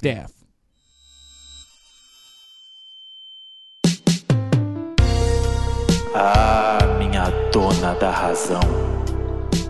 [0.00, 0.32] half-daff.
[6.14, 8.60] Ah, minha dona da razão.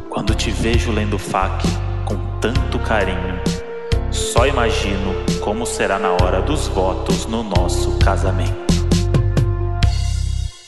[0.08, 1.64] Quando te vejo lendo FAQ
[2.06, 3.40] com tanto carinho,
[4.10, 5.14] só imagino
[5.44, 8.70] como será na hora dos votos no nosso casamento.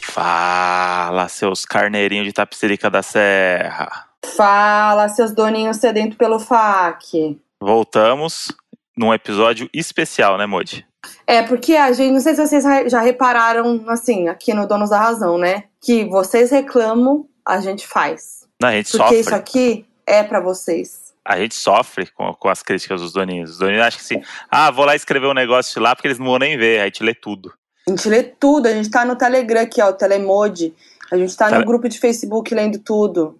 [0.03, 4.09] Fala, seus carneirinhos de tapicerica da serra.
[4.37, 7.41] Fala, seus doninhos sedentos pelo FAQ.
[7.59, 8.53] Voltamos
[8.97, 10.87] num episódio especial, né, Modi?
[11.27, 14.99] É, porque a gente, não sei se vocês já repararam, assim, aqui no Donos da
[14.99, 15.65] Razão, né?
[15.81, 18.47] Que vocês reclamam, a gente faz.
[18.61, 19.19] Não, a gente Porque sofre.
[19.21, 21.13] isso aqui é pra vocês.
[21.25, 23.53] A gente sofre com, com as críticas dos doninhos.
[23.53, 26.27] Os doninhos acham que assim, ah, vou lá escrever um negócio lá porque eles não
[26.27, 27.53] vão nem ver, aí te lê tudo.
[27.87, 30.73] A gente lê tudo, a gente tá no Telegram aqui, ó, o Telemode.
[31.11, 33.39] A gente tá Tele- no grupo de Facebook lendo tudo.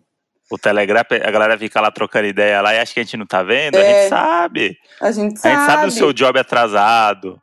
[0.53, 3.25] O Telegram, a galera fica lá trocando ideia lá e acha que a gente não
[3.27, 3.77] tá vendo.
[3.77, 4.01] A É.
[4.03, 4.77] gente sabe.
[5.01, 5.55] A gente A sabe.
[5.57, 7.41] gente sabe o seu job atrasado.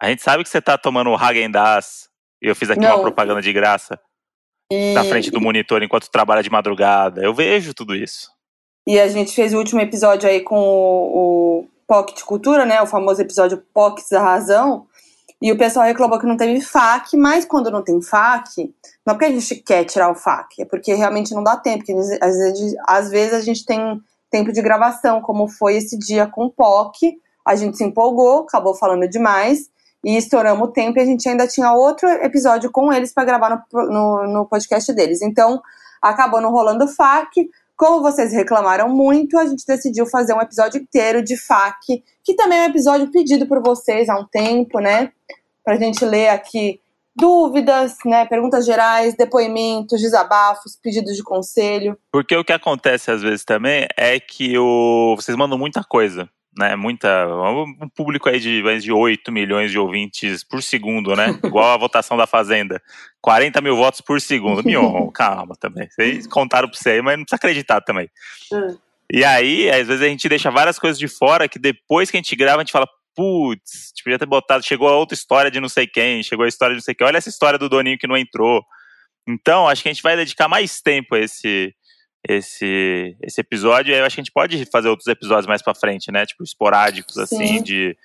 [0.00, 2.08] A gente sabe que você tá tomando o Hagen Dazs.
[2.40, 2.90] E eu fiz aqui Não.
[2.96, 3.98] uma propaganda de graça
[4.70, 7.22] e, na frente do monitor enquanto trabalha de madrugada.
[7.24, 8.30] Eu vejo tudo isso.
[8.86, 12.80] e a gente fez o último episódio aí com o, o Pocket Cultura, né?
[12.82, 14.86] O famoso episódio Pockets da Razão.
[15.42, 18.72] E o pessoal reclamou que não teve FAQ, mas quando não tem FAQ,
[19.06, 21.84] não é porque a gente quer tirar o FAQ, é porque realmente não dá tempo.
[21.84, 26.26] Porque às vezes, às vezes a gente tem tempo de gravação, como foi esse dia
[26.26, 27.16] com o POC.
[27.44, 29.68] A gente se empolgou, acabou falando demais
[30.02, 33.66] e estouramos o tempo e a gente ainda tinha outro episódio com eles para gravar
[33.72, 35.20] no, no, no podcast deles.
[35.20, 35.60] Então,
[36.00, 37.48] acabou não rolando FAQ.
[37.76, 42.58] Como vocês reclamaram muito, a gente decidiu fazer um episódio inteiro de FAQ, que também
[42.58, 45.12] é um episódio pedido por vocês há um tempo, né?
[45.62, 46.80] Pra gente ler aqui
[47.16, 48.26] dúvidas, né?
[48.26, 51.96] Perguntas gerais, depoimentos, desabafos, pedidos de conselho.
[52.10, 55.14] Porque o que acontece às vezes também é que o...
[55.16, 56.28] vocês mandam muita coisa.
[56.56, 57.26] Né, muita,
[57.82, 61.36] um público aí de mais de 8 milhões de ouvintes por segundo, né?
[61.42, 62.80] Igual a votação da Fazenda.
[63.20, 64.62] 40 mil votos por segundo.
[64.62, 65.88] Mion, calma também.
[65.90, 68.08] Vocês contaram pra você aí, mas não precisa acreditar também.
[68.52, 68.76] Hum.
[69.12, 72.20] E aí, às vezes a gente deixa várias coisas de fora que depois que a
[72.20, 75.68] gente grava, a gente fala, putz, podia ter botado, chegou a outra história de não
[75.68, 77.06] sei quem, chegou a história de não sei quem.
[77.06, 78.64] Olha essa história do Doninho que não entrou.
[79.26, 81.74] Então, acho que a gente vai dedicar mais tempo a esse,
[82.28, 83.90] esse, esse episódio.
[83.90, 86.26] E aí eu acho que a gente pode fazer outros episódios mais pra frente, né?
[86.26, 87.62] Tipo, esporádicos, assim, Sim.
[87.62, 87.96] de,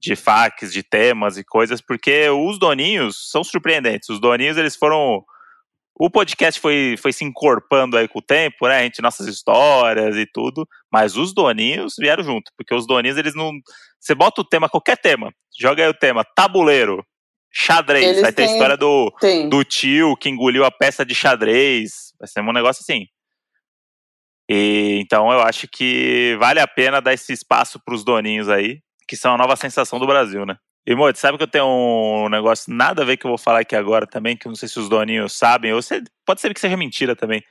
[0.00, 4.08] de facs, de temas e coisas, porque os doninhos são surpreendentes.
[4.08, 5.22] Os doninhos, eles foram.
[6.00, 8.78] O podcast foi, foi se encorpando aí com o tempo, né?
[8.78, 10.66] A gente, nossas histórias e tudo.
[10.92, 13.52] Mas os doninhos vieram junto, porque os doninhos, eles não.
[14.00, 17.04] Você bota o tema, qualquer tema, joga aí o tema, tabuleiro,
[17.52, 18.04] xadrez.
[18.04, 19.48] Eles vai ter a história do, Tem.
[19.48, 22.12] do tio que engoliu a peça de xadrez.
[22.18, 23.06] Vai ser um negócio assim.
[24.50, 29.16] E, então eu acho que vale a pena dar esse espaço pros doninhos aí, que
[29.16, 30.56] são a nova sensação do Brasil, né?
[30.86, 33.60] E, Mote, sabe que eu tenho um negócio nada a ver que eu vou falar
[33.60, 36.54] aqui agora também, que eu não sei se os doninhos sabem, ou se, pode ser
[36.54, 37.42] que seja mentira também.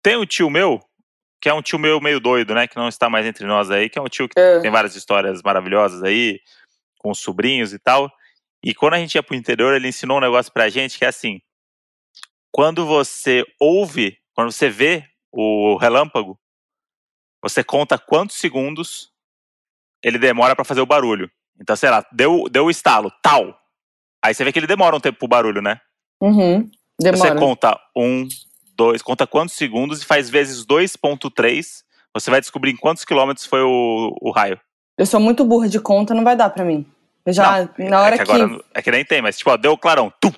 [0.00, 0.80] Tem um tio meu,
[1.42, 2.68] que é um tio meu meio doido, né?
[2.68, 4.60] Que não está mais entre nós aí, que é um tio que É.
[4.60, 6.40] tem várias histórias maravilhosas aí,
[6.98, 8.08] com os sobrinhos e tal.
[8.64, 11.08] E quando a gente ia pro interior, ele ensinou um negócio pra gente que é
[11.08, 11.40] assim:
[12.52, 16.38] quando você ouve, quando você vê o relâmpago,
[17.42, 19.10] você conta quantos segundos
[20.00, 21.28] ele demora pra fazer o barulho.
[21.60, 23.58] Então, sei lá, deu, deu o estalo, tal.
[24.24, 25.80] Aí você vê que ele demora um tempo pro barulho, né?
[26.20, 26.70] Uhum.
[27.00, 27.34] Você Demora.
[27.36, 28.28] conta um,
[28.82, 31.82] dois, conta quantos segundos e faz vezes 2.3,
[32.12, 34.60] você vai descobrir em quantos quilômetros foi o, o raio.
[34.98, 36.84] Eu sou muito burra de conta, não vai dar pra mim.
[37.24, 38.32] Eu já, na hora é que que.
[38.32, 40.32] agora é que nem tem, mas tipo, ó, deu o clarão, tum.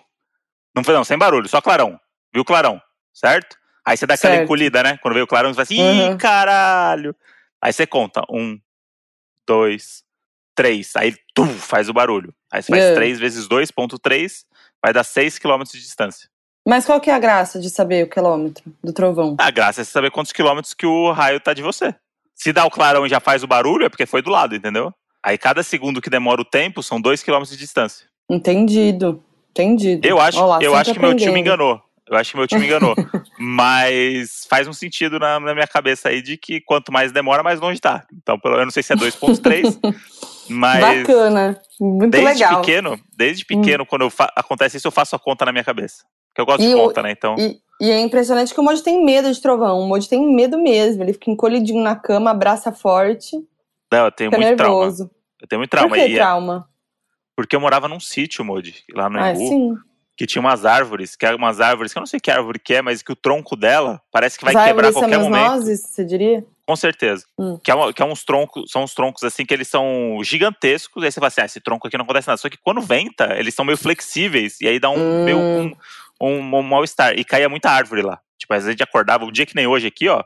[0.76, 1.98] Não foi não, sem barulho, só clarão.
[2.32, 2.80] Viu o clarão,
[3.14, 3.56] certo?
[3.86, 4.44] Aí você dá aquela Certo.
[4.44, 4.98] encolhida, né?
[4.98, 6.18] Quando veio o clarão, você fala assim, ih, Uhum.
[6.18, 7.16] caralho.
[7.62, 8.58] Aí você conta, um,
[9.46, 10.02] dois,
[10.54, 10.94] três.
[10.96, 12.34] Aí, tum, faz o barulho.
[12.52, 12.94] Aí você faz É.
[12.94, 14.44] 3 vezes 2.3,
[14.82, 16.28] vai dar 6 quilômetros de distância.
[16.66, 19.36] Mas qual que é a graça de saber o quilômetro do trovão?
[19.38, 21.94] A graça é saber quantos quilômetros que o raio tá de você.
[22.34, 24.92] Se dá o clarão e já faz o barulho, é porque foi do lado, entendeu?
[25.22, 28.06] Aí cada segundo que demora o tempo são 2 quilômetros de distância.
[28.28, 29.22] Entendido.
[29.50, 30.06] Entendido.
[30.06, 31.38] Eu acho, eu acho que meu tio me aprendendo.
[31.38, 31.82] enganou.
[32.08, 32.94] Eu acho que meu tio me enganou.
[33.38, 37.60] Mas faz um sentido na, na minha cabeça aí de que quanto mais demora, mais
[37.60, 38.06] longe tá.
[38.12, 39.78] Então, eu não sei se é 2.3,
[40.48, 41.60] mas Bacana.
[41.80, 42.52] Muito desde legal.
[42.58, 42.60] Hum.
[42.60, 46.04] pequeno, desde pequeno, quando eu fa- acontece isso, eu faço a conta na minha cabeça.
[46.28, 47.10] Porque eu gosto E de o- conta, né?
[47.12, 49.80] Então, E, e é impressionante que o Moji tem medo de trovão.
[49.80, 51.02] O Moji tem medo mesmo.
[51.02, 53.36] Ele fica encolhidinho na cama, abraça forte,
[53.92, 54.74] não, eu tenho muito trauma.
[54.80, 55.10] nervoso.
[55.40, 55.96] Eu tenho muito Por trauma.
[55.96, 56.68] que E é- trauma?
[57.36, 59.74] porque eu morava num sítio, Modi, lá no Ah, Embu, sim.
[60.16, 62.74] que tinha umas árvores, que eram umas árvores, que eu não sei que árvore que
[62.74, 65.44] é, mas que o tronco dela parece que vai As quebrar a qualquer momento.
[65.50, 66.44] nozes, você diria?
[66.66, 67.24] Com certeza.
[67.38, 67.58] Hum.
[67.62, 71.02] Que, é uma- que é uns troncos, são uns troncos assim que eles são gigantescos.
[71.04, 72.38] Aí você fala assim: ah, esse tronco aqui não acontece nada.
[72.38, 74.60] Só que quando venta, eles são meio flexíveis.
[74.60, 75.24] E aí dá um, Hum.
[75.24, 75.76] meio um,
[76.20, 77.18] um, um mal-estar.
[77.18, 78.18] E caía muita árvore lá.
[78.38, 80.22] Tipo, às vezes a gente acordava, um dia que nem hoje aqui, ó.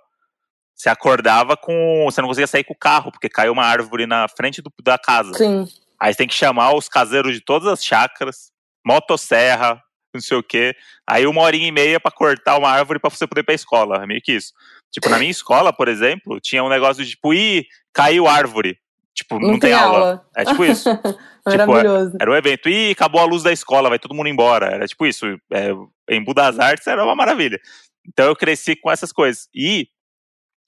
[0.77, 2.05] Você acordava com.
[2.05, 4.97] Você não conseguia sair com o carro, porque caiu uma árvore na frente do- da
[4.97, 5.33] casa.
[5.35, 5.67] Sim.
[5.99, 8.53] Aí você tem que chamar os caseiros de todas as chácaras,
[8.87, 9.83] motosserra,
[10.15, 10.75] não sei o quê.
[11.05, 14.03] Aí uma horinha e meia pra cortar uma árvore pra você poder ir pra escola.
[14.03, 14.53] É meio que isso.
[14.91, 18.79] Tipo, na minha escola, por exemplo, tinha um negócio de tipo, ih, caiu árvore.
[19.15, 20.25] Tipo, não, Não, tem aula.
[20.37, 20.89] É tipo isso.
[21.45, 22.17] Maravilhoso.
[22.21, 22.69] Era um evento.
[22.69, 24.67] Ih, acabou a luz da escola, vai todo mundo embora.
[24.67, 25.27] Era tipo isso.
[25.53, 25.71] É,
[26.09, 27.61] em Budas Artes era uma maravilha.
[28.07, 29.49] Então eu cresci com essas coisas.
[29.53, 29.89] E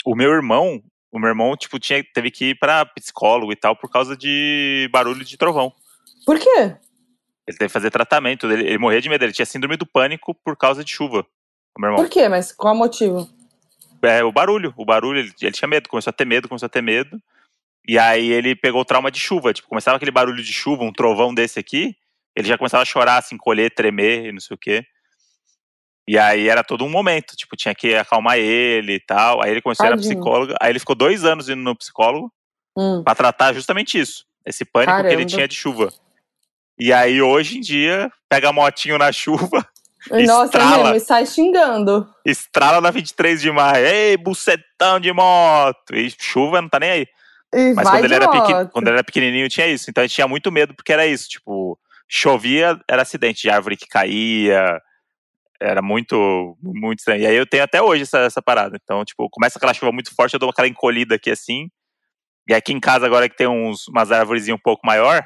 [0.04, 0.82] o meu irmão,
[1.12, 4.88] o meu irmão, tipo, tinha, teve que ir pra psicólogo e tal por causa de
[4.92, 5.72] barulho de trovão.
[6.26, 6.76] Por quê?
[7.46, 8.50] Ele teve que fazer tratamento.
[8.50, 9.24] Ele, ele morria de medo.
[9.24, 11.24] Ele tinha síndrome do pânico por causa de chuva.
[11.76, 12.04] O meu irmão.
[12.04, 12.28] Por quê?
[12.28, 13.28] Mas qual o motivo?
[14.02, 14.72] É, o barulho.
[14.76, 15.88] O barulho, ele, ele tinha medo.
[15.88, 17.20] Começou a ter medo, começou a ter medo.
[17.86, 19.52] E aí ele pegou o trauma de chuva.
[19.52, 21.96] Tipo, começava aquele barulho de chuva, um trovão desse aqui.
[22.36, 24.84] Ele já começava a chorar, se encolher, tremer e não sei o quê.
[26.08, 27.36] E aí era todo um momento.
[27.36, 29.42] Tipo, tinha que acalmar ele e tal.
[29.42, 30.54] Aí ele começou a ir na psicóloga.
[30.60, 32.32] Aí ele ficou dois anos indo no psicólogo.
[32.76, 33.02] Hum.
[33.04, 34.24] Pra tratar justamente isso.
[34.44, 35.26] Esse pânico que ele Caramba.
[35.26, 35.92] tinha de chuva.
[36.78, 39.68] E aí, hoje em dia, pega motinho na chuva,
[40.10, 40.76] Nossa, é Estrala.
[40.84, 42.08] mesmo, e sai xingando.
[42.24, 43.84] estrala na 23 de maio.
[43.86, 45.94] Ei, bucetão de moto!
[45.94, 47.06] E chuva não tá nem aí.
[47.54, 49.90] E Mas quando ele, era pequen- quando ele era pequenininho tinha isso.
[49.90, 51.28] Então a gente tinha muito medo porque era isso.
[51.28, 54.80] Tipo, chovia, era acidente de árvore que caía.
[55.60, 57.22] Era muito, muito estranho.
[57.22, 58.78] E aí eu tenho até hoje essa, essa parada.
[58.82, 61.68] Então, tipo, começa aquela chuva muito forte, eu dou aquela encolhida aqui assim.
[62.48, 65.22] E aqui em casa, agora que tem uns, umas árvores um pouco maior,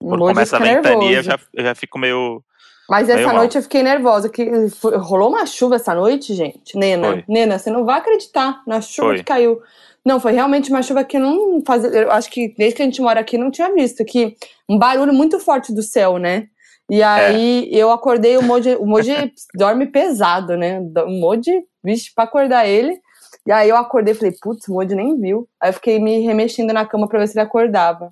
[0.00, 2.42] quando começa a ventania, eu já, eu já fico meio.
[2.88, 3.36] Mas meio essa mal.
[3.36, 4.28] noite eu fiquei nervosa.
[4.28, 6.76] Que foi- rolou uma chuva essa noite, gente.
[6.76, 7.24] Nena, Foi.
[7.28, 9.18] Nena, você não vai acreditar na chuva Foi.
[9.18, 9.60] que caiu.
[10.04, 11.90] Não, foi realmente uma chuva que não fazia.
[11.90, 14.04] Eu acho que desde que a gente mora aqui não tinha visto.
[14.04, 14.36] Que
[14.68, 16.46] um barulho muito forte do céu, né?
[16.90, 19.12] E aí eu acordei, o Moji, o Moji
[19.54, 20.80] dorme pesado, né?
[20.80, 22.98] O Moji, vixe, pra acordar ele.
[23.46, 25.46] E aí eu acordei e falei, putz, o Moji nem viu.
[25.60, 28.10] Aí eu fiquei me remexendo na cama pra ver se ele acordava.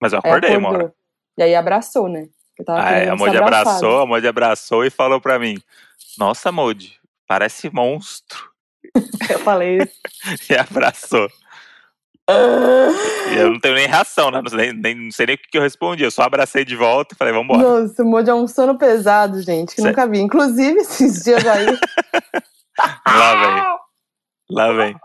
[0.00, 0.94] Mas eu Aí acordei, mora.
[1.36, 2.26] E aí abraçou, né?
[2.58, 5.56] Eu tava Aí a Modi abraçou, a Modi abraçou e falou pra mim:
[6.18, 8.50] Nossa, Modi, parece monstro.
[9.30, 9.98] Eu falei isso.
[10.52, 11.28] E abraçou.
[13.32, 14.42] E eu não tenho nem reação, né?
[14.42, 16.02] Não sei nem, nem- não sei nem o que eu respondi.
[16.04, 17.62] Eu só abracei de volta e falei, vambora.
[17.62, 20.18] Nossa, o Moji é um sono pesado, gente, que Cê- nunca vi.
[20.18, 21.66] Inclusive, esses dias aí.
[23.06, 23.78] Lá vem.
[24.50, 24.96] Lá vem.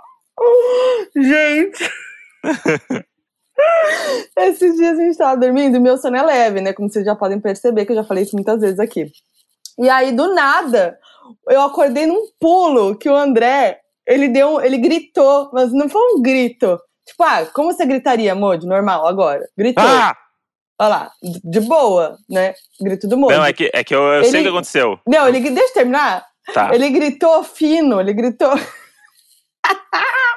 [1.15, 1.89] gente!
[4.37, 6.73] Esses dias a gente tava dormindo e meu sono é leve, né?
[6.73, 9.11] Como vocês já podem perceber, que eu já falei isso muitas vezes aqui.
[9.79, 10.97] E aí, do nada,
[11.49, 16.21] eu acordei num pulo que o André, ele deu, ele gritou, mas não foi um
[16.21, 16.79] grito.
[17.05, 19.47] Tipo, ah, como você gritaria, Moji, normal, agora?
[19.57, 19.83] Gritou.
[19.83, 20.15] Ah!
[20.79, 22.53] Olha lá, de boa, né?
[22.81, 23.35] Grito do Moji.
[23.37, 24.99] Não, é que, é que eu, eu sei o Ele- que aconteceu.
[25.07, 26.25] Não, ele, deixa eu terminar.
[26.53, 26.73] Tá.
[26.73, 28.51] Ele gritou fino, ele gritou.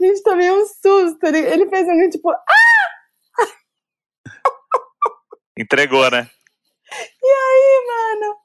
[0.00, 1.18] Gente, tomei um susto.
[1.24, 2.30] Ele, ele fez um grito tipo.
[5.58, 6.28] Entregou, né?
[7.86, 8.36] Mano,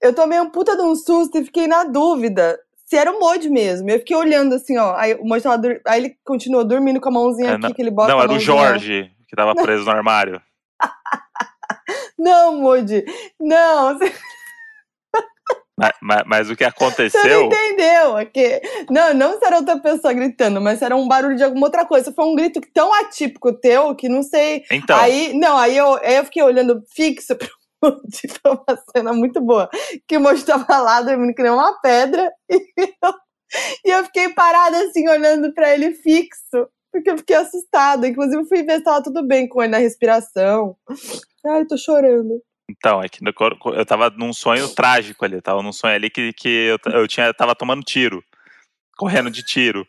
[0.00, 3.48] eu tomei um puta de um susto e fiquei na dúvida se era o Moji
[3.48, 3.88] mesmo.
[3.90, 4.94] Eu fiquei olhando assim, ó.
[4.96, 5.80] Aí o Moji tava dur...
[5.86, 8.12] Aí ele continuou dormindo com a mãozinha É, aqui não- que ele bota.
[8.12, 10.42] Não, era o Jorge que tava preso no armário.
[12.18, 13.04] Não, Moji.
[13.38, 14.12] Não, você
[15.80, 17.42] Mas, mas- mas o que você não aconteceu.
[17.46, 18.18] entendeu.
[18.18, 18.60] É que...
[18.90, 22.12] Não, não se era outra pessoa gritando, mas era um barulho de alguma outra coisa.
[22.12, 24.64] Foi um grito tão atípico teu que não sei.
[24.70, 27.36] Então, Aí, não, aí eu, aí eu fiquei olhando fixo
[27.82, 29.68] Moji, foi uma cena muito boa.
[30.06, 32.56] Que o Moji tava lá dormindo que nem uma pedra e
[33.02, 33.14] eu,
[33.86, 38.06] e eu fiquei parada assim, olhando pra ele fixo, porque eu fiquei assustada.
[38.06, 40.76] Inclusive, fui ver se tava tudo bem com ele na respiração.
[41.46, 42.42] Ai, tô chorando.
[42.70, 45.34] Então, é que eu tava num sonho trágico ali.
[45.36, 48.22] Eu tava num sonho ali que, que eu, eu tinha, tava tomando tiro.
[48.96, 49.86] Correndo de tiro.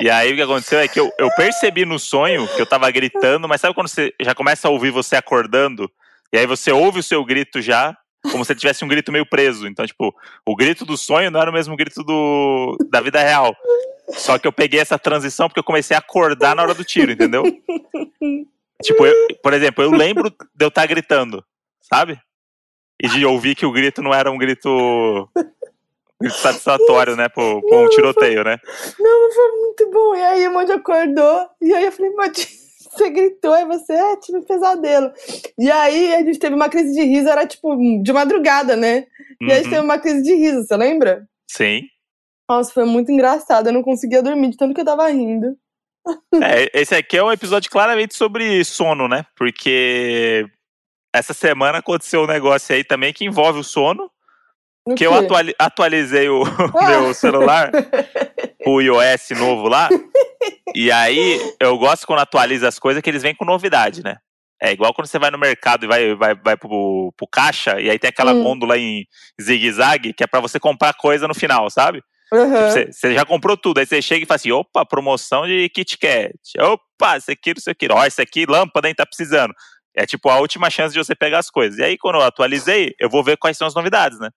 [0.00, 2.88] E aí o que aconteceu é que eu, eu percebi no sonho que eu tava
[2.90, 5.90] gritando, mas sabe quando você já começa a ouvir você acordando?
[6.32, 7.96] E aí você ouve o seu grito já,
[8.30, 9.66] como se tivesse um grito meio preso.
[9.66, 10.14] Então, tipo,
[10.46, 13.56] o grito do sonho não era o mesmo grito do, da vida real.
[14.10, 17.10] Só que eu peguei essa transição porque eu comecei a acordar na hora do tiro,
[17.12, 17.42] entendeu?
[18.82, 21.44] Tipo, eu- por exemplo, eu lembro de eu estar gritando,
[21.88, 22.20] sabe?
[23.02, 27.28] E de ouvir que o grito não era um grito, um grito satisfatório, né?
[27.28, 28.58] Pro, pra um tiroteio, né?
[28.98, 30.14] Não, foi muito bom.
[30.14, 32.46] E aí o Moji acordou, e aí eu falei, Moji,
[32.90, 35.12] você gritou, aí você, é, tive um pesadelo.
[35.58, 39.06] E aí a gente teve uma crise de riso, era tipo de madrugada, né?
[39.46, 41.28] E aí a gente Uhum, teve uma crise de riso, você lembra?
[41.50, 41.88] Sim.
[42.48, 43.68] Nossa, foi muito engraçado.
[43.68, 45.56] Eu não conseguia dormir de tanto que eu tava rindo.
[46.42, 49.26] É, esse aqui é um episódio claramente sobre sono, né?
[49.36, 50.46] Porque
[51.18, 54.10] essa semana aconteceu um negócio aí também que envolve o sono.
[54.86, 55.18] O que eu quê?
[55.18, 56.42] atuali- atualizei o
[56.86, 57.70] meu celular,
[58.66, 59.90] o iOS novo lá.
[60.74, 64.16] E aí eu gosto quando atualiza as coisas que eles vêm com novidade, né?
[64.60, 67.88] É igual quando você vai no mercado e vai, vai, vai pro, pro caixa, e
[67.88, 68.42] aí tem aquela Hum.
[68.42, 69.06] gôndola em
[69.40, 72.02] zigue-zague, que é pra você comprar coisa no final, sabe?
[72.32, 72.68] Aham.
[72.68, 75.96] Você, você já comprou tudo, aí você chega e fala assim: opa, promoção de Kit
[75.96, 76.32] Kat.
[76.60, 77.86] Opa, isso aqui, isso aqui.
[77.90, 79.54] Ó, isso aqui, lâmpada, hein, tá precisando.
[79.98, 81.76] É tipo a última chance de você pegar as coisas.
[81.80, 84.30] E aí, quando eu atualizei, eu vou ver quais são as novidades, né?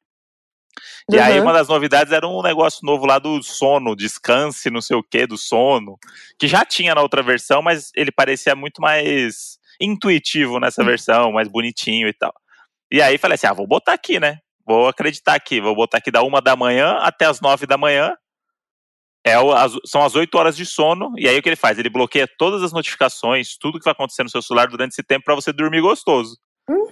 [1.12, 1.44] E aí, Uhum.
[1.44, 5.28] uma das novidades era um negócio novo lá do sono, descanse, não sei o que,
[5.28, 6.00] do sono.
[6.40, 11.48] Que já tinha na outra versão, mas ele parecia muito mais intuitivo nessa versão, mais
[11.48, 12.34] bonitinho e tal.
[12.92, 14.40] E aí falei assim: ah, vou botar aqui, né?
[14.66, 18.16] Vou acreditar aqui, vou botar aqui da uma da manhã até as nove da manhã.
[19.24, 21.78] É o- as- são as oito horas de sono, e aí o que ele faz?
[21.78, 25.26] Ele bloqueia todas as notificações, tudo que vai acontecer no seu celular durante esse tempo
[25.26, 26.38] pra você dormir gostoso.
[26.70, 26.88] Hum.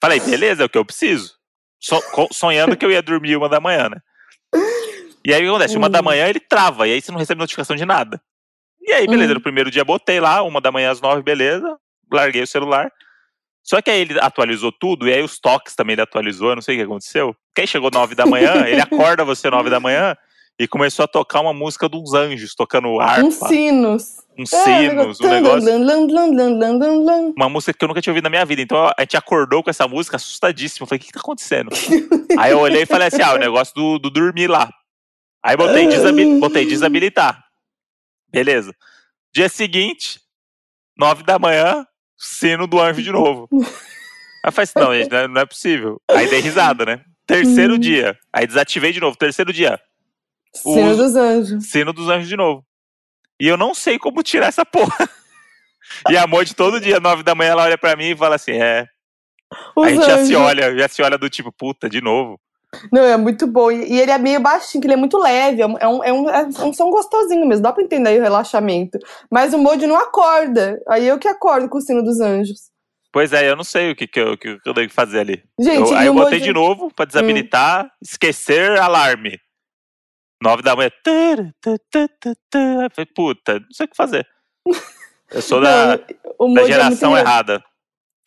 [0.00, 1.34] Falei, beleza, é o que eu preciso.
[1.78, 2.02] So-
[2.32, 3.98] sonhando que eu ia dormir uma da manhã, né?
[5.24, 5.76] E aí o que acontece?
[5.76, 6.04] Uma da Hum.
[6.04, 8.20] manhã ele trava, e aí você não recebe notificação de nada.
[8.80, 9.34] E aí, beleza, Hum.
[9.34, 11.76] no primeiro dia botei lá, uma da manhã às nove, beleza,
[12.10, 12.90] larguei o celular.
[13.62, 16.62] Só que aí ele atualizou tudo, e aí os toques também ele atualizou, eu não
[16.62, 17.36] sei o que aconteceu.
[17.54, 18.80] Que aí chegou nove da manhã, ele
[19.16, 20.16] acorda você nove da manhã
[20.58, 24.16] e começou a tocar uma música de uns anjos, tocando harpa, Uns sinos.
[24.38, 25.68] uns É, sinos, um negócio.
[27.36, 28.62] Uma música que eu nunca tinha ouvido na minha vida.
[28.62, 30.84] Então a gente acordou com essa música assustadíssimo.
[30.84, 31.70] Eu falei, o que, que tá acontecendo?
[32.38, 34.70] aí eu olhei e falei assim: ah, o negócio do, do dormir lá.
[35.42, 37.44] Aí botei, desabi- botei desabilitar.
[38.30, 38.74] Beleza.
[39.34, 40.20] Dia seguinte,
[40.98, 41.86] nove da manhã,
[42.18, 43.48] sino do anjo de novo.
[43.52, 43.58] Aí
[44.46, 46.00] eu falei assim: não, gente, não é, não é possível.
[46.10, 47.00] Aí dei risada, né?
[47.26, 47.78] Terceiro Hum.
[47.78, 48.16] dia.
[48.32, 49.16] Aí desativei de novo.
[49.16, 49.78] Terceiro dia,
[50.56, 51.70] Sino Uso- dos anjos.
[51.70, 52.64] sino dos anjos de novo.
[53.40, 54.96] E eu não sei como tirar essa porra.
[56.10, 58.52] E a Moji todo dia, nove da manhã, ela olha pra mim e fala assim:
[58.52, 58.86] é.
[59.76, 60.26] Os a gente já anjos.
[60.26, 62.40] se olha, já se olha do tipo, puta, de novo.
[62.92, 63.70] Não, é muito bom.
[63.70, 65.62] E ele é meio baixinho, que ele é muito leve.
[65.62, 67.62] É um, é um, é um, é um som gostosinho mesmo.
[67.62, 68.98] Dá pra entender aí o relaxamento.
[69.30, 70.76] Mas o Moody não acorda.
[70.88, 72.62] Aí eu que acordo com o sino dos anjos.
[73.12, 75.44] Pois é, eu não sei o que, que, eu, que eu tenho que fazer ali.
[75.58, 79.38] Gente, Eu- aí eu botei Moody- de novo pra desabilitar, esquecer alarme.
[80.42, 80.90] Nove da manhã.
[81.06, 84.26] Eu falei, puta, não sei o que fazer.
[85.32, 85.98] Eu sou da,
[86.38, 87.64] Não, da é geração engra- errada.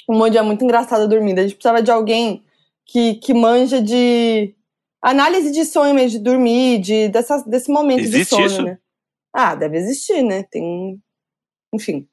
[0.08, 1.40] O Moody é muito engraçado dormindo.
[1.40, 2.44] A gente precisava de alguém
[2.86, 4.56] que, que manja de
[5.02, 8.62] análise de sonho mesmo, de dormir, de, dessas, desse momento Existe de sono, isso?
[8.64, 8.78] né?
[9.32, 10.44] Ah, deve existir, né?
[10.50, 11.00] Tem.
[11.74, 12.08] Enfim.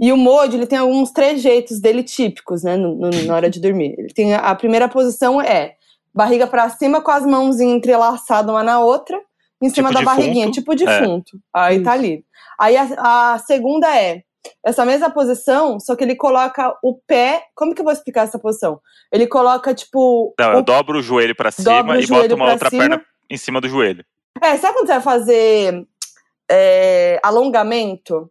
[0.00, 2.76] E o Moody, ele tem alguns trejeitos dele típicos, né?
[2.76, 3.94] no- no- na hora de dormir.
[3.98, 5.76] Ele tem a, a primeira posição é
[6.12, 9.20] barriga pra cima com as mãozinhas entrelaçadas uma na outra,
[9.62, 10.54] em cima Tipo da barriguinha, defunto?
[10.60, 11.38] tipo defunto.
[11.52, 12.24] Aí tá ali.
[12.58, 14.22] Aí a, a segunda é
[14.64, 17.42] essa mesma posição, só que ele coloca o pé.
[17.54, 18.80] Como que eu vou explicar essa posição?
[19.12, 20.34] Ele coloca, tipo.
[20.38, 22.70] Não, o- eu dobro o joelho pra Dobra cima o e boto joelho uma outra
[22.70, 22.82] cima.
[22.82, 24.04] perna em cima do joelho.
[24.42, 25.86] É, sabe quando você vai fazer
[26.50, 28.30] é, alongamento?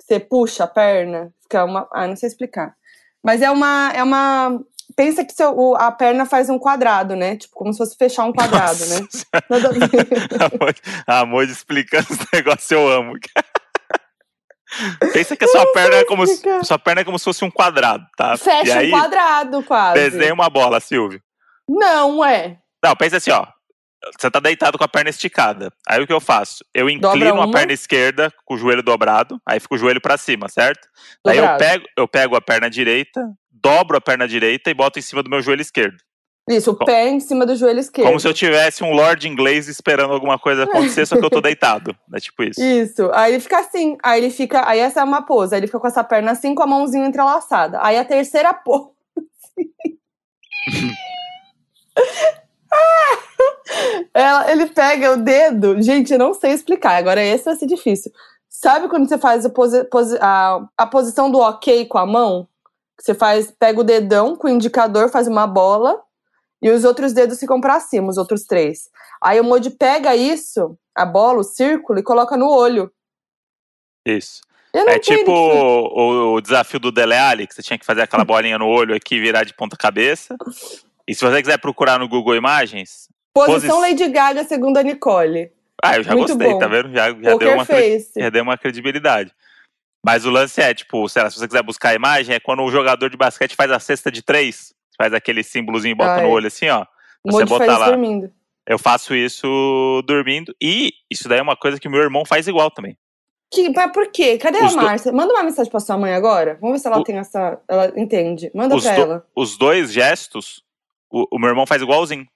[0.00, 1.32] Você puxa a perna?
[1.42, 1.88] Fica uma.
[1.92, 2.74] Ah, não sei explicar.
[3.22, 3.92] Mas é uma.
[3.94, 4.60] É uma
[4.96, 7.36] pensa que seu, a perna faz um quadrado, né?
[7.36, 9.40] Tipo, como se fosse fechar um quadrado, Nossa né?
[9.50, 10.08] Nada a ver.
[10.40, 13.14] A Moji- A Moji explicando os negócios, eu amo.
[15.12, 16.24] Pensa que a sua perna, é como
[16.64, 18.36] sua perna é como se fosse um quadrado, tá?
[18.36, 19.94] Fecha aí, um quadrado, quase.
[19.94, 21.20] desenha uma bola, Silvio.
[21.68, 22.58] Não, é.
[22.84, 23.46] Não, pensa assim, ó.
[24.18, 25.72] Você tá deitado com a perna esticada.
[25.88, 26.62] Aí o que eu faço?
[26.74, 30.46] Eu inclino a perna esquerda com o joelho dobrado, aí fica o joelho pra cima,
[30.48, 30.86] certo?
[31.24, 31.58] Daí eu Dobrado.
[31.64, 33.26] pego, eu pego a perna direita,
[33.64, 35.96] dobro a perna direita e boto em cima do meu joelho esquerdo.
[36.46, 38.06] Isso, o pé em cima do joelho esquerdo.
[38.06, 41.40] Como se eu tivesse um lord inglês esperando alguma coisa acontecer, só que eu tô
[41.42, 41.96] deitado.
[42.12, 42.62] É tipo isso.
[42.62, 43.10] Isso.
[43.14, 43.96] Aí ele fica assim.
[44.02, 44.68] Aí ele fica.
[44.68, 45.54] Aí essa é uma pose.
[45.54, 47.78] Aí ele fica com essa perna assim, com a mãozinha entrelaçada.
[47.82, 48.90] Aí a terceira pose.
[54.12, 55.80] Ela, ele pega o dedo.
[55.80, 56.96] Gente, eu não sei explicar.
[56.96, 58.12] Agora esse vai ser difícil.
[58.50, 59.50] Sabe quando você faz a,
[60.20, 62.46] a, a posição do ok com a mão?
[63.00, 66.00] Você faz, pega o dedão com o indicador, faz uma bola.
[66.62, 68.88] E os outros dedos ficam pra cima, os outros três.
[69.20, 72.90] Aí o Modi pega isso, a bola, o círculo, e coloca no olho.
[74.06, 74.40] Isso.
[74.72, 78.58] É tipo o o, desafio do Dele Alli, que você tinha que fazer aquela bolinha
[78.58, 80.36] no olho aqui e virar de ponta cabeça.
[81.06, 83.08] E se você quiser procurar no Google Imagens.
[83.34, 85.52] Posição posi- Lady Gaga, segundo a Nicole.
[85.82, 86.58] Ah, eu já Muito gostei, bom.
[86.58, 86.90] tá vendo?
[86.92, 88.12] Já, já, deu uma, Face.
[88.16, 89.32] já deu uma credibilidade.
[90.04, 92.62] Mas o lance é, tipo, sei lá, se você quiser buscar a imagem, é quando
[92.62, 94.74] o jogador de basquete faz a cesta de três.
[94.98, 96.30] Faz aquele símbolozinho e bota Ah, no é.
[96.30, 96.84] olho assim, ó.
[97.26, 97.88] Você isso lá.
[97.88, 98.30] dormindo.
[98.66, 100.54] Eu faço isso dormindo.
[100.62, 102.96] E isso daí é uma coisa que meu irmão faz igual também.
[103.52, 104.36] Que, mas por quê?
[104.38, 105.12] Cadê Os a do- Márcia?
[105.12, 106.58] Manda uma mensagem pra sua mãe agora.
[106.60, 107.60] Vamos ver se ela O- tem essa.
[107.68, 108.50] Ela entende.
[108.54, 109.26] Manda Os, pra do- ela.
[109.34, 110.62] os dois gestos,
[111.10, 112.26] o, o meu irmão faz igualzinho.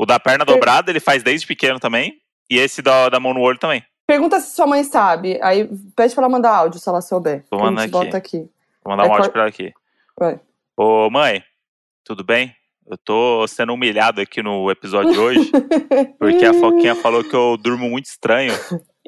[0.00, 2.18] O da perna Per- dobrada, ele faz desde pequeno também.
[2.50, 3.82] E esse da, da mão no olho também.
[4.08, 5.38] Pergunta se sua mãe sabe.
[5.42, 7.44] Aí pede pra ela mandar áudio se ela souber.
[7.50, 8.04] Tô mandando gente aqui.
[8.06, 8.38] bota aqui.
[8.82, 9.72] Vou mandar um É, áudio cor- pra ela aqui.
[10.18, 10.40] Vai.
[10.74, 11.44] Ô, mãe,
[12.04, 12.56] tudo bem?
[12.86, 15.52] Eu tô sendo humilhado aqui no episódio de hoje,
[16.18, 18.54] porque a Foquinha falou que eu durmo muito estranho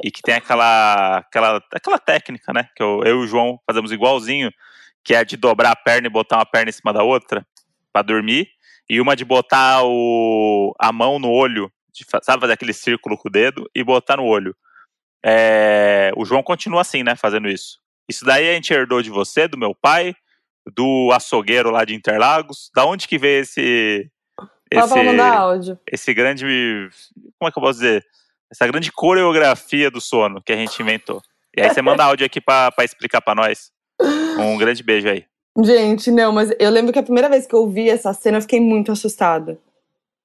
[0.05, 2.69] e que tem aquela, aquela, aquela técnica, né?
[2.77, 4.53] Que eu, eu e o João fazemos igualzinho,
[5.03, 7.43] que é a de dobrar a perna e botar uma perna em cima da outra
[7.91, 8.49] pra dormir,
[8.87, 13.29] e uma de botar o, a mão no olho, de sabe, fazer aquele círculo com
[13.31, 14.55] o dedo e botar no olho.
[15.25, 17.15] É, o João continua assim, né?
[17.17, 17.79] Fazendo isso.
[18.09, 20.15] Isso daí a gente herdou de você, do meu pai,
[20.75, 22.71] do açougueiro lá de Interlagos.
[22.75, 24.11] Da onde que veio esse.
[24.73, 25.79] Esse, áudio.
[25.91, 26.45] esse grande.
[27.39, 28.05] Como é que eu posso dizer?
[28.51, 31.21] Essa grande coreografia do sono que a gente inventou.
[31.57, 33.73] E aí você manda áudio aqui pra, pra explicar pra nós.
[34.39, 35.25] Um grande beijo aí.
[35.63, 38.43] Gente, não, mas eu lembro que a primeira vez que eu vi essa cena, eu
[38.43, 39.59] fiquei muito assustada.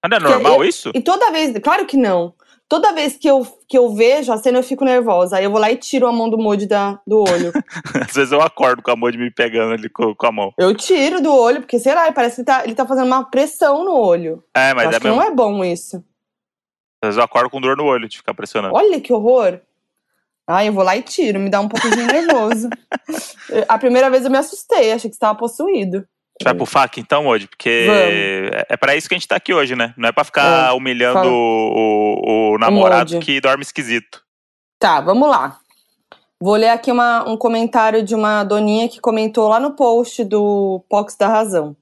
[0.03, 0.91] Mas não é Porque normal isso?
[0.93, 2.33] E toda vez, claro que não.
[2.67, 5.37] Toda vez que eu, que eu vejo a cena, eu fico nervosa.
[5.37, 7.51] Aí eu vou lá e tiro a mão do Moody da, do olho.
[8.09, 10.53] Às vezes eu acordo com a mão de me pegando ali com, com a mão.
[10.57, 13.23] eu tiro do olho, porque, sei lá, parece que ele tá, ele tá fazendo uma
[13.29, 14.43] pressão no olho.
[14.55, 15.21] É, Eu mas acho é que mesmo.
[15.21, 15.97] não é bom isso.
[17.03, 18.73] Às vezes eu acordo com dor no olho de ficar pressionando.
[18.75, 19.59] Olha que horror.
[20.47, 22.69] Ai, eu vou lá e tiro, me dá um pouquinho nervoso.
[23.67, 26.07] a primeira vez eu me assustei, achei que você tava possuído.
[26.43, 28.01] Vai pro FAC então hoje, porque Vamos.
[28.03, 29.93] é- é pra isso que a gente tá aqui hoje, né?
[29.97, 33.25] Não é pra ficar É, humilhando o, o, o namorado Moody.
[33.25, 34.21] que dorme esquisito.
[34.77, 35.57] Tá, vamos lá.
[36.41, 40.83] Vou ler aqui uma- um comentário de uma doninha que comentou lá no post do
[40.89, 41.75] Pox da Razão.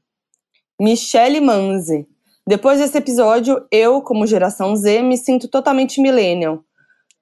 [0.80, 2.08] Michele Manzi.
[2.48, 6.60] Depois desse episódio, eu, como geração Z, me sinto totalmente millennial.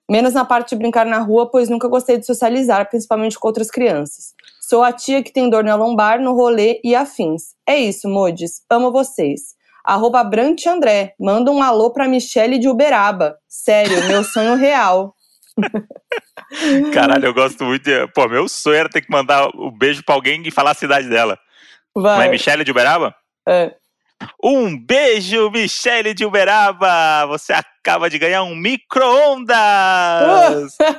[0.10, 3.70] Menos na parte de brincar na rua, pois nunca gostei de socializar, principalmente com outras
[3.72, 4.34] crianças.
[4.72, 7.56] Sou a tia que tem dor na lombar, no rolê e afins.
[7.68, 8.62] É isso, modes.
[8.70, 9.54] Amo vocês.
[9.84, 11.14] Arroba Brant André.
[11.20, 13.36] Manda um alô pra Michele de Uberaba.
[13.50, 15.14] Sério, meu sonho real.
[16.94, 18.08] Caralho, eu gosto muito de.
[18.14, 20.76] Pô, meu sonho era ter que mandar o um beijo pra alguém e falar a
[20.76, 21.38] cidade dela.
[21.94, 22.20] Vai.
[22.20, 23.14] Mas Michele de Uberaba?
[23.46, 23.76] É.
[24.44, 27.26] Um beijo, Michele de Uberaba!
[27.28, 29.58] Você acaba de ganhar um micro-ondas!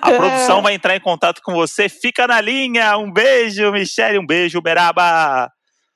[0.01, 1.89] A produção vai entrar em contato com você.
[1.89, 2.97] Fica na linha!
[2.97, 4.19] Um beijo, Michele!
[4.19, 5.51] Um beijo, Uberaba!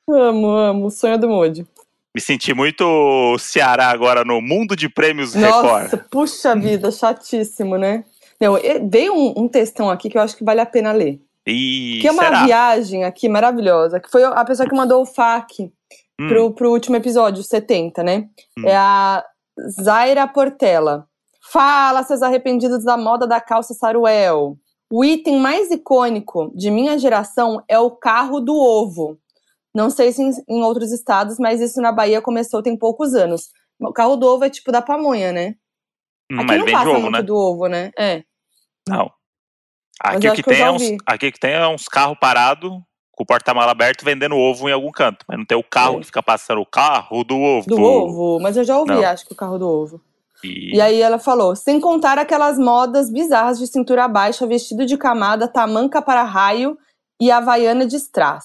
[0.09, 0.91] Amo, amo.
[0.91, 1.67] Sonho do Moody.
[2.15, 5.83] Me senti muito Ceará agora no mundo de prêmios Record.
[5.83, 8.05] Nossa, puxa vida, chatíssimo, né?
[8.41, 8.55] Não,
[8.89, 11.21] veio um, um textão aqui que eu acho que vale a pena ler.
[11.47, 12.45] E que é uma será?
[12.45, 14.01] viagem aqui maravilhosa.
[14.01, 15.71] Que foi a pessoa que mandou o FAQ
[16.21, 18.29] Hum, pro, pro último episódio, 70, né?
[18.59, 18.67] Hum.
[18.67, 19.25] É a
[19.83, 21.07] Zaira Portela.
[21.53, 24.59] Fala, seus arrependidos da moda da calça Saruel.
[24.91, 29.19] O item mais icônico de minha geração é o carro do ovo.
[29.75, 33.51] Não sei se em, em outros estados, mas isso na Bahia começou tem poucos anos.
[33.79, 35.55] O carro do ovo é tipo da pamonha, né?
[36.33, 37.23] hum, Aqui não passa ovo, muito né?
[37.23, 37.91] do ovo, né?
[37.99, 38.25] É.
[38.89, 39.11] Não.
[40.01, 42.71] Aqui eu o que que tem é uns, aqui que tem é uns carros parados
[43.17, 45.25] com o porta-mala aberto vendendo ovo em algum canto.
[45.27, 46.01] Mas não tem o carro É.
[46.01, 47.67] que fica passando o carro do ovo.
[47.67, 49.03] Do ovo, mas eu já ouvi, Não.
[49.05, 50.01] acho que o carro do ovo.
[50.45, 50.77] E...
[50.77, 55.49] E aí ela falou: sem contar aquelas modas bizarras de cintura baixa, vestido de camada,
[55.49, 56.77] tamanca para raio
[57.21, 58.45] e havaiana de strass.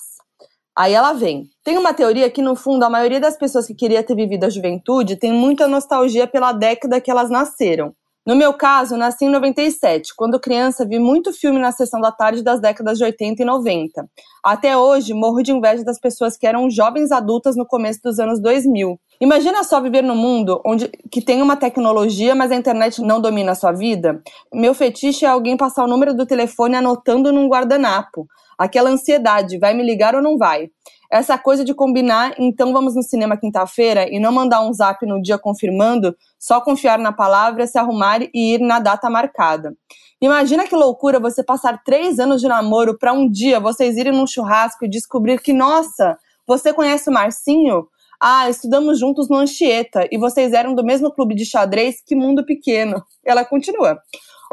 [0.73, 1.49] Aí ela vem.
[1.65, 4.49] Tem uma teoria que, no fundo, a maioria das pessoas que queria ter vivido a
[4.49, 7.93] juventude tem muita nostalgia pela década que elas nasceram.
[8.23, 10.13] No meu caso, nasci em 97.
[10.15, 14.07] Quando criança, vi muito filme na sessão da tarde das décadas de 80 e 90.
[14.43, 18.39] Até hoje, morro de inveja das pessoas que eram jovens adultas no começo dos anos
[18.39, 18.99] 2000.
[19.19, 23.53] Imagina só viver num mundo onde que tem uma tecnologia, mas a internet não domina
[23.53, 24.21] a sua vida.
[24.53, 28.27] Meu fetiche é alguém passar o número do telefone anotando num guardanapo.
[28.55, 30.69] Aquela ansiedade, vai me ligar ou não vai?
[31.11, 35.21] Essa coisa de combinar, então vamos no cinema quinta-feira e não mandar um zap no
[35.21, 39.75] dia confirmando, só confiar na palavra, se arrumar e ir na data marcada.
[40.21, 44.25] Imagina que loucura você passar três anos de namoro para um dia vocês irem num
[44.25, 47.87] churrasco e descobrir que, nossa, você conhece o Marcinho?
[48.17, 52.45] Ah, estudamos juntos no Anchieta e vocês eram do mesmo clube de xadrez, que mundo
[52.45, 53.03] pequeno.
[53.25, 53.99] Ela continua.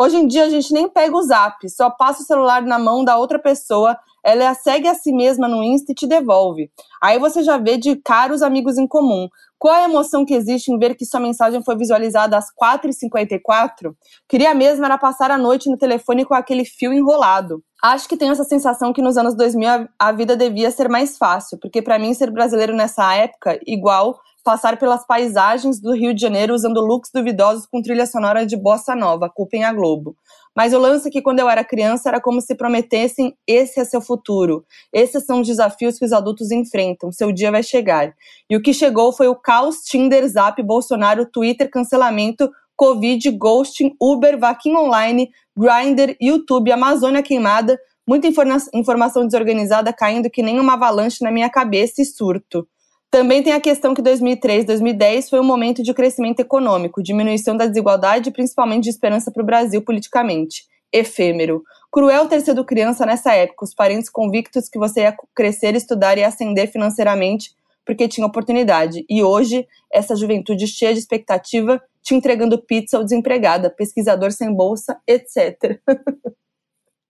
[0.00, 3.04] Hoje em dia a gente nem pega o zap, só passa o celular na mão
[3.04, 3.96] da outra pessoa,
[4.28, 6.70] ela segue a si mesma no Insta e te devolve.
[7.02, 9.28] Aí você já vê de caros amigos em comum.
[9.58, 13.92] Qual a emoção que existe em ver que sua mensagem foi visualizada às 4h54?
[14.28, 17.62] Queria mesmo era passar a noite no telefone com aquele fio enrolado.
[17.82, 21.58] Acho que tenho essa sensação que nos anos 2000 a- vida devia ser mais fácil,
[21.60, 26.54] porque pra mim ser brasileiro nessa época, igual, passar pelas paisagens do Rio de Janeiro
[26.54, 30.16] usando looks duvidosos com trilha sonora de bossa nova, culpem a Globo.
[30.58, 33.84] Mas o lance é que quando eu era criança era como se prometessem: esse é
[33.84, 34.64] seu futuro.
[34.92, 37.12] Esses são os desafios que os adultos enfrentam.
[37.12, 38.12] Seu dia vai chegar.
[38.50, 44.36] E o que chegou foi o caos Tinder, Zap, Bolsonaro, Twitter, cancelamento, Covid, ghosting, Uber,
[44.36, 51.22] vaquinha online, Grindr, YouTube, Amazônia queimada, muita informa informação desorganizada caindo que nem uma avalanche
[51.22, 52.66] na minha cabeça e surto.
[53.10, 57.66] Também tem a questão que 2003, 2010 foi um momento de crescimento econômico, diminuição da
[57.66, 60.64] desigualdade e principalmente de esperança para o Brasil politicamente.
[60.92, 61.62] Efêmero.
[61.90, 66.24] Cruel ter sido criança nessa época, os parentes convictos que você ia crescer, estudar e
[66.24, 67.56] ascender financeiramente
[67.88, 69.02] porque tinha oportunidade.
[69.08, 75.00] E hoje, essa juventude cheia de expectativa, te entregando pizza ou desempregada, pesquisador sem bolsa,
[75.06, 75.80] etc.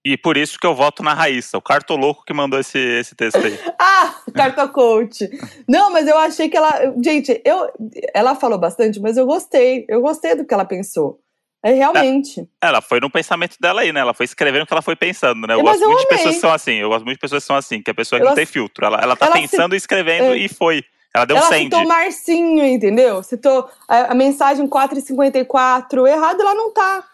[0.08, 3.44] E por isso que eu voto na Raíssa, o cartoloco que mandou esse, esse texto
[3.44, 3.60] aí.
[3.78, 5.28] ah, cartocoach.
[5.68, 6.94] Não, mas eu achei que ela.
[7.04, 7.70] Gente, eu,
[8.14, 9.84] ela falou bastante, mas eu gostei.
[9.86, 11.20] Eu gostei do que ela pensou.
[11.62, 12.40] É realmente.
[12.40, 14.00] É, ela foi no pensamento dela aí, né?
[14.00, 15.52] Ela foi escrevendo o que ela foi pensando, né?
[15.52, 16.08] Eu mas gosto eu muito amei.
[16.08, 16.74] de pessoas que são assim.
[16.76, 18.86] Eu gosto muito de pessoas que são assim, que a pessoa não tem filtro.
[18.86, 20.82] Ela, ela tá ela pensando e escrevendo é, e foi.
[21.14, 21.70] Ela deu ela um send.
[21.70, 23.22] Ela citou Marcinho, entendeu?
[23.22, 26.08] Citou a, a mensagem 4,54.
[26.08, 27.04] Errado ela não tá.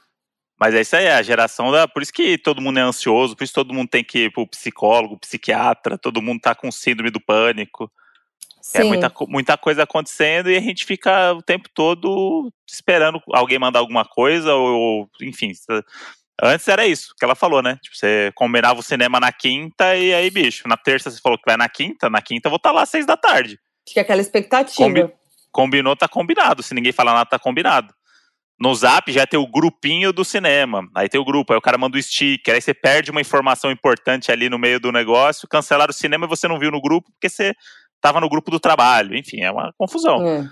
[0.65, 1.87] Mas é isso aí, é a geração da.
[1.87, 4.47] Por isso que todo mundo é ansioso, por isso todo mundo tem que ir pro
[4.47, 7.85] psicólogo, psiquiatra, todo mundo tá com síndrome do pânico.
[7.85, 8.79] É Sim.
[8.79, 13.81] É muita, muita coisa acontecendo e a gente fica o tempo todo esperando alguém mandar
[13.81, 15.53] alguma coisa, ou, enfim.
[16.43, 17.79] Antes era isso que ela falou, né?
[17.83, 21.45] Tipo, você combinava o cinema na quinta e aí, bicho, na terça você falou que
[21.47, 23.61] vai na quinta, na quinta eu vou estar tá lá às seis da tarde.
[23.87, 24.83] Fica aquela expectativa.
[24.83, 25.13] Combi
[25.53, 26.63] combinou, tá combinado.
[26.63, 27.95] Se ninguém falar nada, tá combinado.
[28.59, 30.89] No Zap já tem o grupinho do cinema.
[30.95, 33.71] Aí tem o grupo, aí o cara manda o sticker, aí você perde uma informação
[33.71, 37.11] importante ali no meio do negócio, cancelaram o cinema e você não viu no grupo
[37.11, 37.55] porque você
[38.01, 39.17] tava no grupo do trabalho.
[39.17, 40.27] Enfim, é uma confusão.
[40.27, 40.49] É.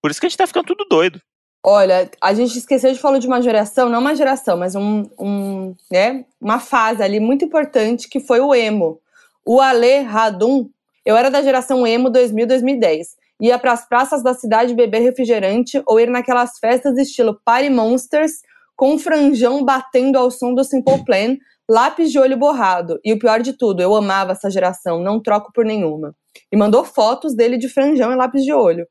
[0.00, 1.20] Por isso que a gente tá ficando tudo doido.
[1.62, 5.74] Olha, a gente esqueceu de falar de uma geração, não uma geração, mas um, um,
[5.90, 9.00] né, uma fase ali muito importante que foi o emo.
[9.44, 10.70] O Ale Radum,
[11.04, 16.00] eu era da geração emo 2000-2010 ia para as praças da cidade beber refrigerante ou
[16.00, 18.32] ir naquelas festas estilo Party Monsters
[18.76, 21.36] com franjão batendo ao som do Simple Plan,
[21.68, 22.98] lápis de olho borrado.
[23.04, 26.14] E o pior de tudo, eu amava essa geração, não troco por nenhuma.
[26.52, 28.86] E mandou fotos dele de franjão e lápis de olho.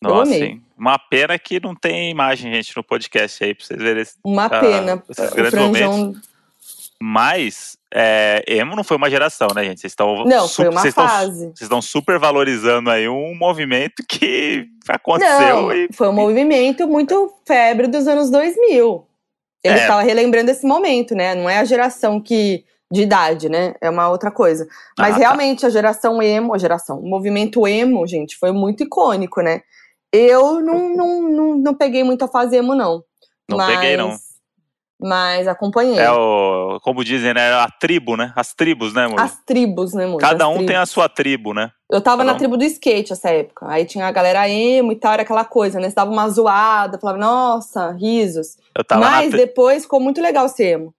[0.00, 0.52] Nossa, eu amei.
[0.52, 0.62] Sim.
[0.78, 4.04] Uma pena que não tem imagem, gente, no podcast aí, pra vocês verem.
[4.24, 5.04] Uma uh, pena.
[5.08, 5.92] Esses o franjão...
[5.98, 6.32] Momentos.
[7.00, 9.80] Mas é, emo não foi uma geração, né, gente?
[9.80, 11.46] Vocês estão não, foi uma vocês fase.
[11.46, 15.62] Vocês estão super valorizando aí um movimento que aconteceu.
[15.62, 15.88] Não, e...
[15.92, 19.06] foi um movimento muito febre dos anos 2000.
[19.62, 20.04] Ele estava é.
[20.04, 21.34] relembrando esse momento, né?
[21.34, 23.74] Não é a geração que de idade, né?
[23.80, 24.66] É uma outra coisa.
[24.98, 25.20] Mas ah, tá.
[25.20, 25.66] realmente tá.
[25.66, 29.62] a geração emo, a geração, o movimento emo, gente, foi muito icônico, né?
[30.10, 33.02] Eu não, não, não, não peguei muito a fase emo, não.
[33.48, 33.74] Não mas...
[33.74, 34.16] peguei, não
[35.02, 35.98] mas acompanhei.
[35.98, 37.52] É o, como dizem, né?
[37.54, 38.32] A tribo, né?
[38.36, 39.20] As tribos, né, amor?
[39.20, 40.20] As tribos, né, amor?
[40.20, 40.66] Cada um tribos.
[40.68, 41.72] tem a sua tribo, né?
[41.90, 42.38] Eu tava Cada na um...
[42.38, 43.66] tribo do skate essa época.
[43.68, 45.88] Aí tinha a galera emo e tal, era aquela coisa, né?
[45.88, 48.56] Você dava uma zoada, falava, nossa, risos.
[48.76, 49.38] Eu tava Mas tri...
[49.38, 50.94] depois ficou muito legal ser emo.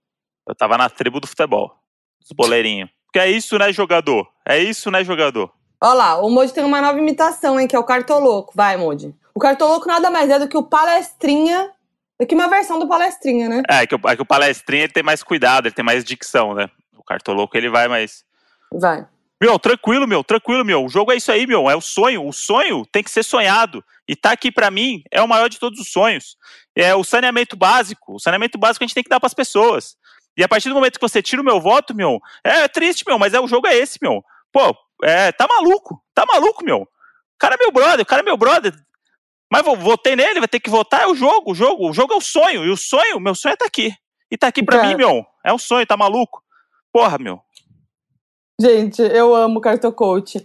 [0.47, 1.73] Eu tava na tribo do futebol,
[2.19, 2.89] dos boleirinhos.
[3.05, 4.27] Porque é isso, né, jogador?
[4.45, 5.51] É isso, né, jogador?
[5.81, 8.53] Olha lá, o Moody tem uma nova imitação, hein, que é o Cartoloco.
[8.55, 9.13] Vai, Moody.
[9.35, 11.71] O Cartoloco nada mais é do que o palestrinha
[12.19, 13.63] é que uma versão do palestrinha, né?
[13.69, 16.03] É, é que, o, é que o palestrinha ele tem mais cuidado, ele tem mais
[16.03, 16.69] dicção, né?
[16.97, 18.23] O cartoloco ele vai mais.
[18.71, 19.05] Vai.
[19.41, 20.85] Meu, tranquilo, meu, tranquilo, meu.
[20.85, 21.69] O jogo é isso aí, meu.
[21.69, 22.25] É o sonho.
[22.25, 23.83] O sonho tem que ser sonhado.
[24.07, 26.37] E tá aqui para mim é o maior de todos os sonhos.
[26.73, 28.15] É o saneamento básico.
[28.15, 29.97] O saneamento básico a gente tem que dar para as pessoas.
[30.37, 33.19] E a partir do momento que você tira o meu voto, meu, é triste, meu,
[33.19, 34.23] mas é o jogo é esse, meu.
[34.51, 36.01] Pô, é, tá maluco.
[36.13, 36.83] Tá maluco, meu.
[36.83, 38.73] O cara é meu brother, o cara é meu brother.
[39.53, 42.17] Mas votei nele, vai ter que votar, é o jogo, o jogo, o jogo é
[42.17, 43.93] o sonho, e o sonho, meu sonho é tá aqui.
[44.31, 44.87] E tá aqui pra é.
[44.87, 45.23] mim, meu.
[45.45, 46.41] É um sonho, tá maluco?
[46.91, 47.39] Porra, meu.
[48.59, 50.43] Gente, eu amo o Cartocoach.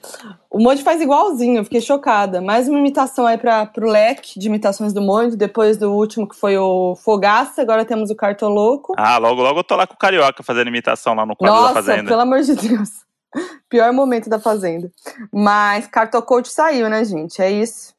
[0.51, 2.43] O Monde faz igualzinho, eu fiquei chocada.
[2.43, 6.37] Mais uma imitação aí pra, pro leque de imitações do Monde, depois do último que
[6.37, 8.93] foi o Fogaça, agora temos o Cartoloco.
[8.99, 11.75] Ah, logo, logo eu tô lá com o Carioca fazendo imitação lá no quadro Nossa,
[11.75, 12.09] da Fazenda.
[12.11, 12.91] pelo amor de Deus.
[13.71, 14.93] Pior momento da Fazenda.
[15.33, 17.41] Mas Cartocoach saiu, né, gente?
[17.41, 17.97] É isso.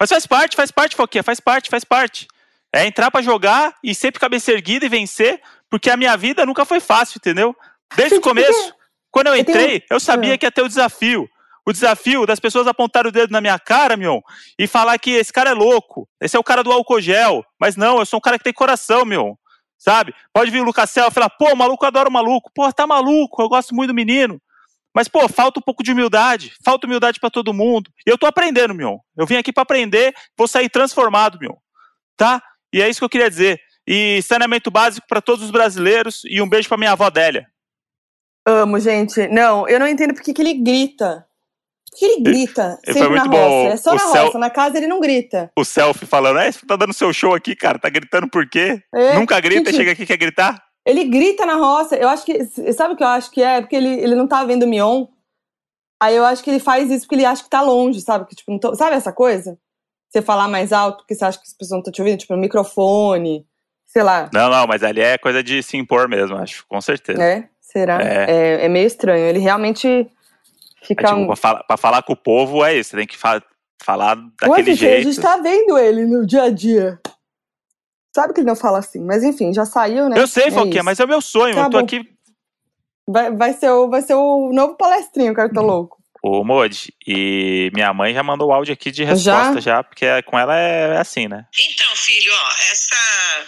[0.00, 2.26] Mas faz parte, faz parte, Foquinha, faz parte, faz parte.
[2.72, 6.64] É entrar para jogar e sempre cabeça erguida e vencer, porque a minha vida nunca
[6.64, 7.54] foi fácil, entendeu?
[7.94, 8.74] Desde o começo,
[9.10, 11.28] quando eu entrei, eu sabia que ia ter o desafio.
[11.66, 14.22] O desafio das pessoas apontarem o dedo na minha cara, meu,
[14.58, 17.44] e falar que esse cara é louco, esse é o cara do álcool gel.
[17.60, 19.38] Mas não, eu sou um cara que tem coração, meu.
[19.78, 20.14] Sabe?
[20.32, 22.50] Pode vir o Lucas Cel e falar, pô, o maluco adora o maluco.
[22.54, 24.40] Pô, tá maluco, eu gosto muito do menino.
[24.94, 26.52] Mas, pô, falta um pouco de humildade.
[26.64, 27.90] Falta humildade para todo mundo.
[28.06, 28.98] E eu tô aprendendo, Mion.
[29.16, 31.54] Eu vim aqui para aprender, vou sair transformado, Mion.
[32.16, 32.42] Tá?
[32.72, 33.60] E é isso que eu queria dizer.
[33.86, 37.46] E saneamento básico para todos os brasileiros e um beijo para minha avó Délia.
[38.46, 39.26] Amo, gente.
[39.28, 41.26] Não, eu não entendo porque que ele grita.
[41.90, 43.48] Porque ele grita Ele sempre foi na muito roça.
[43.48, 43.66] bom.
[43.68, 44.38] É só O na céu- roça.
[44.38, 45.50] Na casa ele não grita.
[45.56, 47.78] O selfie falando, é, você tá dando seu show aqui, cara.
[47.80, 48.80] Tá gritando por quê?
[48.94, 50.62] É, Nunca grita, gente, chega aqui e quer gritar?
[50.90, 51.96] Ele grita na roça.
[51.96, 52.44] Eu acho que.
[52.72, 53.60] Sabe o que eu acho que é?
[53.60, 55.06] Porque ele, ele não tá vendo o Mion.
[56.02, 58.26] Aí eu acho que ele faz isso porque ele acha que tá longe, sabe?
[58.26, 59.58] Que, tipo, tô- sabe essa coisa?
[60.08, 62.32] Você falar mais alto porque você acha que as pessoas não estão te ouvindo, tipo,
[62.34, 63.46] no microfone,
[63.86, 64.30] sei lá.
[64.32, 67.18] Não, não, mas ali é coisa de se impor mesmo, acho, com certeza.
[67.18, 67.48] né?
[67.60, 68.00] Será?
[68.02, 68.26] É.
[68.28, 69.24] É, é meio estranho.
[69.26, 70.06] Ele realmente É,
[70.86, 71.06] fica.
[71.06, 73.42] tipo, pra, falar, pra falar com o povo é isso, você tem que fa-
[73.82, 75.12] falar Ué, daquele Fifi, A jeito.
[75.12, 76.98] gente tá vendo ele no dia a dia.
[78.20, 80.20] Sabe que ele não fala assim, mas enfim, já saiu, né?
[80.20, 80.84] Eu sei, É isso.
[80.84, 81.54] mas é o meu sonho.
[81.54, 81.84] Tá eu tô bom.
[81.84, 82.02] aqui.
[83.08, 85.96] Vai, vai, ser o, vai ser o novo palestrinho, cara, tá louco.
[86.22, 90.20] Ô, Modi, e minha mãe já mandou o áudio aqui de resposta já, porque é-
[90.20, 91.46] com ela é, é assim, né?
[91.58, 93.46] Então, filho, ó, essa,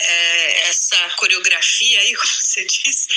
[0.00, 3.08] é, essa coreografia aí, como você disse,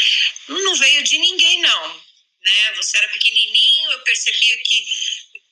[0.50, 1.90] não veio de ninguém, não.
[1.90, 2.74] Né?
[2.78, 4.84] Você era pequenininho, eu percebia que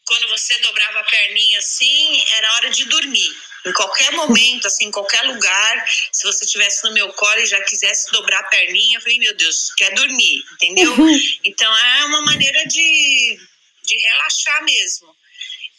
[0.07, 3.37] quando você dobrava a perninha assim, era hora de dormir.
[3.65, 7.61] Em qualquer momento, assim, em qualquer lugar, se você estivesse no meu colo e já
[7.63, 10.95] quisesse dobrar a perninha, eu falei, meu Deus, quer dormir, entendeu?
[11.43, 13.39] Então é uma maneira de,
[13.83, 15.15] de relaxar mesmo.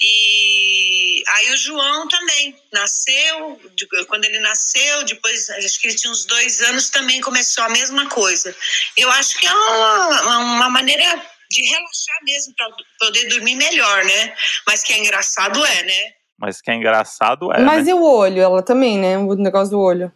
[0.01, 3.61] E aí o João também nasceu,
[4.09, 8.09] quando ele nasceu, depois acho que ele tinha uns dois anos, também começou a mesma
[8.09, 8.57] coisa.
[8.97, 11.05] Eu acho que é uma, uma maneira
[11.51, 14.37] de relaxar mesmo, para poder dormir melhor, né?
[14.66, 16.14] Mas que é engraçado é, né?
[16.40, 17.90] Mas que é engraçado é, mas né?
[17.90, 18.40] e o olho?
[18.40, 19.18] Ela também, né?
[19.18, 20.11] O negócio do olho.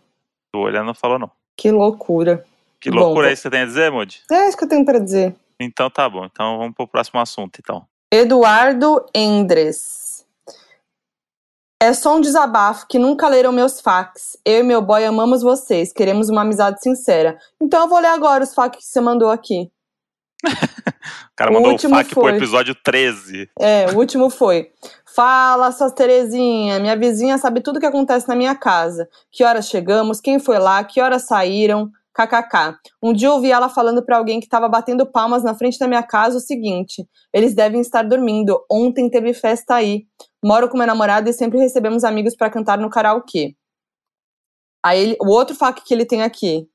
[0.54, 1.30] O olho ela não falou, não.
[1.56, 2.44] Que loucura.
[2.80, 4.22] Que Bom, loucura é isso que você tem a dizer, Modi?
[4.30, 5.34] É isso que eu tenho pra dizer.
[5.60, 6.24] Então tá bom.
[6.24, 7.87] Então vamos pro próximo assunto, então.
[8.12, 10.24] Eduardo Endres.
[11.80, 14.38] É só um desabafo que nunca leram meus fax.
[14.44, 17.38] Eu e meu boy amamos vocês, queremos uma amizade sincera.
[17.60, 19.70] Então eu vou ler agora os fax que você mandou aqui.
[21.32, 22.37] O cara O mandou o fac pro foi.
[22.37, 23.50] episódio 13.
[23.58, 24.70] É, o último foi.
[25.14, 26.81] Fala, suas Terezinha.
[26.81, 29.09] Minha vizinha sabe tudo que acontece na minha casa.
[29.31, 31.90] Que horas chegamos, quem foi lá, que horas saíram.
[32.16, 32.79] KKK.
[33.03, 36.03] Um dia ouvi ela falando pra alguém que tava batendo palmas na frente da minha
[36.03, 38.64] casa o seguinte: eles devem estar dormindo.
[38.70, 40.07] Ontem teve festa aí.
[40.44, 43.57] Moro com meu namorado e sempre recebemos amigos pra cantar no karaokê.
[44.85, 46.68] Aí ele- o outro fac que ele tem aqui,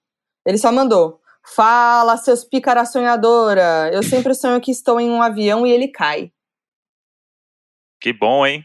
[0.45, 1.21] ele só mandou:
[1.55, 3.89] Fala, seus pícara sonhadora.
[3.93, 6.31] Eu sempre sonho que estou em um avião e ele cai.
[7.99, 8.63] Que bom, hein?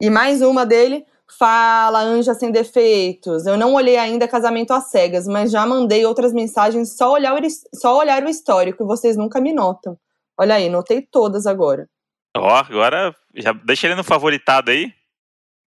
[0.00, 1.04] E mais uma dele.
[1.38, 3.46] Fala, anja sem defeitos.
[3.46, 7.34] Eu não olhei ainda Casamento às Cegas, mas já mandei outras mensagens só olhar,
[7.74, 9.98] só olhar o histórico e vocês nunca me notam.
[10.38, 11.88] Olha aí, notei todas agora.
[12.36, 14.92] Ó, agora já deixa ele no favoritado aí.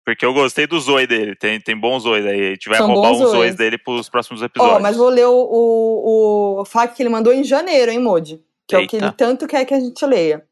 [0.04, 1.34] Porque eu gostei do Zoe dele.
[1.34, 2.48] Tem, tem bons Zoes aí.
[2.48, 3.30] A gente vai São roubar uns.
[3.30, 4.82] Zoes dele pros próximos Ó, episódios.
[4.82, 8.42] mas vou ler o, o, o FAQ que ele mandou em janeiro, hein, Modi?
[8.68, 9.06] Que é o que Eita.
[9.06, 10.46] ele tanto quer que a gente leia.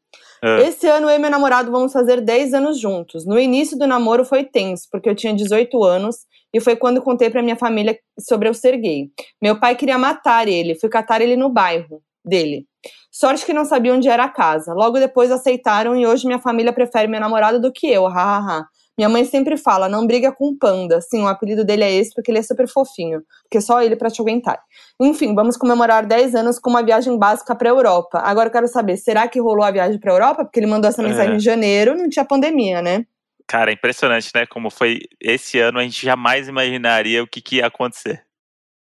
[0.45, 3.25] Ah, Esse ano eu e meu namorado vamos fazer 10 anos juntos.
[3.25, 6.17] No início do namoro foi tenso, porque eu tinha 18 anos
[6.53, 9.09] e foi quando contei pra minha família sobre eu ser gay.
[9.41, 12.65] Meu pai queria matar ele, fui catar ele no bairro dele.
[13.09, 14.73] Sorte que não sabia onde era a casa.
[14.73, 18.65] Logo depois aceitaram e hoje minha família prefere meu namorado do que eu, hahaha.
[18.97, 21.01] Minha mãe sempre fala, não briga com panda.
[21.01, 23.23] Sim, o apelido dele é esse porque ele é super fofinho.
[23.43, 24.61] Porque só ele pra te aguentar.
[25.01, 28.19] Enfim, vamos comemorar 10 anos com uma viagem básica pra Europa.
[28.19, 30.45] Agora eu quero saber, será que rolou a viagem pra Europa?
[30.45, 31.35] Porque ele mandou essa mensagem É.
[31.37, 33.03] em janeiro, não tinha pandemia, né?
[33.47, 34.45] Cara, é impressionante, né?
[34.45, 38.23] Como foi esse ano, a gente jamais imaginaria o que, que ia acontecer.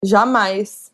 [0.04, 0.92] Jamais.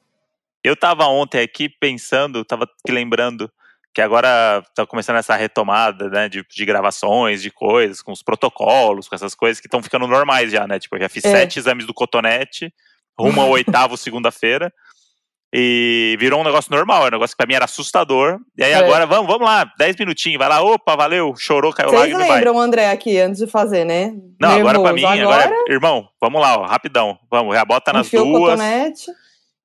[0.64, 3.50] Eu tava ontem aqui pensando, tava aqui lembrando
[3.98, 9.10] que agora tá começando essa retomada, né, de, de gravações, de coisas, com os protocolos,
[9.10, 10.78] com essas coisas que estão ficando normais já, né?
[10.78, 11.32] Tipo, eu já fiz É.
[11.32, 12.72] sete exames do cotonete,
[13.20, 13.50] rumo ao
[13.90, 14.72] oitavo segunda-feira,
[15.52, 18.38] e virou um negócio normal, é um negócio que pra mim era assustador.
[18.56, 18.76] E aí É.
[18.76, 22.28] agora, vamos, vamos lá, dez minutinhos, vai lá, opa, valeu, chorou, caiu Vocês lágrima e
[22.28, 22.38] vai.
[22.38, 24.14] lembram o André aqui antes de fazer, né?
[24.40, 25.24] Não, agora pra mim, Nervoso.
[25.24, 28.60] agora, agora irmão, vamos lá, ó, rapidão, vamos, já bota nas enfiou o duas.
[28.60, 29.06] cotonete.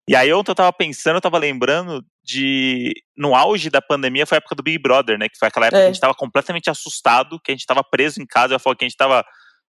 [0.09, 2.93] E aí ontem eu tava pensando, eu tava lembrando de.
[3.17, 5.29] No auge da pandemia foi a época do Big Brother, né?
[5.29, 5.83] Que foi aquela época É.
[5.83, 8.55] que a gente tava completamente assustado, que a gente tava preso em casa.
[8.55, 9.25] Eu falo que a gente tava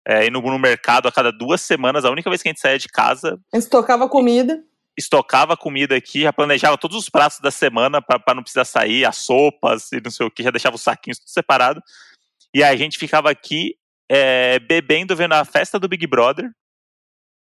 [0.06, 2.04] é, indo no mercado a cada duas semanas.
[2.04, 4.62] A única vez que a gente saía de casa, A gente tocava comida.
[4.96, 9.04] estocava comida aqui, já planejava todos os pratos da semana pra pra não precisar sair,
[9.04, 11.82] as sopas e não sei o que, já deixava os saquinhos tudo separado.
[12.54, 13.74] E aí a gente ficava aqui
[14.08, 16.50] é, bebendo, vendo a festa do Big Brother.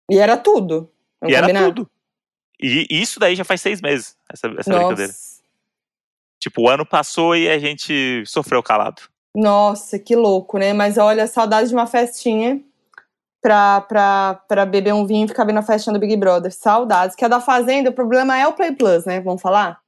[0.09, 0.91] E era tudo.
[1.27, 1.89] E era tudo.
[2.61, 5.11] E isso daí já faz seis meses, essa, essa brincadeira.
[6.39, 9.01] Tipo, o ano passou e a gente sofreu calado.
[9.35, 10.73] Nossa, que louco, né?
[10.73, 12.59] Mas olha, saudade de uma festinha
[13.41, 16.51] pra, pra, pra beber um vinho e ficar vendo a festinha do Big Brother.
[16.51, 17.15] Saudades.
[17.15, 19.21] Que a da Fazenda, o problema é o Play Plus, né?
[19.21, 19.79] Vamos falar?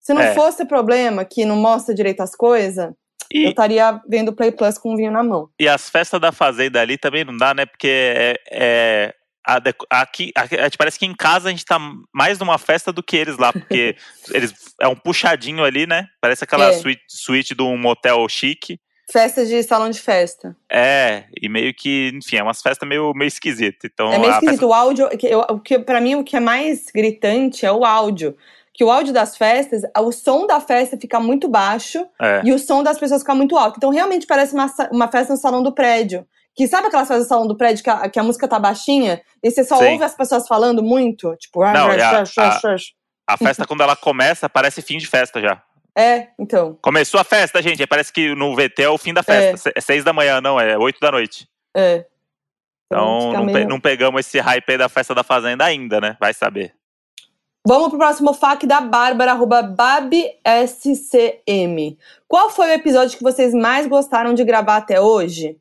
[0.00, 0.34] Se não É.
[0.34, 2.90] fosse problema, que não mostra direito as coisas,
[3.32, 5.48] E, eu estaria vendo o Play Plus com um vinho na mão.
[5.60, 7.66] e as festas da Fazenda ali também não dá, né?
[7.66, 8.34] Porque é.
[8.50, 11.78] é- aqui, aqui- gente parece que em casa a gente tá
[12.12, 13.96] mais numa festa do que eles lá, porque
[14.32, 16.06] eles é um puxadinho ali, né?
[16.20, 16.72] Parece aquela É.
[16.74, 18.78] suíte, suíte de um motel chique.
[19.12, 20.56] Festa de salão de festa.
[20.70, 23.90] É, e meio que, enfim, é umas festas meio, meio esquisitas.
[23.92, 24.50] Então, É meio esquisito.
[24.50, 27.84] festa- O áudio, eu, o que para mim o que é mais gritante é o
[27.84, 28.36] áudio.
[28.72, 32.58] Que o áudio das festas, o som da festa fica muito baixo é, e o
[32.58, 33.78] som das pessoas fica muito alto.
[33.78, 36.24] Então realmente parece uma, uma festa no salão do prédio.
[36.56, 39.50] Que sabe aquelas no salão do prédio que a, que a música tá baixinha e
[39.50, 39.92] você só Sim.
[39.92, 41.34] ouve as pessoas falando muito?
[41.36, 42.24] Tipo, Não, e a-
[43.26, 45.62] a festa, quando ela começa, parece fim de festa já.
[45.96, 46.76] é, então.
[46.82, 47.86] Começou a festa, gente.
[47.86, 49.56] Parece que no VT é o fim da festa.
[49.56, 51.48] Se- É seis da manhã, não, é oito da noite.
[51.76, 52.04] É.
[52.86, 56.16] Então não, pe- não pegamos esse hype aí da festa da Fazenda ainda, né?
[56.18, 56.74] Vai saber.
[57.64, 61.96] Vamos pro próximo FAQ da Bárbara, arroba BabiSCM.
[62.26, 65.56] Qual foi o episódio que vocês mais gostaram de gravar até hoje?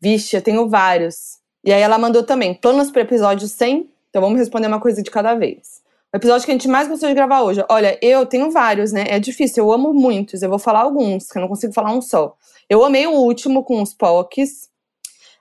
[0.00, 1.38] Vixe, eu tenho vários.
[1.64, 3.90] E aí ela mandou também planos para episódio 100.
[4.10, 5.82] Então vamos responder uma coisa de cada vez.
[6.12, 7.62] O episódio que a gente mais gostou de gravar hoje.
[7.68, 9.04] Olha, eu tenho vários, né?
[9.08, 10.42] É difícil, eu amo muitos.
[10.42, 12.34] Eu vou falar alguns, que eu não consigo falar um só.
[12.70, 14.70] Eu amei o último com os POCs.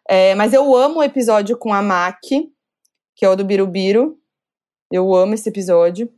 [0.09, 4.17] É, mas eu amo o episódio com a Mac, que é o do Birubiru.
[4.91, 6.09] Eu amo esse episódio.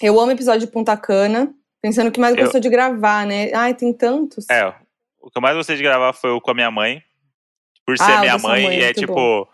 [0.00, 1.52] Eu amo o episódio de Punta Cana.
[1.82, 3.50] Pensando o que mais Eu- gostou de gravar, né?
[3.52, 4.48] Ai, tem tantos.
[4.50, 4.68] É,
[5.20, 7.02] o que eu mais gostei de gravar foi o com a minha mãe.
[7.86, 9.14] Por ser Ah, minha mãe, mãe, e é tipo.
[9.14, 9.46] bom.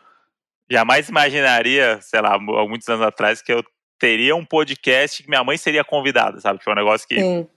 [0.71, 3.63] Jamais imaginaria, sei lá, há muitos anos atrás, que eu
[3.99, 6.59] teria um podcast que minha mãe seria convidada, sabe?
[6.59, 7.49] Que é um negócio que Sim,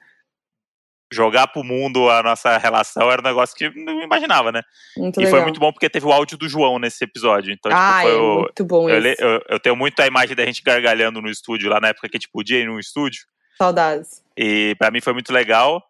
[1.12, 4.62] jogar pro mundo a nossa relação era um negócio que eu não imaginava, né?
[4.96, 5.32] muito e legal.
[5.40, 7.52] foi muito bom porque teve o áudio do João nesse episódio.
[7.52, 8.36] Então, tipo, ah, foi é o.
[8.42, 11.70] muito bom Eu, le- eu- eu tenho muito a imagem da gente gargalhando no estúdio
[11.70, 13.24] lá na época que a gente podia ir num estúdio.
[13.58, 14.24] Saudades.
[14.38, 15.84] E pra mim foi muito legal.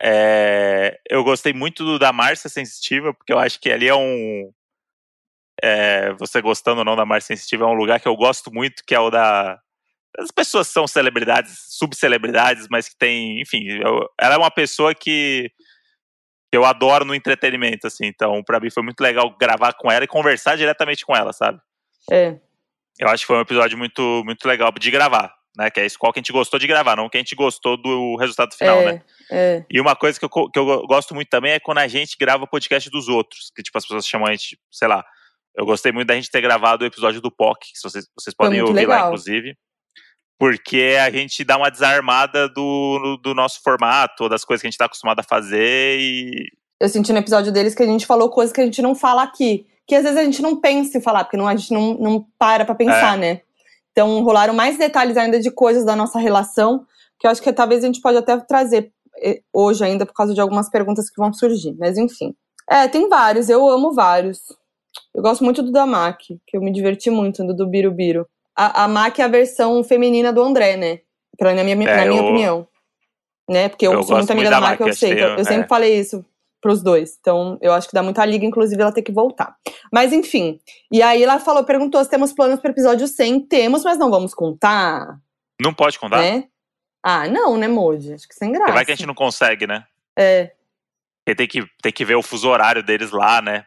[0.00, 4.52] É, eu gostei muito do da Márcia Sensitiva, porque eu acho que ali é um.
[5.62, 8.82] é, você gostando ou não da Márcia Sensitiva, é um lugar que eu gosto muito,
[8.86, 9.58] que é o da.
[10.18, 13.40] As pessoas são celebridades, subcelebridades, mas que tem.
[13.40, 15.50] Enfim, eu- ela é uma pessoa que.
[16.52, 18.06] eu adoro no entretenimento, assim.
[18.06, 21.60] Então, pra mim foi muito legal gravar com ela e conversar diretamente com ela, sabe?
[22.10, 22.38] É.
[22.98, 25.68] Eu acho que foi um episódio muito, muito legal de gravar, né?
[25.70, 27.76] Que é isso qual que a gente gostou de gravar, não que a gente gostou
[27.76, 29.02] do resultado final, é, né?
[29.30, 29.64] é.
[29.68, 32.16] E uma coisa que eu, que eu go- gosto muito também é quando a gente
[32.18, 35.04] grava podcast dos outros, que tipo as pessoas chamam a gente, sei lá.
[35.56, 38.62] Eu gostei muito da gente ter gravado o episódio do POC, que vocês, vocês podem
[38.62, 39.06] ouvir lá, legal.
[39.08, 39.56] inclusive.
[40.38, 44.78] Porque a gente dá uma desarmada do, do nosso formato, das coisas que a gente
[44.78, 46.46] tá acostumado a fazer e.
[46.80, 49.24] Eu senti no episódio deles que a gente falou coisas que a gente não fala
[49.24, 49.66] aqui.
[49.84, 52.24] Que às vezes a gente não pensa em falar, porque não, a gente não, não
[52.38, 53.20] para pra pensar, É.
[53.20, 53.40] né?
[53.98, 56.86] Então rolaram mais detalhes ainda de coisas da nossa relação,
[57.18, 60.32] que eu acho que talvez a gente pode até trazer eh, hoje ainda por causa
[60.32, 61.74] de algumas perguntas que vão surgir.
[61.76, 62.32] Mas enfim.
[62.70, 64.38] É, tem vários, eu amo vários.
[65.12, 68.24] Eu gosto muito do da Mac, que eu me diverti muito, do do Birubiru.
[68.56, 71.00] A, a Mac é a versão feminina do André, né?
[71.36, 72.68] Pela, na minha, É, na minha eu- opinião.
[73.50, 73.68] Né?
[73.68, 75.12] Porque eu, Eu sou muito amiga da da Mac, eu sei.
[75.12, 75.68] Eu, tem- eu sempre é.
[75.68, 76.24] falei isso
[76.60, 77.16] pros dois.
[77.20, 79.54] Então, eu acho que dá muita liga, inclusive ela ter que voltar.
[79.92, 80.58] Mas enfim.
[80.90, 83.40] E aí ela falou, perguntou se temos planos para episódio 100.
[83.46, 85.18] Temos, mas não vamos contar,
[85.60, 86.18] Não pode contar?
[86.18, 86.44] né?
[87.02, 88.12] Ah, não, né, Moji?
[88.14, 88.72] Acho que sem graça.
[88.72, 89.84] Vai que a gente não consegue, né?
[90.18, 90.52] É.
[91.24, 93.58] Porque tem que, tem que ver o fuso horário deles lá, né?
[93.58, 93.64] Não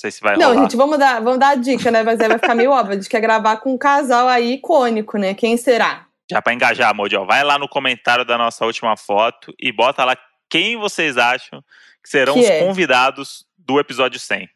[0.00, 0.62] sei se vai Não, rolar.
[0.62, 2.02] gente, vamos dar, vamos dar a dica, né?
[2.02, 2.92] Mas aí vai ficar meio óbvio.
[2.92, 5.32] A gente quer gravar com um casal aí icônico, né?
[5.34, 6.06] Quem será?
[6.30, 10.04] Já pra engajar, Modi, ó, vai lá no comentário da nossa última foto e bota
[10.04, 10.16] lá
[10.52, 11.64] quem vocês acham
[12.02, 12.60] que serão Que os é.
[12.60, 14.46] convidados do episódio 100.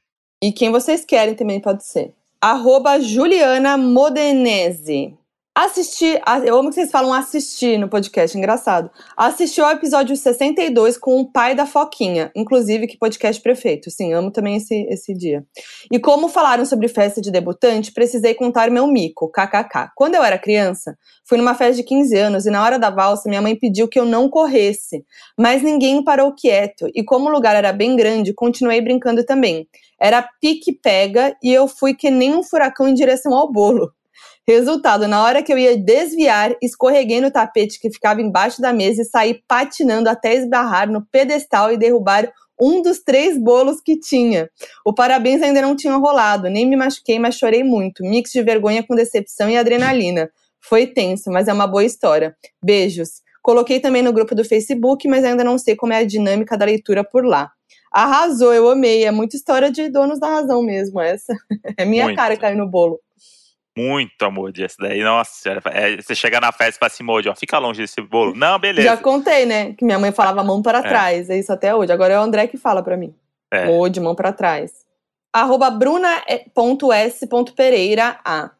[0.45, 2.13] E quem vocês querem também pode ser.
[2.39, 5.17] Arroba Juliana Modenese.
[5.59, 8.91] Assisti, a- eu amo que vocês falam assistir no podcast, engraçado.
[9.17, 12.31] Assisti ao episódio 62 com o pai da Foquinha.
[12.37, 13.91] Inclusive, que podcast prefeito.
[13.91, 15.47] Sim, amo também esse, esse dia.
[15.91, 19.93] E como falaram sobre festa de debutante, precisei contar meu mico, kkk.
[19.97, 20.95] Quando eu era criança,
[21.27, 23.99] fui numa festa de 15 anos e na hora da valsa minha mãe pediu que
[23.99, 25.07] eu não corresse.
[25.39, 26.87] Mas ninguém parou quieto.
[26.95, 29.67] E como o lugar era bem grande, continuei brincando também.
[29.99, 33.91] Era pique-pega e eu fui que nem um furacão em direção ao bolo.
[34.49, 39.03] Resultado, na hora que eu ia desviar, escorreguei no tapete que ficava embaixo da mesa
[39.03, 44.49] e saí patinando até esbarrar no pedestal e derrubar um dos três bolos que tinha.
[44.85, 48.05] O parabéns ainda não tinha rolado, nem me machuquei, mas chorei muito.
[48.05, 50.31] Mix de vergonha com decepção e adrenalina.
[50.61, 52.37] Foi tenso, mas é uma boa história.
[52.63, 53.23] Beijos.
[53.43, 56.65] Coloquei também no grupo do Facebook, mas ainda não sei como é a dinâmica da
[56.65, 57.51] leitura por lá.
[57.93, 59.05] Arrasou, eu amei.
[59.05, 61.35] É muita história de donos da razão mesmo, essa.
[61.79, 62.17] É minha Muito.
[62.17, 63.01] cara cair no bolo.
[63.77, 65.03] Muito amor essa daí.
[65.03, 65.61] Nossa senhora.
[65.67, 68.35] É, você chega na festa e fala assim, Moody, ó, fica longe desse bolo.
[68.35, 68.89] Não, beleza.
[68.89, 69.75] Já contei, né?
[69.75, 70.83] Que minha mãe falava mão para É.
[70.83, 71.29] trás.
[71.29, 71.93] É isso até hoje.
[71.93, 73.15] Agora é o André que fala pra mim.
[73.53, 73.67] É.
[73.91, 74.73] De mão pra trás.
[75.33, 78.51] Arroba bruna.s.pereira A.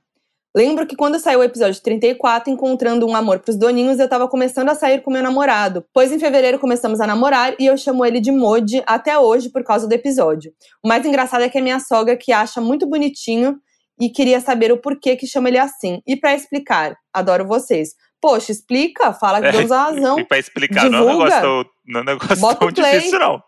[0.55, 4.71] Lembro que quando saiu o episódio 34, Encontrando um Amor pros Doninhos, eu tava começando
[4.71, 5.85] a sair com meu namorado.
[5.93, 9.63] Pois em fevereiro começamos a namorar e eu chamo ele de Modi até hoje por
[9.63, 10.51] causa do episódio.
[10.83, 13.59] O mais engraçado é que é minha sogra que acha muito bonitinho
[13.99, 16.01] e queria saber o porquê que chama ele assim.
[16.07, 17.95] E pra explicar, adoro vocês.
[18.21, 20.19] Poxa, explica, fala que É, Deus a razão.
[20.19, 21.25] E pra explicar, não é um Divulga.
[21.25, 22.93] negócio tão, não é um negócio Bota tão o play.
[22.99, 23.43] difícil, não.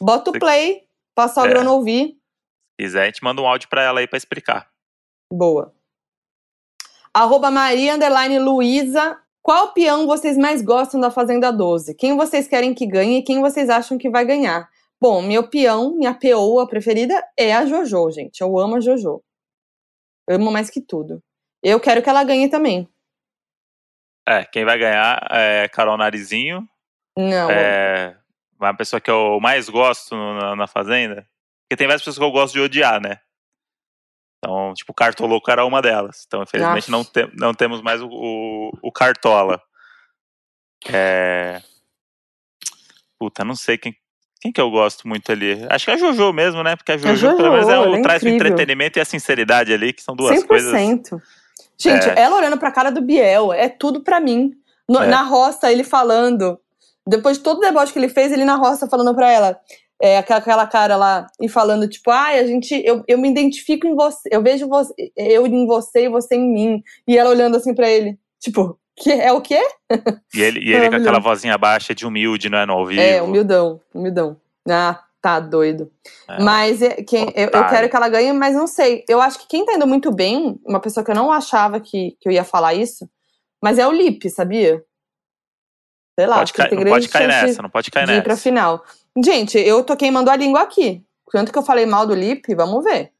[0.00, 0.82] Bota o play
[1.14, 1.62] pra sogra É.
[1.64, 2.08] não ouvir.
[2.08, 4.66] Se quiser, a gente manda um áudio pra ela aí pra explicar.
[5.32, 5.72] Boa.
[7.12, 9.18] Arroba Maria Underline Luísa.
[9.42, 11.94] Qual peão vocês mais gostam da Fazenda 12?
[11.94, 14.68] Quem vocês querem que ganhe e quem vocês acham que vai ganhar?
[15.00, 18.40] Bom, meu peão, minha peoa preferida é a Jojo, gente.
[18.40, 19.22] Eu amo a Jojo.
[20.28, 21.22] Amo mais que tudo.
[21.62, 22.88] Eu quero que ela ganhe também.
[24.26, 26.68] É, quem vai ganhar é Carol Narizinho.
[27.16, 27.50] Não.
[27.50, 28.18] É
[28.58, 31.28] uma pessoa que eu mais gosto na, na Fazenda.
[31.62, 33.20] Porque tem várias pessoas que eu gosto de odiar, né?
[34.38, 36.24] Então, tipo, o Cartoloco era uma delas.
[36.26, 39.62] Então, infelizmente, não, te- não temos mais o, o, o Cartola.
[40.86, 41.62] É...
[43.18, 43.96] Puta, não sei quem,
[44.44, 45.64] quem que eu gosto muito ali.
[45.70, 46.76] Acho que é a Jojo mesmo, né?
[46.76, 49.72] Porque a Jojo, Jojo, pelo menos, é o, é traz o entretenimento e a sinceridade
[49.72, 50.46] ali, que são duas 100%.
[50.46, 50.72] coisas.
[51.78, 52.14] Gente, É.
[52.20, 54.52] ela olhando pra cara do Biel, é tudo pra mim.
[54.86, 55.06] No- É.
[55.06, 56.58] Na roça, ele falando.
[57.06, 59.58] Depois de todo o deboche que ele fez, ele na roça falando pra ela.
[60.02, 63.86] É, aquela, aquela cara lá, e falando, tipo, ai, a gente, eu, eu me identifico
[63.86, 66.82] em você, eu vejo você, eu em você e você em mim.
[67.08, 69.60] E ela olhando assim pra ele, tipo, que, é o quê?
[70.34, 72.66] E ele, e ele com aquela vozinha baixa de humilde, não é?
[72.66, 73.00] No ao vivo.
[73.00, 74.36] É, humildão, humildão.
[74.68, 75.90] Ah, tá doido.
[76.28, 76.42] É.
[76.42, 79.04] Mas é, quem, eu, eu quero que ela ganhe, mas não sei.
[79.08, 82.16] Eu acho que quem tá indo muito bem, uma pessoa que eu não achava que,
[82.20, 83.08] que eu ia falar isso,
[83.62, 84.84] mas é o Lipe, sabia?
[86.18, 88.34] Sei lá, Pode cair, tem não pode cair nessa, não pode cair de ir pra
[88.34, 88.42] nessa.
[88.42, 88.84] final.
[89.24, 91.02] Gente, eu tô queimando a língua aqui.
[91.32, 93.10] Tanto que eu falei mal do Lipe, vamos ver.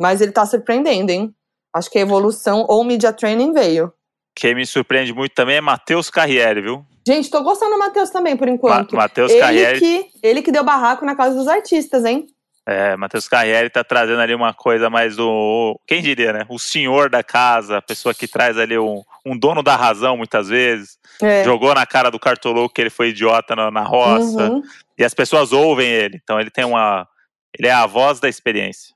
[0.00, 1.34] Mas ele tá surpreendendo, hein?
[1.72, 3.92] Acho que a evolução ou media training veio.
[4.40, 6.84] Quem me surpreende muito também é Matheus Carriere, viu?
[7.06, 8.96] Gente, tô gostando do Matheus também, por Ma enquanto.
[8.96, 12.26] Matheus ele, Carriere, que, ele que deu barraco na casa dos artistas, hein?
[12.70, 15.76] é, Matheus Carriere tá trazendo ali uma coisa mais do.
[15.88, 16.46] Quem diria, né?
[16.48, 20.48] O senhor da casa, a pessoa que traz ali um, um dono da razão, muitas
[20.48, 20.96] vezes.
[21.20, 21.42] É.
[21.42, 24.50] Jogou na cara do Cartoloco que ele foi idiota na, na roça.
[24.50, 24.62] Uhum.
[24.96, 26.20] E as pessoas ouvem ele.
[26.22, 27.08] Então ele tem uma.
[27.58, 28.94] Ele é a voz da experiência.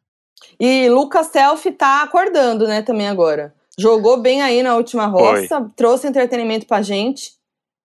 [0.60, 3.52] E Lucas Self tá acordando, né, também agora.
[3.78, 7.32] Jogou bem aí na última roça, trouxe entretenimento pra gente.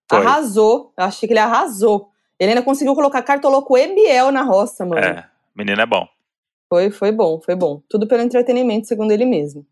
[0.09, 0.19] Foi.
[0.19, 0.93] Arrasou.
[0.97, 2.09] Eu achei que ele arrasou.
[2.39, 5.01] Ele ainda conseguiu colocar Cartoloco e Biel na roça, mano.
[5.01, 6.07] É, menino é bom.
[6.69, 7.81] Foi, foi bom, foi bom.
[7.89, 9.65] Tudo pelo entretenimento, segundo ele mesmo.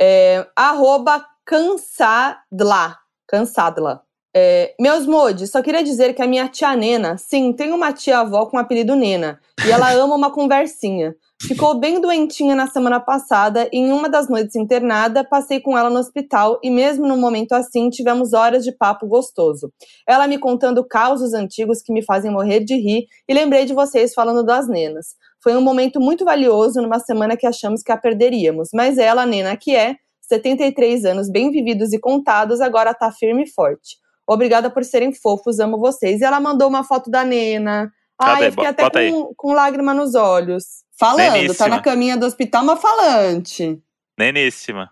[0.00, 2.98] É, arroba Cansadla.
[3.26, 4.02] Cansadla.
[4.40, 8.46] É, meus mods, só queria dizer que a minha tia Nena, sim, tem uma tia-avó
[8.46, 11.16] com o apelido Nena, e ela ama uma conversinha.
[11.42, 15.90] Ficou bem doentinha na semana passada e em uma das noites internada, passei com ela
[15.90, 19.72] no hospital e mesmo num momento assim, tivemos horas de papo gostoso.
[20.06, 24.14] Ela me contando causos antigos que me fazem morrer de rir e lembrei de vocês
[24.14, 25.16] falando das nenas.
[25.42, 29.26] Foi um momento muito valioso numa semana que achamos que a perderíamos, mas ela, a
[29.26, 33.96] nena que é, 73 anos bem vividos e contados, agora tá firme e forte.
[34.28, 36.20] Obrigada por serem fofos, amo vocês.
[36.20, 37.90] E ela mandou uma foto da nena.
[38.20, 40.84] Ai, eu fiquei até com, com lágrima nos olhos.
[40.98, 41.68] Falando, tá Neníssima.
[41.68, 43.80] na caminha do hospital, mas falante.
[44.18, 44.90] Neníssima.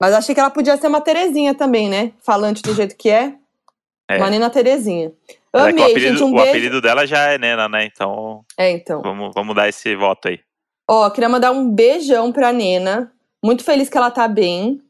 [0.00, 2.12] Mas achei que ela podia ser uma Terezinha também, né?
[2.20, 3.34] Falante do jeito que é.
[4.08, 4.16] É.
[4.18, 5.12] Uma Nena Terezinha.
[5.52, 6.22] Mas é que Amei, o apelido, gente.
[6.22, 6.48] Um o beijo.
[6.50, 7.84] apelido dela já é Nena, né?
[7.84, 9.02] Então É, então.
[9.02, 10.38] vamos, vamos dar esse voto aí.
[10.88, 13.12] Ó, queria mandar um beijão pra Nena.
[13.44, 14.80] Muito feliz que ela tá bem.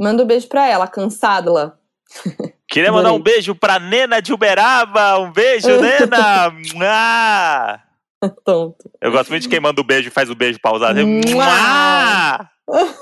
[0.00, 1.76] Manda um beijo pra ela, cansada.
[2.72, 3.20] Queria mandar Adorei.
[3.20, 5.18] um beijo pra Nena de Uberaba.
[5.18, 6.50] Um beijo, Nena!
[6.74, 7.80] Mua!
[8.44, 8.90] Tonto.
[9.00, 10.98] Eu gosto muito de quem manda o beijo e faz o beijo pausado.
[11.06, 12.48] Mua!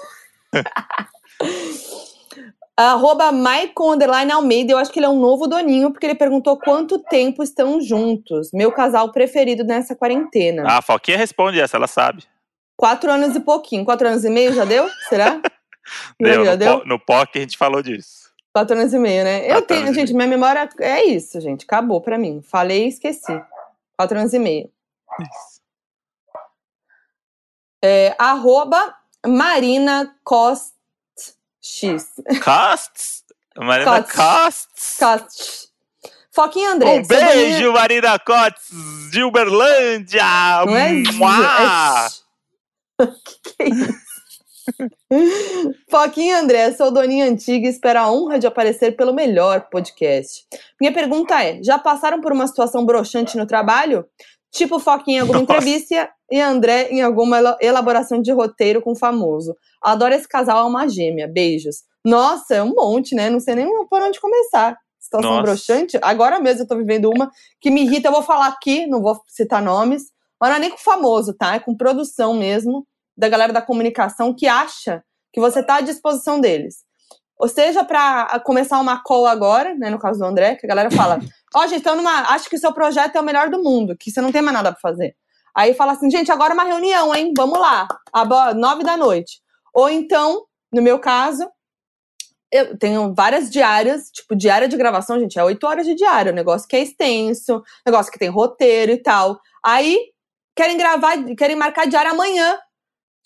[2.76, 6.56] Arroba Maicon Underline Almeida, eu acho que ele é um novo doninho, porque ele perguntou
[6.58, 8.48] quanto tempo estão juntos.
[8.54, 10.64] Meu casal preferido nessa quarentena.
[10.66, 12.24] Ah, a Foquinha responde essa, ela sabe.
[12.76, 13.84] Quatro anos e pouquinho.
[13.84, 14.88] Quatro anos e meio já deu?
[15.10, 15.40] Será?
[16.18, 16.78] Deu, já no, deu?
[16.80, 18.19] po- no POC a gente falou disso.
[18.52, 19.44] Quatro anos e meio, né?
[19.44, 21.64] Eu Quatro tenho, anos e gente, minha memória é isso, gente.
[21.64, 22.42] Acabou pra mim.
[22.42, 23.40] Falei e esqueci.
[23.96, 24.70] Quatro anos e meio.
[27.82, 28.94] É, arroba
[29.26, 30.74] Marina Cost
[31.60, 32.14] X.
[32.42, 33.24] Casts?
[33.56, 34.02] Marina.
[34.02, 34.66] Cotes.
[34.98, 35.70] Cotes.
[36.32, 36.98] Foquinha André.
[36.98, 38.70] Um beijo, Marina Cotes,
[39.10, 40.24] de Uberlândia.
[40.66, 42.08] Não é, Mua!
[43.00, 43.06] é...
[43.24, 44.09] que que é isso?
[45.90, 50.44] Foquinha André, sou doninha antiga e espero a honra de aparecer pelo melhor podcast.
[50.80, 54.04] Minha pergunta é: já passaram por uma situação broxante no trabalho?
[54.52, 55.52] Tipo Foquinha em alguma Nossa.
[55.52, 59.54] entrevista e André em alguma ela- elaboração de roteiro com o famoso.
[59.82, 61.28] Adoro esse casal, é uma gêmea.
[61.28, 61.84] Beijos.
[62.04, 63.30] Nossa, é um monte, né?
[63.30, 64.76] Não sei nem por onde começar.
[64.98, 65.42] Situação Nossa.
[65.42, 65.98] broxante.
[66.02, 68.08] Agora mesmo eu tô vivendo uma que me irrita.
[68.08, 70.04] Eu vou falar aqui, não vou citar nomes,
[70.40, 71.54] mas não é nem com famoso, tá?
[71.54, 72.84] É com produção mesmo,
[73.16, 75.02] da galera da comunicação que acha
[75.32, 76.84] que você tá à disposição deles.
[77.38, 80.90] Ou seja, para começar uma call agora, né, no caso do André, que a galera
[80.90, 81.18] fala:
[81.54, 84.10] Ó, gente, então numa, acho que o seu projeto é o melhor do mundo, que
[84.10, 85.16] você não tem mais nada pra fazer.
[85.54, 87.32] Aí fala assim: gente, agora é uma reunião, hein?
[87.36, 89.40] Vamos lá, às nove da noite.
[89.74, 91.48] Ou então, no meu caso,
[92.52, 96.34] eu tenho várias diárias, tipo, diária de gravação, gente, é oito horas de diária, um
[96.34, 99.38] negócio que é extenso, negócio que tem roteiro e tal.
[99.64, 99.98] Aí,
[100.56, 102.58] querem gravar, querem marcar diária amanhã.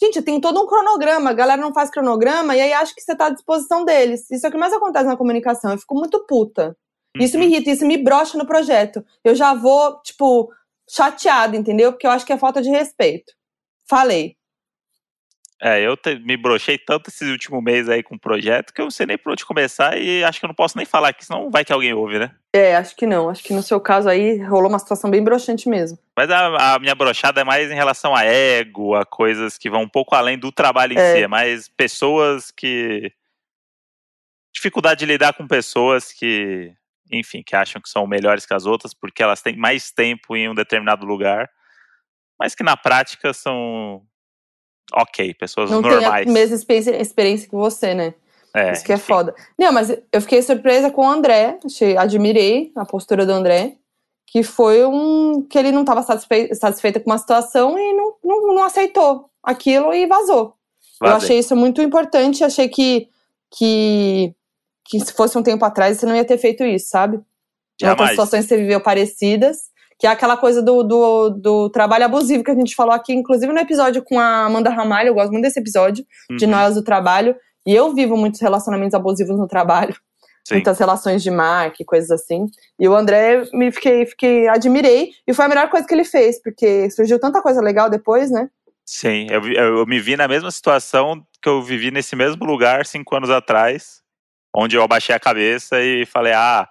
[0.01, 3.15] Gente, tem todo um cronograma, a galera não faz cronograma e aí acha que você
[3.15, 4.29] tá à disposição deles.
[4.31, 6.77] Isso é o que mais acontece na comunicação, eu fico muito puta.
[7.19, 9.05] Isso me irrita, isso me brocha no projeto.
[9.23, 10.51] Eu já vou, tipo,
[10.91, 11.93] chateada, entendeu?
[11.93, 13.33] Porque eu acho que é falta de respeito.
[13.89, 14.37] Falei.
[15.63, 18.85] É, eu te- me brochei tanto esse último mês aí com o projeto que eu
[18.87, 21.25] não sei nem por onde começar e acho que eu não posso nem falar aqui,
[21.25, 22.35] senão vai que alguém ouve, né?
[22.53, 23.31] É, acho que não.
[23.31, 25.97] Acho que no seu caso aí rolou uma situação bem broxante mesmo.
[26.17, 29.83] Mas a, a minha brochada é mais em relação a ego, a coisas que vão
[29.83, 31.13] um pouco além do trabalho em É.
[31.13, 31.23] si.
[31.23, 33.13] É mais pessoas que.
[34.55, 36.73] Dificuldade de lidar com pessoas que,
[37.11, 40.49] enfim, que acham que são melhores que as outras porque elas têm mais tempo em
[40.49, 41.51] um determinado lugar,
[42.39, 44.03] mas que na prática são.
[44.93, 46.25] Ok, pessoas Não normais.
[46.25, 48.15] tem a mesma experiência, que você, né?
[48.55, 49.05] É, Isso que é enfim.
[49.05, 49.35] foda.
[49.59, 51.59] Não, mas eu fiquei surpresa com o André.
[51.65, 53.77] Achei, admirei a postura do André.
[54.27, 55.43] Que foi um.
[55.49, 59.93] que ele não estava satisfeito, satisfeito com uma situação e não, não, não aceitou aquilo
[59.93, 60.57] e vazou.
[61.03, 61.17] Eu Vazei.
[61.17, 62.43] achei isso muito importante.
[62.45, 63.09] Achei que,
[63.57, 64.35] que,
[64.85, 67.17] que se fosse um tempo atrás você não ia ter feito isso, sabe?
[67.17, 68.11] Em outras Jamais.
[68.11, 69.71] situações que você viveu parecidas.
[69.99, 73.53] Que é aquela coisa do, do, do trabalho abusivo que a gente falou aqui, inclusive
[73.53, 75.09] no episódio com a Amanda Ramalho.
[75.09, 76.05] Eu gosto muito desse episódio
[76.37, 77.37] de Uhum, nós do trabalho.
[77.67, 79.95] E eu vivo muitos relacionamentos abusivos no trabalho.
[80.47, 80.57] sim.
[80.57, 82.47] Muitas relações de marca e coisas assim.
[82.79, 85.11] E o André me fiquei, fiquei, admirei.
[85.27, 88.49] E foi a melhor coisa que ele fez, porque surgiu tanta coisa legal depois, né?
[88.85, 93.17] Sim, eu, eu me vi na mesma situação que eu vivi nesse mesmo lugar cinco
[93.17, 94.03] anos atrás,
[94.55, 96.69] onde eu abaixei a cabeça e falei, ah,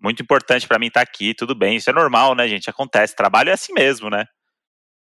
[0.00, 2.70] muito importante pra mim estar aqui, tudo bem, isso é normal, né, gente?
[2.70, 4.26] Acontece, trabalho é assim mesmo, né?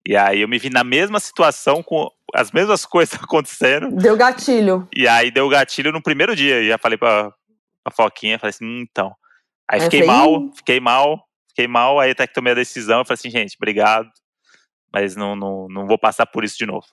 [0.07, 4.89] E aí eu me vi na mesma situação, com as mesmas coisas acontecendo, Deu gatilho.
[4.95, 7.33] e aí deu gatilho no primeiro dia, e já falei pra,
[7.85, 9.15] pra Foquinha, falei assim, hum, então.
[9.71, 13.05] Aí eu fiquei mal, fiquei mal, fiquei mal, aí até que tomei a decisão, eu
[13.05, 14.11] falei assim, gente, obrigado,
[14.93, 16.87] mas não, não, não vou passar por isso de novo.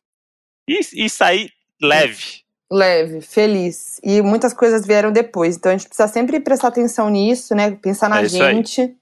[0.69, 1.49] E, e saí
[1.81, 2.43] leve.
[2.72, 3.99] Leve, feliz.
[4.03, 5.55] E muitas coisas vieram depois.
[5.55, 7.72] Então a gente precisa sempre prestar atenção nisso, né?
[7.72, 8.55] Pensar na É isso aí.
[8.55, 8.95] gente.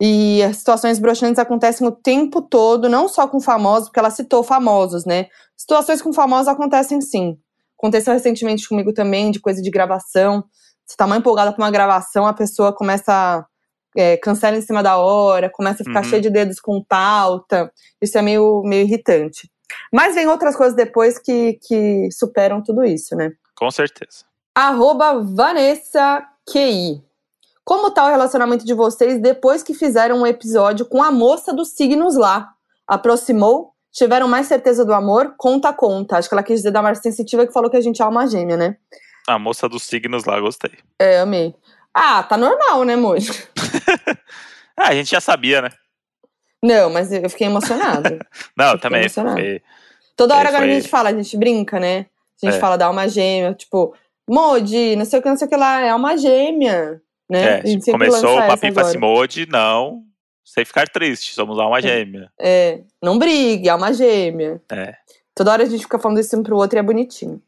[0.00, 4.42] E as situações broxantes acontecem o tempo todo, não só com famosos, porque ela citou
[4.42, 5.26] famosos, né?
[5.56, 7.36] Situações com famosos acontecem sim.
[7.78, 10.44] Aconteceu recentemente comigo também, de coisa de gravação.
[10.86, 13.44] Você tá mais empolgada pra uma gravação, a pessoa começa.
[13.96, 16.08] É, cancela em cima da hora, começa a ficar Uhum.
[16.08, 17.72] cheia de dedos com pauta.
[18.00, 19.50] Isso é meio, meio irritante.
[19.92, 23.32] Mas vem outras coisas depois que, que superam tudo isso, né?
[23.56, 24.24] Com certeza.
[24.54, 27.02] Arroba Vanessa QI.
[27.64, 31.68] Como tá o relacionamento de vocês depois que fizeram um episódio com a moça dos
[31.70, 32.50] signos lá?
[32.86, 33.72] Aproximou?
[33.92, 35.34] Tiveram mais certeza do amor?
[35.36, 36.16] Conta, conta.
[36.16, 38.26] Acho que ela quis dizer da Marcia Sensitiva que falou que a gente é alma
[38.26, 38.76] gêmea, né?
[39.26, 40.72] A moça dos signos lá, gostei.
[40.98, 41.54] É, amei.
[41.92, 43.18] Ah, tá normal, né, amor?
[44.76, 45.68] Ah, a gente já sabia, né?
[46.62, 48.18] Não, mas eu fiquei emocionada.
[48.56, 49.00] Não, fiquei também.
[49.02, 49.40] emocionada.
[49.40, 49.62] Foi,
[50.16, 52.06] Toda hora É, agora a gente fala, a gente brinca, né?
[52.42, 52.60] A gente É.
[52.60, 53.94] fala da alma gêmea, tipo,
[54.28, 57.42] Modi, não sei o que, não sei o que lá, é alma gêmea, né?
[57.42, 58.92] é, A gente sempre começou o papinho agora.
[58.92, 60.04] Simode, não.
[60.44, 62.30] Sem ficar triste, somos alma gêmea.
[62.38, 64.60] É, não brigue, alma gêmea.
[64.70, 64.94] É.
[65.34, 67.40] Toda hora a gente fica falando isso um pro outro e é bonitinho.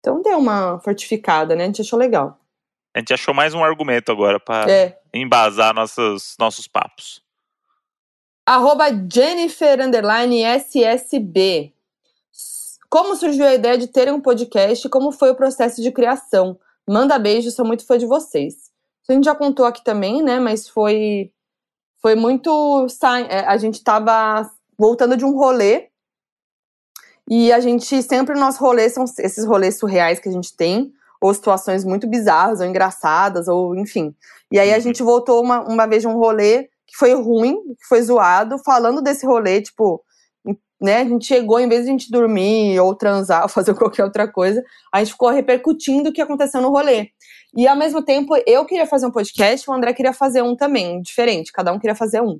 [0.00, 1.64] Então deu uma fortificada, né?
[1.64, 2.38] A gente achou legal.
[2.94, 4.98] A gente achou mais um argumento agora pra É.
[5.14, 7.22] embasar nossos, nossos papos.
[8.46, 11.72] Arroba Jennifer underline SSB.
[12.88, 16.56] Como surgiu a ideia de terem um podcast e como foi o processo de criação?
[16.88, 18.54] Manda beijo, sou muito fã de vocês.
[18.54, 20.38] Isso a gente já contou aqui também, né?
[20.38, 21.32] Mas foi,
[22.00, 22.86] foi muito.
[23.28, 25.88] é, A gente tava voltando de um rolê.
[27.28, 31.34] E a gente sempre, nossos rolês são esses rolês surreais que a gente tem, ou
[31.34, 34.14] situações muito bizarras, ou engraçadas, ou enfim.
[34.52, 37.86] E aí a gente voltou uma, uma vez de um rolê que foi ruim, que
[37.88, 40.02] foi zoado, falando desse rolê, tipo,
[40.80, 40.98] né?
[40.98, 44.30] A gente chegou, em vez de a gente dormir ou transar ou fazer qualquer outra
[44.30, 44.62] coisa,
[44.92, 47.10] a gente ficou repercutindo o que aconteceu no rolê.
[47.56, 51.00] E ao mesmo tempo, eu queria fazer um podcast, o André queria fazer um também,
[51.00, 52.38] diferente, cada um queria fazer um.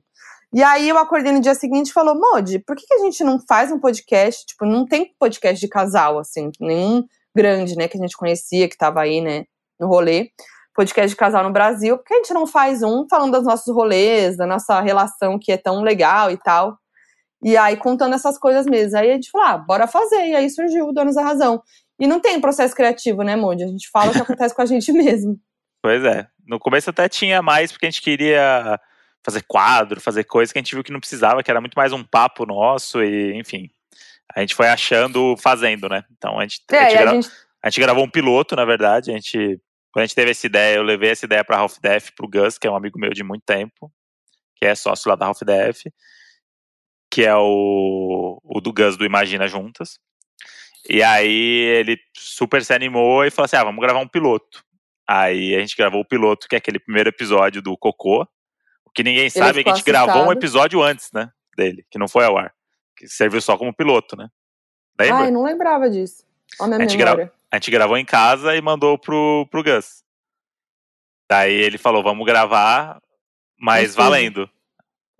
[0.53, 3.25] E aí eu acordei no dia seguinte e falou, Modi, por que, que a gente
[3.25, 4.47] não faz um podcast?
[4.47, 8.77] Tipo, não tem podcast de casal, assim, nenhum grande, né, que a gente conhecia, que
[8.77, 9.45] tava aí, né,
[9.79, 10.31] no rolê.
[10.77, 13.75] Podcast de casal no Brasil, por que a gente não faz um falando dos nossos
[13.75, 16.79] rolês, da nossa relação que é tão legal e tal?
[17.43, 18.99] E aí, contando essas coisas mesmo.
[18.99, 20.27] Aí a gente falou, ah, bora fazer.
[20.27, 21.63] E aí surgiu o Donos da Razão.
[21.99, 23.65] E não tem processo criativo, né, Moody?
[23.65, 25.39] A gente fala o que acontece com a gente mesmo.
[25.83, 26.27] Pois é.
[26.47, 28.79] No começo até tinha mais, porque a gente queria
[29.25, 31.93] fazer quadro, fazer coisas que a gente viu que não precisava, que era muito mais
[31.93, 33.69] um papo nosso e, enfim.
[34.35, 36.05] A gente foi achando, fazendo, né?
[36.17, 37.11] Então a gente, é, a, gente gra...
[37.11, 37.29] a, gente...
[37.63, 39.11] a gente gravou um piloto, na verdade.
[39.11, 39.61] A gente,
[39.97, 42.59] quando a gente teve essa ideia, eu levei essa ideia para Half Def, pro Gus,
[42.59, 43.91] que é um amigo meu de muito tempo,
[44.55, 45.85] que é sócio lá da Half Def,
[47.11, 49.99] que é o, o do Gus do Imagina Juntas.
[50.87, 54.63] E aí ele super se animou e falou assim: ah, vamos gravar um piloto.
[55.09, 58.29] Aí a gente gravou o piloto, que é aquele primeiro episódio do Cocô,
[58.95, 60.09] que ninguém sabe é que a gente assustado.
[60.09, 61.31] gravou um episódio antes, né?
[61.57, 62.53] Dele, que não foi ao ar.
[62.95, 64.29] Que serviu só como piloto, né?
[65.01, 65.25] Lembra?
[65.25, 66.23] Ai, não lembrava disso.
[66.61, 67.33] Olha a, a, gente gra...
[67.53, 70.05] a gente gravou em casa e mandou pro, pro Gus.
[71.31, 73.01] Daí ele falou, vamos gravar,
[73.59, 74.49] mas valendo.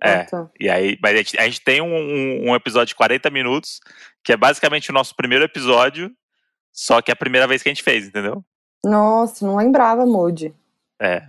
[0.01, 0.13] É.
[0.13, 0.49] Ah, tá.
[0.59, 3.79] E aí, mas a gente, a gente tem um, um, um, episódio de 40 minutos,
[4.23, 6.11] que é basicamente o nosso primeiro episódio,
[6.71, 8.43] só que é a primeira vez que a gente fez, entendeu?
[8.83, 10.53] Nossa, não lembrava, Moody.
[11.01, 11.23] É.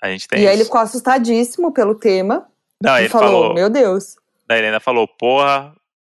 [0.00, 0.50] A gente tem e isso.
[0.50, 2.46] aí ele ficou assustadíssimo pelo tema.
[2.82, 4.16] Não, ele falou, falou, meu Deus.
[4.46, 5.74] Daí ele ainda falou, porra,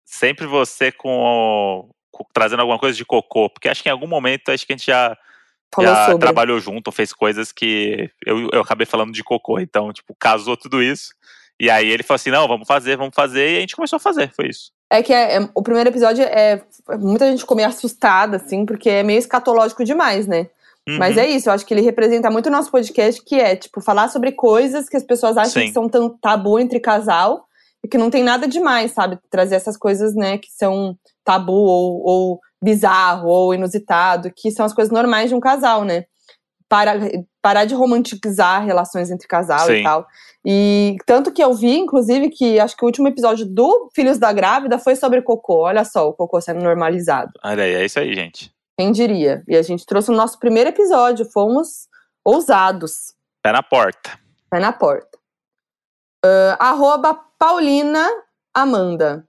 [0.05, 1.94] sempre você com, com,
[2.33, 4.87] trazendo alguma coisa de cocô, porque acho que em algum momento acho que a gente
[4.87, 5.17] já,
[5.81, 10.57] já trabalhou junto, fez coisas que eu, eu acabei falando de cocô, então, tipo, casou
[10.57, 11.15] tudo isso.
[11.59, 14.01] E aí ele falou assim, não, vamos fazer, vamos fazer, e a gente começou a
[14.01, 14.73] fazer, foi isso.
[14.91, 16.63] É que é, é, o primeiro episódio é.
[16.99, 20.49] Muita gente ficou meio assustada, assim, porque é meio escatológico demais, né?
[20.87, 20.99] Uhum.
[20.99, 23.81] Mas é isso, eu acho que ele representa muito o nosso podcast, que é, tipo,
[23.81, 25.69] falar sobre coisas que as pessoas acham Sim.
[25.69, 27.49] que são tão tabu entre casal
[27.91, 29.19] que não tem nada demais, sabe?
[29.31, 34.73] Trazer essas coisas, né, que são tabu ou, ou bizarro ou inusitado, que são as
[34.73, 36.05] coisas normais de um casal, né?
[36.69, 36.95] Para,
[37.43, 39.75] parar de romantizar relações entre casal Sim.
[39.75, 40.07] e tal.
[40.45, 44.33] E tanto que eu vi, inclusive, que acho que o último episódio do Filhos da
[44.33, 45.65] Grávida foi sobre cocô.
[45.65, 47.33] Olha só, o cocô sendo normalizado.
[47.45, 48.51] Olha aí, é isso aí, gente.
[48.79, 49.43] Quem diria?
[49.47, 51.87] E a gente trouxe o nosso primeiro episódio, fomos
[52.25, 53.15] ousados.
[53.43, 54.19] Pé na porta.
[54.51, 55.14] Pé na porta.
[56.25, 58.09] Uh, arroba Paulina
[58.55, 59.29] Amanda.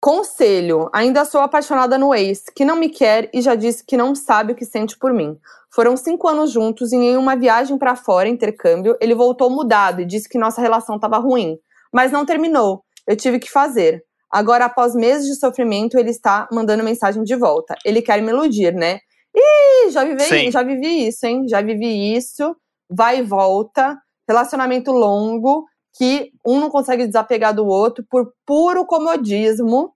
[0.00, 4.14] Conselho: ainda sou apaixonada no ex, que não me quer e já disse que não
[4.14, 5.36] sabe o que sente por mim.
[5.74, 10.04] Foram cinco anos juntos e em uma viagem para fora, intercâmbio, ele voltou mudado e
[10.04, 11.58] disse que nossa relação estava ruim.
[11.92, 12.84] Mas não terminou.
[13.04, 14.04] Eu tive que fazer.
[14.30, 17.74] Agora, após meses de sofrimento, ele está mandando mensagem de volta.
[17.84, 19.00] Ele quer me iludir, né?
[19.34, 21.48] Ih, já vivi, já vivi isso, hein?
[21.48, 22.54] Já vivi isso.
[22.88, 23.98] Vai e volta.
[24.30, 25.66] Relacionamento longo,
[25.98, 29.92] que um não consegue desapegar do outro por puro comodismo.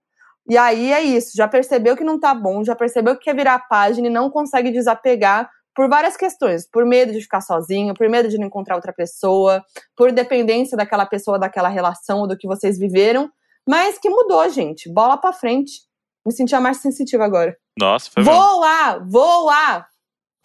[0.49, 1.31] E aí é isso.
[1.35, 4.29] Já percebeu que não tá bom, já percebeu que quer virar a página e não
[4.29, 8.75] consegue desapegar por várias questões, por medo de ficar sozinho, por medo de não encontrar
[8.75, 9.63] outra pessoa,
[9.95, 13.29] por dependência daquela pessoa, daquela relação, do que vocês viveram.
[13.65, 14.91] Mas que mudou, gente.
[14.91, 15.79] Bola pra frente.
[16.25, 17.55] Me senti a mais sensitiva agora.
[17.79, 18.95] Nossa, foi Voa!
[18.95, 19.11] Mesmo.
[19.11, 19.85] Voa!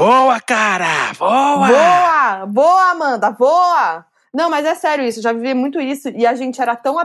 [0.01, 1.13] Voa, cara!
[1.13, 1.67] Voa!
[1.69, 2.47] Voa!
[2.47, 3.31] Voa, Amanda!
[3.33, 4.07] Voa!
[4.33, 5.21] Não, mas é sério isso.
[5.21, 6.09] Já vivi muito isso.
[6.09, 6.97] E a gente era tão,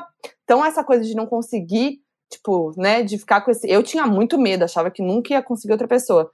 [0.45, 1.99] tão essa coisa de não conseguir,
[2.31, 3.03] tipo, né?
[3.03, 3.69] De ficar com esse.
[3.69, 6.31] Eu tinha muito medo, achava que nunca ia conseguir outra pessoa.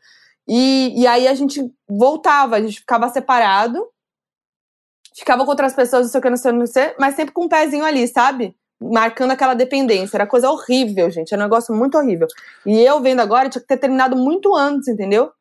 [0.47, 3.83] E, e aí a gente voltava, a gente ficava separado,
[5.17, 7.45] ficava com outras pessoas, não sei o que, não sei, não sei, mas sempre com
[7.45, 8.55] um pezinho ali, sabe?
[8.79, 10.15] marcando aquela dependência.
[10.17, 11.33] Era coisa horrível, gente.
[11.33, 12.27] Era um negócio muito horrível.
[12.65, 15.31] E eu vendo agora, tinha que ter terminado muito antes, entendeu?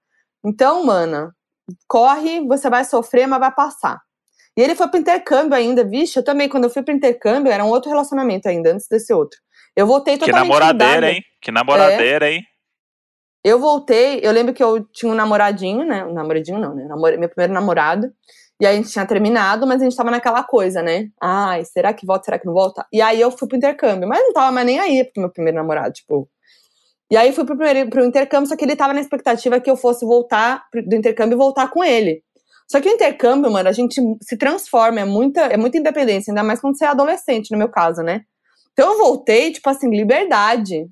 [0.44, 1.34] Então, mana,
[1.88, 4.00] corre, você vai sofrer, mas vai passar.
[4.56, 7.64] E ele foi pro intercâmbio ainda, vixe, eu também, quando eu fui pro intercâmbio, era
[7.64, 9.38] um outro relacionamento ainda, antes desse outro.
[9.76, 11.12] Eu voltei totalmente Que namoradeira, mudada.
[11.12, 11.22] hein?
[11.40, 12.32] Que namoradeira, é.
[12.32, 12.42] hein?
[13.42, 16.04] Eu voltei, eu lembro que eu tinha um namoradinho, né?
[16.04, 16.86] Um namoradinho não, né?
[17.18, 18.12] Meu primeiro namorado.
[18.60, 21.08] E aí a gente tinha terminado, mas a gente tava naquela coisa, né?
[21.18, 22.86] Ai, será que volta, será que não volta?
[22.92, 25.56] E aí eu fui pro intercâmbio, mas não tava mais nem aí pro meu primeiro
[25.56, 26.28] namorado, tipo.
[27.10, 29.76] E aí fui pro, primeiro, pro intercâmbio, só que ele tava na expectativa que eu
[29.76, 32.22] fosse voltar do intercâmbio e voltar com ele.
[32.70, 36.44] Só que o intercâmbio, mano, a gente se transforma, é muita, é muita independência, ainda
[36.44, 38.22] mais quando você é adolescente, no meu caso, né?
[38.72, 40.88] Então eu voltei, tipo assim, liberdade.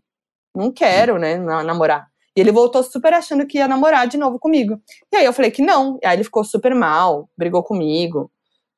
[0.52, 2.08] Não quero, né, namorar.
[2.36, 4.80] E ele voltou super achando que ia namorar de novo comigo.
[5.12, 5.98] E aí eu falei que não.
[6.02, 8.30] E aí ele ficou super mal, brigou comigo.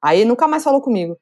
[0.03, 1.19] Aí nunca mais falou comigo.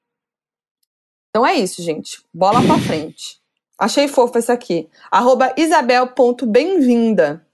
[1.30, 2.22] Então é isso, gente.
[2.34, 3.40] Bola pra frente.
[3.78, 4.88] Achei fofo esse aqui.
[5.10, 7.46] Arroba isabel.bem-vinda.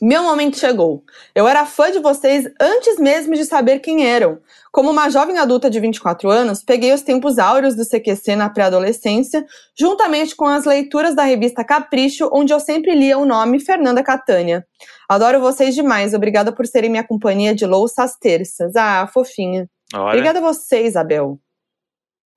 [0.00, 1.02] Meu momento chegou.
[1.34, 4.38] Eu era fã de vocês antes mesmo de saber quem eram.
[4.70, 9.46] Como uma jovem adulta de 24 anos, peguei os tempos áureos do CQC na pré-adolescência,
[9.78, 14.66] juntamente com as leituras da revista Capricho, onde eu sempre lia o nome Fernanda Catânia.
[15.08, 16.12] Adoro vocês demais.
[16.12, 18.76] Obrigada por serem minha companhia de louça às terças.
[18.76, 19.66] Ah, fofinha.
[19.94, 20.08] Olha.
[20.08, 21.38] Obrigada a você, Isabel.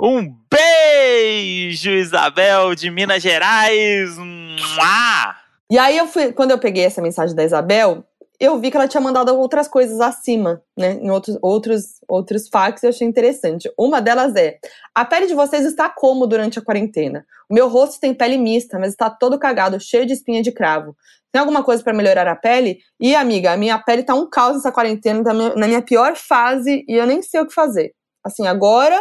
[0.02, 0.89] Um beijo,
[1.20, 4.18] Isabel, de Minas Gerais.
[4.18, 5.36] Mua!
[5.72, 8.04] E aí eu fui, quando eu peguei essa mensagem da Isabel,
[8.40, 10.94] eu vi que ela tinha mandado outras coisas acima, né?
[11.02, 13.70] Em outros, outros, outros fax, eu achei interessante.
[13.78, 14.58] Uma delas é:
[14.96, 17.26] a pele de vocês está como durante a quarentena?
[17.50, 20.96] O meu rosto tem pele mista, mas está todo cagado, cheio de espinha de cravo.
[21.32, 22.80] Tem alguma coisa para melhorar a pele?
[23.00, 26.84] E, amiga, a minha pele tá um caos nessa quarentena, tá na minha pior fase,
[26.88, 27.94] e eu nem sei o que fazer.
[28.24, 29.00] Assim, agora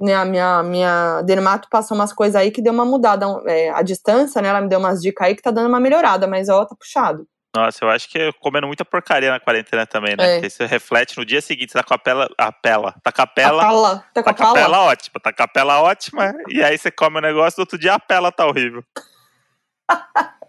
[0.00, 3.26] né, a minha, minha dermato passou umas coisas aí que deu uma mudada.
[3.46, 4.48] É, a distância, né?
[4.48, 7.26] Ela me deu umas dicas aí que tá dando uma melhorada, mas ó, tá puxado.
[7.54, 10.24] Nossa, eu acho que é comendo muita porcaria na quarentena também, né?
[10.24, 10.32] É.
[10.34, 12.28] Porque isso reflete no dia seguinte, você tá com a pela.
[12.38, 12.94] A pela.
[13.02, 13.62] Tá com a pela.
[13.62, 14.54] A pala, tá com Tá a com a pala?
[14.54, 17.76] pela ótima, tá com a pela ótima, e aí você come o negócio, do outro
[17.78, 18.84] dia a pela tá horrível.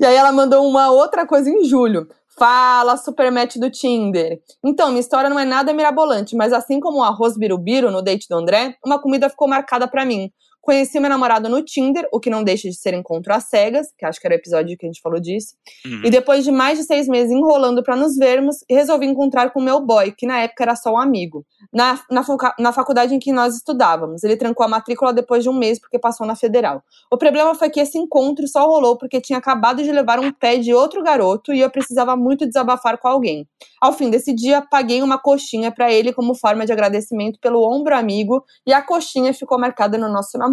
[0.00, 2.08] E aí ela mandou uma outra coisa em julho.
[2.42, 4.40] Fala, supermatch do Tinder.
[4.64, 8.26] Então, minha história não é nada mirabolante, mas assim como o arroz birubiru no date
[8.28, 10.28] do André, uma comida ficou marcada pra mim.
[10.62, 14.06] Conheci meu namorado no Tinder, o que não deixa de ser encontro às cegas, que
[14.06, 15.56] acho que era o episódio que a gente falou disso.
[15.84, 16.02] Uhum.
[16.04, 19.84] E depois de mais de seis meses enrolando pra nos vermos, resolvi encontrar com meu
[19.84, 21.44] boy, que na época era só um amigo.
[21.72, 22.24] Na, na,
[22.60, 24.22] na faculdade em que nós estudávamos.
[24.22, 26.80] Ele trancou a matrícula depois de um mês porque passou na federal.
[27.10, 30.58] O problema foi que esse encontro só rolou porque tinha acabado de levar um pé
[30.58, 33.48] de outro garoto e eu precisava muito desabafar com alguém.
[33.80, 37.96] Ao fim desse dia, paguei uma coxinha pra ele como forma de agradecimento pelo ombro
[37.96, 40.51] amigo e a coxinha ficou marcada no nosso namoro.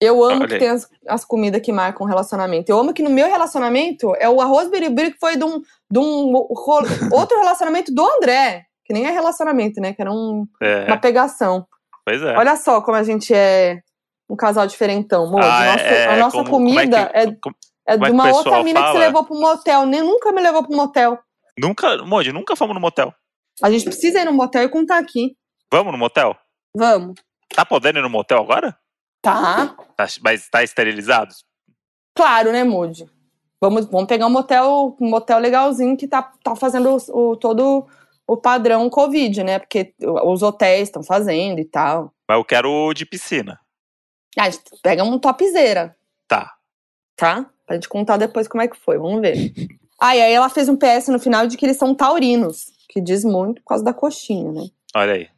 [0.00, 2.70] Eu amo Olha que tem as, as comidas que marcam relacionamento.
[2.70, 5.98] Eu amo que no meu relacionamento é o arroz biribiri que foi de um, de
[5.98, 6.82] um ro-
[7.12, 8.64] outro relacionamento do André.
[8.84, 9.92] Que nem é relacionamento, né?
[9.92, 11.64] Que era um- É, uma pegação.
[12.04, 12.36] pois é.
[12.36, 13.80] Olha só como a gente é
[14.28, 15.46] um casal diferentão, Moody.
[15.46, 18.12] Ah, é, a nossa como- como é comida que- é, como- é, como é de
[18.12, 18.98] uma outra mina que você fala?
[19.06, 19.86] levou pro motel.
[19.86, 21.18] Nem nunca me levou pro motel.
[21.56, 23.14] Nunca, Moody, nunca fomos no motel.
[23.62, 25.36] A gente precisa ir no motel e contar aqui.
[25.72, 26.34] Vamos no motel?
[26.76, 27.14] Vamos.
[27.54, 28.76] Tá podendo ir no motel agora?
[29.20, 29.76] Tá.
[29.96, 31.34] Tá, mas tá esterilizado?
[32.14, 33.08] Claro, né, Moody?
[33.60, 37.86] Vamos, vamos pegar um motel, um motel legalzinho que tá, tá fazendo o, o- todo
[38.26, 39.58] o padrão Covid, né?
[39.58, 42.12] Porque os hotéis estão fazendo e tal.
[42.28, 43.60] Mas eu quero o de piscina.
[44.38, 45.94] Ah, a gente pega um topzera,
[46.26, 46.54] Tá.
[47.16, 47.46] tá?
[47.66, 48.98] Pra gente contar depois como é que foi.
[48.98, 49.52] Vamos ver.
[50.00, 53.00] Ah, e aí ela fez um PS no final de que eles são taurinos, que
[53.00, 54.62] diz muito por causa da coxinha, né?
[54.96, 55.28] Olha aí.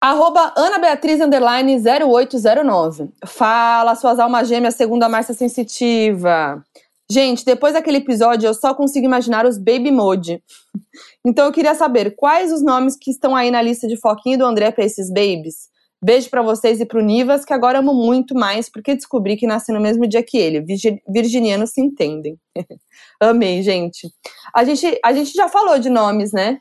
[0.00, 3.10] Arroba Ana Beatriz underline 0809.
[3.26, 6.64] Fala, suas almas gêmeas segundo a Márcia Sensitiva.
[7.10, 10.42] Gente, depois daquele episódio eu só consigo imaginar os Baby Mode.
[11.22, 14.38] Então eu queria saber quais os nomes que estão aí na lista de Foquinha e
[14.38, 15.68] do André pra esses babies.
[16.02, 19.70] Beijo pra vocês e pro Nivas, que agora amo muito mais porque descobri que nasci
[19.70, 20.62] no mesmo dia que ele.
[20.62, 22.38] Virgi- Virginianos se entendem.
[23.20, 24.08] Amei, gente.
[24.54, 24.98] A, gente.
[25.04, 26.58] a gente já falou de nomes, né?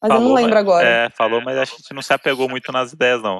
[0.00, 0.88] Mas eu não Falou, lembro mas- agora.
[0.88, 3.38] É, falou, mas a gente não se apegou muito nas ideias, não.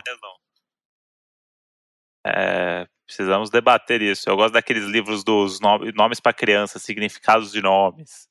[2.27, 4.29] É, precisamos debater isso.
[4.29, 8.29] Eu gosto daqueles livros dos nom- nomes para crianças, significados de nomes.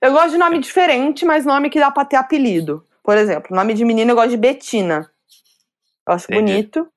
[0.00, 2.86] Eu gosto de nome diferente, mas nome que dá pra ter apelido.
[3.02, 5.10] Por exemplo, nome de menina eu gosto de Betina.
[6.06, 6.52] Eu acho Entendi.
[6.52, 6.88] bonito.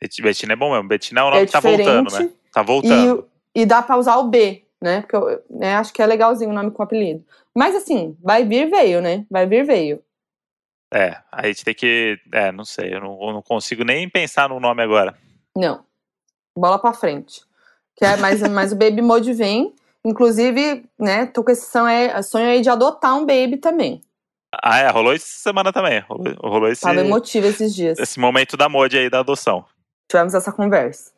[0.00, 0.88] Bet- Betina é bom mesmo.
[0.88, 2.30] Betina é o nome É que tá voltando, né?
[2.52, 3.28] Tá voltando.
[3.54, 5.00] E, e dá pra usar o B, né?
[5.00, 7.24] Porque eu né, acho que é legalzinho o nome com apelido.
[7.56, 9.24] Mas assim, vai vir, veio, né?
[9.30, 10.02] Vai vir, veio.
[10.92, 12.18] É, a gente tem que.
[12.32, 15.16] É, não sei, eu não, eu não consigo nem pensar no nome agora.
[15.56, 15.84] Não.
[16.56, 17.42] Bola pra frente.
[17.96, 19.74] Que é, mas, mas o Baby Mode vem.
[20.04, 24.02] Inclusive, né, tô com esse sonho aí, sonho aí de adotar um baby também.
[24.62, 26.00] Ah, é, rolou essa semana também.
[26.00, 27.98] Rolou, rolou esse, Tava emotiva esses dias.
[27.98, 29.64] esse momento da mod aí da adoção.
[30.08, 31.10] Tivemos essa conversa.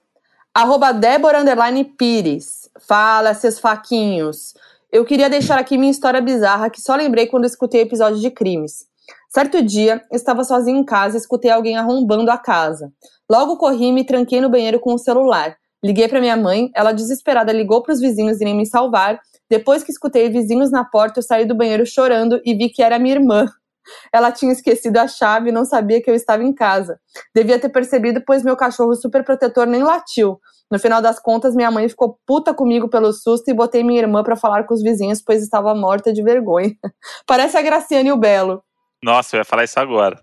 [0.55, 2.71] Arroba Débora Underline Pires.
[2.87, 4.55] Fala, seus faquinhos.
[4.93, 8.87] Eu queria deixar aqui minha história bizarra que só lembrei quando escutei episódio de crimes.
[9.29, 12.93] Certo dia, estava sozinha em casa e escutei alguém arrombando a casa.
[13.31, 15.57] Logo corri e me tranquei no banheiro com o celular.
[15.85, 19.21] Liguei para minha mãe, ela desesperada ligou para os vizinhos irem me salvar.
[19.51, 22.99] Depois que escutei vizinhos na porta, eu saí do banheiro chorando e vi que era
[22.99, 23.47] minha irmã.
[24.13, 26.99] Ela tinha esquecido a chave e não sabia que eu estava em casa.
[27.35, 30.41] Devia ter percebido, pois meu cachorro super protetor nem latiu.
[30.71, 34.25] No final das contas, minha mãe ficou puta comigo pelo susto e botei minha irmã
[34.25, 36.75] para falar com os vizinhos, pois estava morta de vergonha.
[37.27, 38.63] Parece a Graciane e o Belo.
[39.03, 40.21] Nossa, eu ia falar isso agora.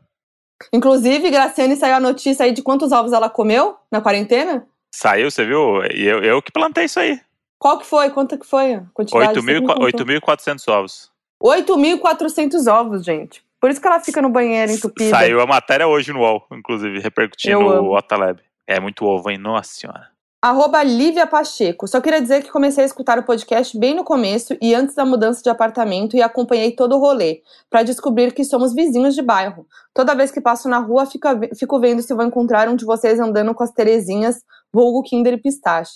[0.72, 4.68] Inclusive, Graciane saiu a notícia aí de quantos ovos ela comeu na quarentena?
[4.94, 5.84] Saiu, você viu?
[5.86, 7.20] E eu, eu que plantei isso aí.
[7.58, 8.10] Qual que foi?
[8.10, 9.40] Quanto que foi a quantidade?
[9.40, 11.12] 8.400 ovos.
[11.42, 13.44] 8.400 ovos, gente.
[13.60, 15.10] Por isso que ela fica no banheiro entupida.
[15.10, 18.42] Saiu a matéria hoje no UOL, inclusive, repercutindo o Otaleb.
[18.68, 19.38] É muito ovo, hein?
[19.38, 20.13] Nossa senhora.
[20.44, 21.88] Arroba Lívia Pacheco.
[21.88, 25.06] Só queria dizer que comecei a escutar o podcast bem no começo e antes da
[25.06, 29.66] mudança de apartamento e acompanhei todo o rolê, para descobrir que somos vizinhos de bairro.
[29.94, 33.22] Toda vez que passo na rua, fico, fico vendo se vou encontrar um de vocês
[33.22, 35.94] andando com as Terezinhas, vulgo Kinder e Pistache.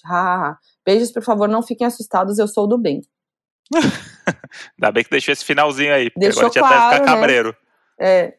[0.85, 3.01] Beijos, por favor, não fiquem assustados, eu sou do bem.
[3.75, 7.11] Ainda bem que deixou esse finalzinho aí, porque Deixou agora tinha claro, até ficar né?
[7.11, 7.55] cabreiro.
[7.99, 8.33] É.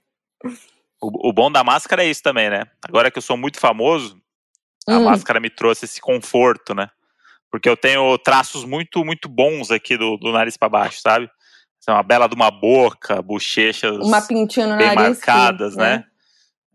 [1.02, 2.62] O, o bom da máscara é isso também, né?
[2.82, 4.17] Agora que eu sou muito famoso,
[4.88, 5.04] a Hum.
[5.04, 6.88] máscara me trouxe esse conforto, né?
[7.50, 11.30] Porque eu tenho traços muito, muito bons aqui do, do nariz pra baixo, sabe?
[11.80, 15.18] São uma bela de uma boca, bochechas Uma pintinha no bem nariz.
[15.18, 16.04] sim, marcadas, né?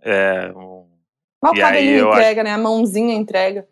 [0.01, 0.87] É, um-
[1.41, 2.51] Mas o cabelinho entrega, né?
[2.53, 3.67] A mãozinha entrega.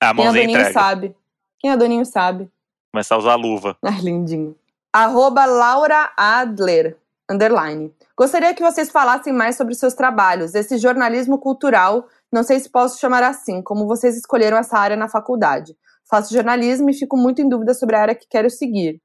[0.00, 0.72] a Quem é mãozinha doninho entrega.
[0.72, 1.16] sabe.
[1.58, 2.50] Quem é doninho sabe.
[2.92, 3.76] Começar a usar luva.
[3.82, 4.56] Ai, lindinho.
[4.92, 6.96] Arroba Laura Adler,
[7.30, 7.92] underline.
[8.16, 12.98] Gostaria que vocês falassem mais sobre seus trabalhos, esse jornalismo cultural, não sei se posso
[13.00, 15.74] chamar assim, como vocês escolheram essa área na faculdade.
[16.08, 19.00] Faço jornalismo e fico muito em dúvida sobre a área que quero seguir.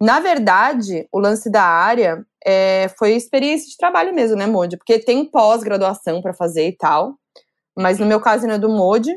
[0.00, 4.76] Na verdade, o lance da área é, foi experiência de trabalho mesmo, né, Modi?
[4.76, 7.16] Porque tem pós-graduação para fazer e tal,
[7.76, 9.14] mas no meu caso no do Modi,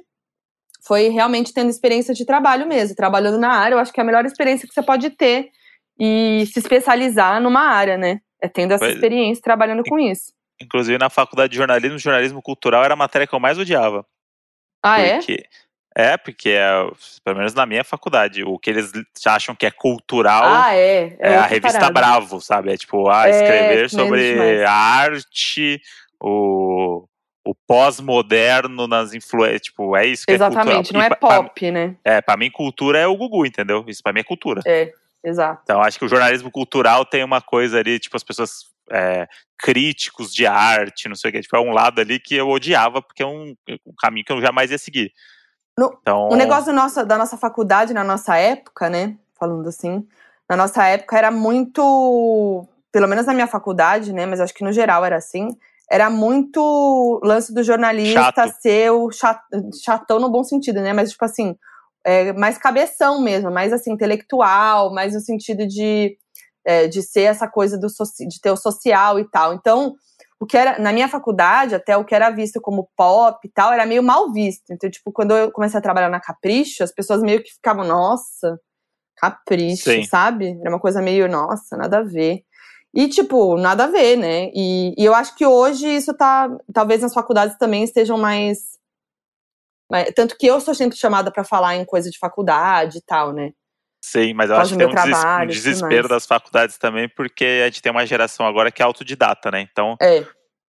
[0.86, 3.76] foi realmente tendo experiência de trabalho mesmo, trabalhando na área.
[3.76, 5.50] Eu acho que é a melhor experiência que você pode ter
[5.98, 8.20] e se especializar numa área, né?
[8.42, 10.34] É tendo essa Pois- experiência trabalhando com isso.
[10.62, 14.06] Inclusive, na faculdade de jornalismo, jornalismo cultural era a matéria que eu mais odiava.
[14.82, 15.16] Ah, é?
[15.18, 15.46] porque,
[15.96, 16.18] é?
[16.18, 16.72] porque é,
[17.24, 18.92] pelo menos na minha faculdade, o que eles
[19.26, 21.16] acham que é cultural Ah, é.
[21.20, 21.94] é a outra revista parada.
[21.94, 22.72] Bravo, sabe?
[22.74, 25.82] É tipo, ah, É, escrever não existe sobre a arte,
[26.22, 27.06] o,
[27.46, 29.62] o pós-moderno nas influências.
[29.64, 31.04] Tipo, é isso que Exatamente, é não cultural.
[31.04, 31.96] é E pra- pra- pop, né?
[32.04, 33.84] é, pra mim, cultura é o Gugu, entendeu?
[33.88, 34.62] Isso pra mim é cultura.
[34.66, 34.92] É,
[35.24, 35.62] exato.
[35.64, 39.28] Então, acho que o jornalismo cultural tem uma coisa ali, tipo, as pessoas é,
[39.58, 41.42] críticos de arte, não sei o que.
[41.42, 43.56] Tipo, é um lado ali que eu odiava, porque é um,
[43.86, 45.12] um caminho que eu jamais ia seguir.
[45.78, 49.18] No- então, O negócio da nossa, da nossa faculdade, na nossa época, né?
[49.40, 50.08] Falando assim,
[50.50, 52.68] na nossa época era muito.
[52.92, 54.26] Pelo menos na minha faculdade, né?
[54.26, 55.48] Mas acho que no geral era assim.
[55.90, 58.62] Era muito lance do jornalista Chato.
[58.62, 59.44] ser o chat-
[59.84, 60.94] chatão no bom sentido, né?
[60.94, 61.56] Mas, tipo assim,
[62.06, 66.18] é, mais cabeção mesmo, mais assim, intelectual, mais no sentido de,
[66.66, 69.54] é, de ser essa coisa do de ter o social e tal.
[69.54, 69.96] Então,
[70.40, 73.72] o que era, na minha faculdade, até o que era visto como pop e tal,
[73.72, 74.72] era meio mal visto.
[74.72, 78.60] Então, tipo, quando eu comecei a trabalhar na Capricho, as pessoas meio que ficavam, nossa,
[79.16, 80.04] Capricho, Sim.
[80.04, 80.60] sabe?
[80.60, 82.44] Era uma coisa meio, nossa, nada a ver.
[82.94, 84.52] E, tipo, nada a ver, né?
[84.54, 86.50] E, e eu acho que hoje isso tá.
[86.74, 88.78] Talvez nas faculdades também estejam mais.
[89.90, 93.34] mais- tanto que eu sou sempre chamada pra falar em coisa de faculdade e tal,
[93.34, 93.52] né?
[94.06, 96.26] Sim, mas eu acho que tem um, meu deses- um trabalho e tudo desespero das
[96.26, 99.62] faculdades também, porque a gente tem uma geração agora que é autodidata, né?
[99.62, 100.26] Então, É.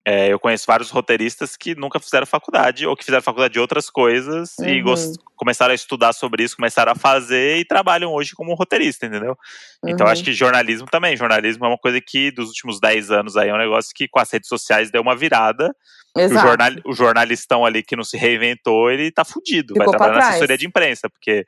[0.06, 3.90] é, eu conheço vários roteiristas que nunca fizeram faculdade, ou que fizeram faculdade de outras
[3.90, 4.84] coisas, e Uhum.
[4.84, 9.36] gos- começaram a estudar sobre isso, começaram a fazer e trabalham hoje como roteirista, entendeu?
[9.84, 10.12] Então, Uhum.
[10.12, 11.16] acho que jornalismo também.
[11.16, 14.20] Jornalismo é uma coisa que, dos últimos 10 anos aí, é um negócio que com
[14.20, 15.74] as redes sociais deu uma virada.
[16.16, 16.46] O, Exato.
[16.46, 19.74] jornal, o jornalistão ali que não se reinventou, ele tá fudido.
[19.74, 21.44] Vai Ficou pra trabalhar na assessoria de imprensa, porque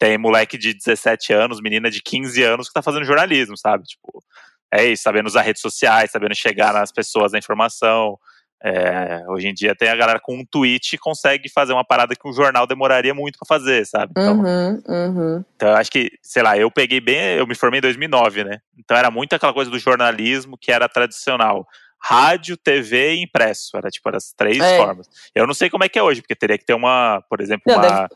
[0.00, 3.84] tem moleque de 17 anos, menina de 15 anos que tá fazendo jornalismo, sabe?
[3.84, 4.24] Tipo,
[4.72, 8.18] é isso, sabendo usar redes sociais, sabendo chegar nas pessoas da informação.
[8.62, 12.28] É, hoje em dia tem a galera com um tweet consegue fazer uma parada que
[12.28, 14.12] um jornal demoraria muito pra fazer, sabe?
[14.12, 15.44] Então, Uhum, uhum.
[15.56, 18.58] então, eu acho que, sei lá, eu peguei bem, eu me formei em 2009, né?
[18.78, 21.66] Então era muito aquela coisa do jornalismo que era tradicional.
[22.02, 23.76] Rádio, TV e impresso.
[23.76, 24.76] Era tipo, as três É.
[24.78, 25.06] formas.
[25.34, 27.64] Eu não sei como é que é hoje, porque teria que ter uma, por exemplo,
[27.66, 28.08] Não, uma,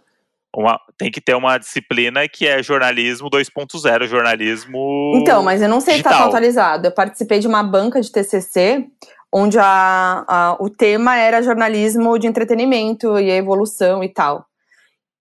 [0.55, 5.13] uma- Tem que ter uma disciplina que é jornalismo 2.0, jornalismo.
[5.17, 6.29] Então, mas eu não sei se tá digital.
[6.29, 6.87] atualizado.
[6.87, 8.87] Eu participei de uma banca de TCC
[9.33, 14.47] onde a, a- o tema era jornalismo de entretenimento e a evolução e tal.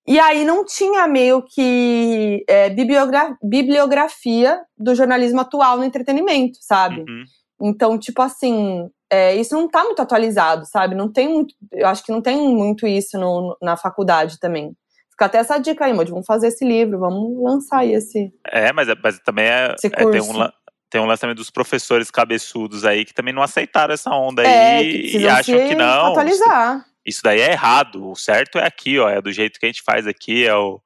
[0.06, 7.00] E aí não tinha meio que é, bibliogra- bibliografia do jornalismo atual no entretenimento, sabe?
[7.08, 7.24] Uhum.
[7.62, 10.94] Então, tipo assim, é, isso não tá muito atualizado, sabe?
[10.94, 11.56] Não tem muito.
[11.72, 14.76] Eu acho que não tem muito isso no- na faculdade também.
[15.14, 16.10] Fica até essa dica aí, Modi.
[16.10, 18.34] Vamos fazer esse livro, vamos lançar aí esse.
[18.48, 20.54] É, mas, mas também é, Esse é, tem, um, curso.
[20.90, 25.16] tem um também dos professores cabeçudos aí que também não aceitaram essa onda É, aí
[25.16, 26.08] e acham que não.
[26.08, 26.84] atualizar.
[27.06, 28.10] Isso daí é errado.
[28.10, 29.08] O certo é aqui, ó.
[29.08, 30.82] É do jeito que a gente faz aqui, é o,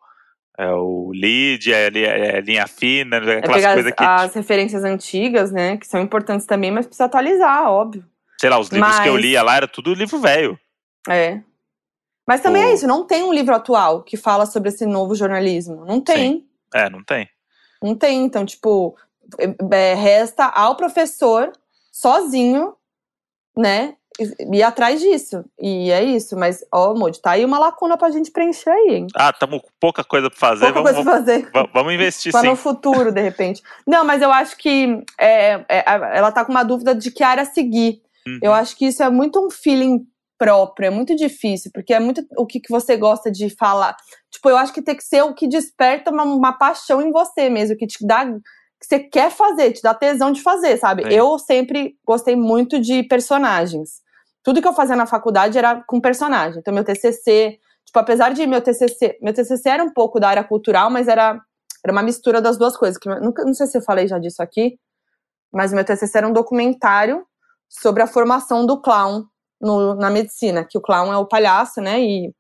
[0.58, 4.84] é o lead, é, é linha fina, É aquelas pegar coisas as, que, as referências
[4.84, 5.78] antigas, né?
[5.78, 8.04] Que são importantes também, mas precisa atualizar, óbvio.
[8.42, 10.60] sei lá, os livros que eu mas- lia lá era tudo livro velho.
[11.08, 11.40] É.
[12.28, 15.16] Mas também O- é isso, não tem um livro atual que fala sobre esse novo
[15.16, 15.86] jornalismo.
[15.86, 16.46] Não tem.
[16.74, 17.30] É, não tem.
[17.82, 18.24] Não tem.
[18.26, 18.96] Então, tipo,
[19.40, 19.56] é-
[19.92, 21.52] é, resta ao professor
[21.92, 22.74] sozinho,
[23.58, 23.96] né?
[24.52, 25.46] Ir atrás disso.
[25.62, 26.36] E é isso.
[26.36, 29.08] Mas, ó, Moody, tá aí uma lacuna pra gente preencher aí, hein?
[29.16, 30.66] Ah, estamos com pouca coisa pra fazer.
[30.74, 31.50] Pouca Vamos, coisa pra fazer.
[31.54, 32.48] vamos, vamos investir Pra sim.
[32.48, 33.62] no futuro, de repente.
[33.86, 35.84] Não, mas eu acho que é, é,
[36.18, 38.02] ela tá com uma dúvida de que área seguir.
[38.28, 38.40] Uhum.
[38.42, 40.06] Eu acho que isso é muito um feeling
[40.38, 43.96] próprio, é muito difícil, porque é muito o que, que você gosta de falar.
[44.32, 47.50] Tipo, eu acho que tem que ser o que desperta uma, uma paixão em você
[47.50, 48.26] mesmo, que te dá.
[48.26, 51.04] que você quer fazer, te dá tesão de fazer, sabe?
[51.04, 51.10] Sim.
[51.10, 54.02] Eu sempre gostei muito de personagens.
[54.44, 56.60] Tudo que eu fazia na faculdade era com personagem.
[56.60, 60.44] Então, meu TCC, tipo, apesar de meu TCC, meu TCC era um pouco da área
[60.44, 61.42] cultural, mas era,
[61.84, 62.98] era uma mistura das duas coisas.
[62.98, 64.80] Que, nunca, não sei se eu falei já disso aqui,
[65.52, 67.26] mas meu TCC era um documentário
[67.68, 69.26] sobre a formação do clown
[69.62, 72.00] no- na medicina, que o clown é o palhaço, né?
[72.02, 72.32] E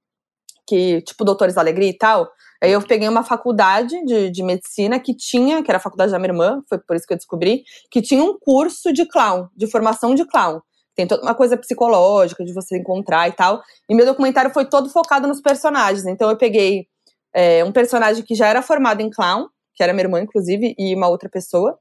[0.67, 2.29] que, tipo, Doutores da Alegria e tal.
[2.61, 6.19] Aí eu peguei uma faculdade de, de medicina que tinha, que era a faculdade da
[6.19, 9.67] minha irmã, foi por isso que eu descobri, que tinha um curso de clown, de
[9.69, 10.59] formação de clown.
[10.95, 13.61] Tem toda uma coisa psicológica de você encontrar e tal.
[13.87, 16.05] E meu documentário foi todo focado nos personagens.
[16.07, 16.87] Então eu peguei
[17.33, 20.95] é, um personagem que já era formado em clown, que era minha irmã, inclusive, e
[20.95, 21.77] uma outra pessoa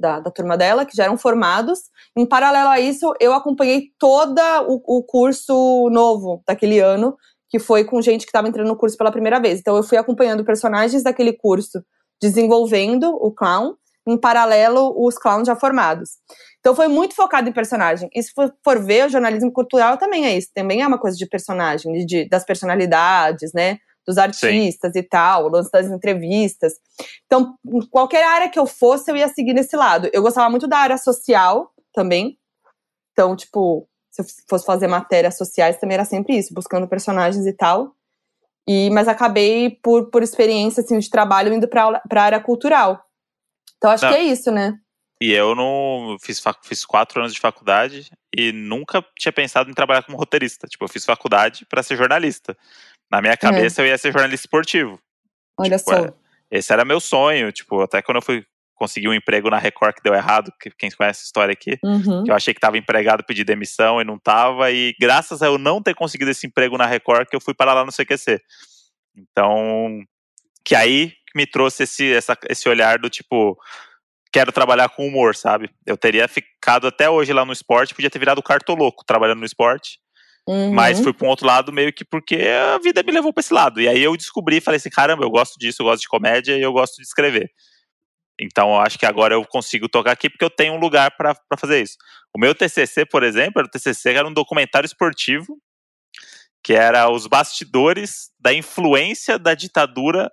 [0.00, 1.80] da, da turma dela, que já eram formados.
[2.16, 7.16] Em paralelo a isso, eu acompanhei todo o, o curso novo daquele ano,
[7.48, 9.60] que foi com gente que estava entrando no curso pela primeira vez.
[9.60, 11.84] Então eu fui acompanhando personagens daquele curso,
[12.20, 13.74] desenvolvendo o clown,
[14.06, 16.10] em paralelo os clowns já formados.
[16.60, 18.08] Então foi muito focado em personagem.
[18.14, 20.48] E se for, ver, o jornalismo cultural também é isso.
[20.54, 23.78] Também é uma coisa de personagem, de, de- das personalidades, né?
[24.10, 26.74] Dos artistas e tal, o lance das entrevistas.
[27.26, 27.54] Então,
[27.90, 30.10] qualquer área que eu fosse, eu ia seguir nesse lado.
[30.12, 32.36] Eu gostava muito da área social também.
[33.12, 37.52] Então, tipo, se eu fosse fazer matérias sociais, também era sempre isso, buscando personagens e
[37.52, 37.94] tal.
[38.68, 43.04] E, mas acabei, por, por experiência assim, de trabalho, indo para a área cultural.
[43.76, 44.12] Então, acho Não.
[44.12, 44.78] que é isso, né?
[45.22, 50.02] E eu não fiz, fiz quatro anos de faculdade e nunca tinha pensado em trabalhar
[50.02, 50.66] como roteirista.
[50.66, 52.56] Tipo, eu fiz faculdade para ser jornalista.
[53.10, 55.00] Na minha cabeça, eu ia ser jornalista esportivo.
[55.58, 56.04] Olha Tipo, só.
[56.06, 56.12] é,
[56.50, 57.50] Esse era meu sonho.
[57.52, 58.44] Tipo, até quando eu fui
[58.74, 62.24] conseguir um emprego na Record que deu errado, que quem conhece a história aqui, Uhum.
[62.24, 64.70] que eu achei que estava empregado, pedi demissão e não tava.
[64.70, 67.74] E graças a eu não ter conseguido esse emprego na Record, que eu fui para
[67.74, 68.40] lá no CQC.
[69.16, 70.02] Então,
[70.64, 73.58] que aí me trouxe esse, essa- esse olhar do tipo,
[74.32, 75.70] quero trabalhar com humor, sabe?
[75.86, 79.98] Eu teria ficado até hoje lá no esporte, podia ter virado cartoloco trabalhando no esporte,
[80.48, 80.72] Uhum.
[80.72, 83.54] mas fui para um outro lado meio que porque a vida me levou para esse
[83.54, 83.80] lado.
[83.80, 86.62] E aí eu descobri, falei assim, caramba, eu gosto disso, eu gosto de comédia e
[86.62, 87.50] eu gosto de escrever.
[88.40, 91.36] Então eu acho que agora eu consigo tocar aqui porque eu tenho um lugar para
[91.58, 91.96] fazer isso.
[92.34, 95.58] O meu TCC, por exemplo, era o TCC era um documentário esportivo
[96.62, 100.30] que era os bastidores da influência da ditadura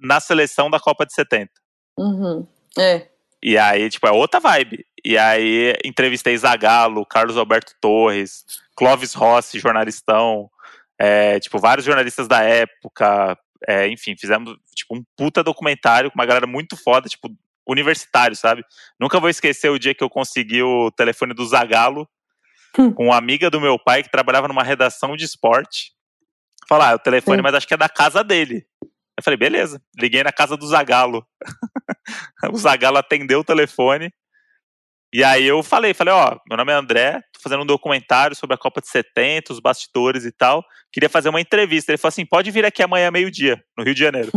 [0.00, 1.50] na seleção da Copa de 70.
[1.98, 2.46] Uhum.
[2.78, 3.08] É.
[3.42, 4.84] E aí, tipo, é outra vibe.
[5.04, 8.44] E aí, entrevistei Zagallo, Carlos Alberto Torres,
[8.76, 10.50] Clóvis Rossi, jornalistão,
[10.98, 13.38] é, tipo, vários jornalistas da época.
[13.68, 17.28] é, enfim, fizemos, tipo, um puta documentário com uma galera muito foda, tipo,
[17.66, 18.64] universitário, sabe?
[18.98, 22.08] Nunca vou esquecer o dia que eu consegui o telefone do Zagallo
[22.78, 22.92] Hum.
[22.92, 25.92] com uma amiga do meu pai que trabalhava numa redação de esporte.
[26.68, 28.64] Falar, ah, é o telefone, mas acho que é da casa dele.
[29.20, 29.80] Eu falei, beleza.
[29.98, 31.26] Liguei na casa do Zagalo.
[32.50, 34.10] o Zagalo atendeu o telefone.
[35.12, 38.54] E aí eu falei, falei, ó, meu nome é André, tô fazendo um documentário sobre
[38.54, 40.64] a Copa de 70, os bastidores e tal.
[40.92, 41.90] Queria fazer uma entrevista.
[41.90, 44.30] Ele falou assim, pode vir aqui amanhã meio-dia, no Rio de Janeiro.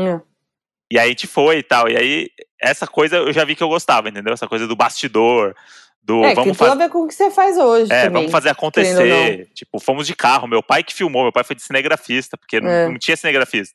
[0.00, 0.20] É.
[0.90, 1.88] E aí a gente foi e tal.
[1.90, 2.30] E aí,
[2.60, 4.32] essa coisa eu já vi que eu gostava, entendeu?
[4.32, 5.54] Essa coisa do bastidor,
[6.02, 6.70] do É, vamos fazer.
[6.72, 8.22] a ver com o que você faz hoje É, também.
[8.22, 9.48] vamos fazer acontecer.
[9.54, 10.46] Tipo, fomos de carro.
[10.46, 12.88] Meu pai que filmou, meu pai foi de cinegrafista, porque não, É.
[12.88, 13.74] não tinha cinegrafista.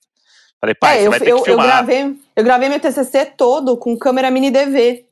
[0.60, 1.66] Falei, pai, é, você eu, vai ter eu, que eu, filmar.
[1.68, 5.06] gravei, eu gravei meu TCC todo com câmera mini DV.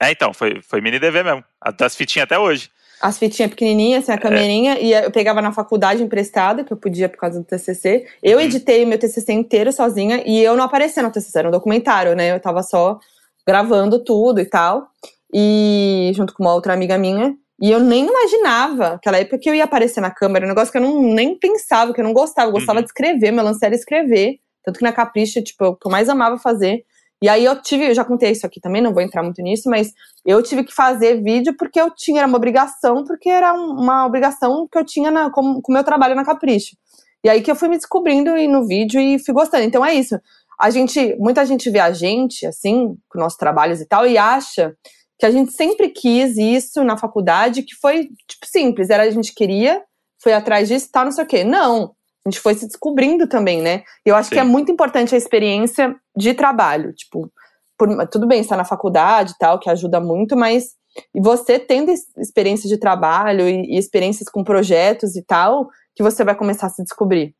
[0.00, 1.44] É, então, foi, foi mini DV mesmo.
[1.78, 2.70] Das fitinhas até hoje.
[3.00, 4.12] As fitinhas pequenininhas, É.
[4.12, 7.44] assim, a câmerinha, e eu pegava na faculdade emprestada, que eu podia por causa do
[7.44, 8.06] TCC.
[8.22, 8.44] Eu Uhum.
[8.44, 12.32] editei meu TCC inteiro sozinha, e eu não aparecia no TCC, era um documentário, né?
[12.32, 12.98] Eu tava só
[13.46, 14.88] gravando tudo e tal,
[15.32, 17.34] e junto com uma outra amiga minha.
[17.60, 20.78] E eu nem imaginava, naquela época, que eu ia aparecer na câmera, um negócio que
[20.78, 22.48] eu não, nem pensava, que eu não gostava.
[22.48, 22.84] Eu gostava Uhum.
[22.84, 24.38] de escrever, meu lance era escrever.
[24.68, 26.84] Tanto que na Capricha, tipo, o que eu mais amava fazer.
[27.22, 29.70] E aí eu tive, eu já contei isso aqui também, não vou entrar muito nisso,
[29.70, 29.92] mas
[30.26, 34.68] eu tive que fazer vídeo porque eu tinha, era uma obrigação, porque era uma obrigação
[34.70, 36.76] que eu tinha na, com o meu trabalho na Capricho.
[37.24, 39.64] E aí que eu fui me descobrindo no vídeo e fui gostando.
[39.64, 40.20] Então é isso.
[40.60, 44.76] A gente, muita gente vê a gente, assim, com nossos trabalhos e tal, e acha
[45.18, 48.90] que a gente sempre quis isso na faculdade, que foi, tipo, simples.
[48.90, 49.82] Era a gente queria,
[50.22, 51.42] foi atrás disso e tal, não sei o quê.
[51.42, 51.94] Não.
[52.28, 53.82] A gente foi se descobrindo também, né?
[54.04, 54.34] E eu acho Sim.
[54.34, 56.92] que é muito importante a experiência de trabalho.
[56.92, 57.32] Tipo,
[57.78, 60.76] por, tudo bem, está na faculdade e tal, que ajuda muito, mas
[61.14, 66.22] e você tendo experiência de trabalho e, e, experiências com projetos e tal, que você
[66.22, 67.34] vai começar a se descobrir.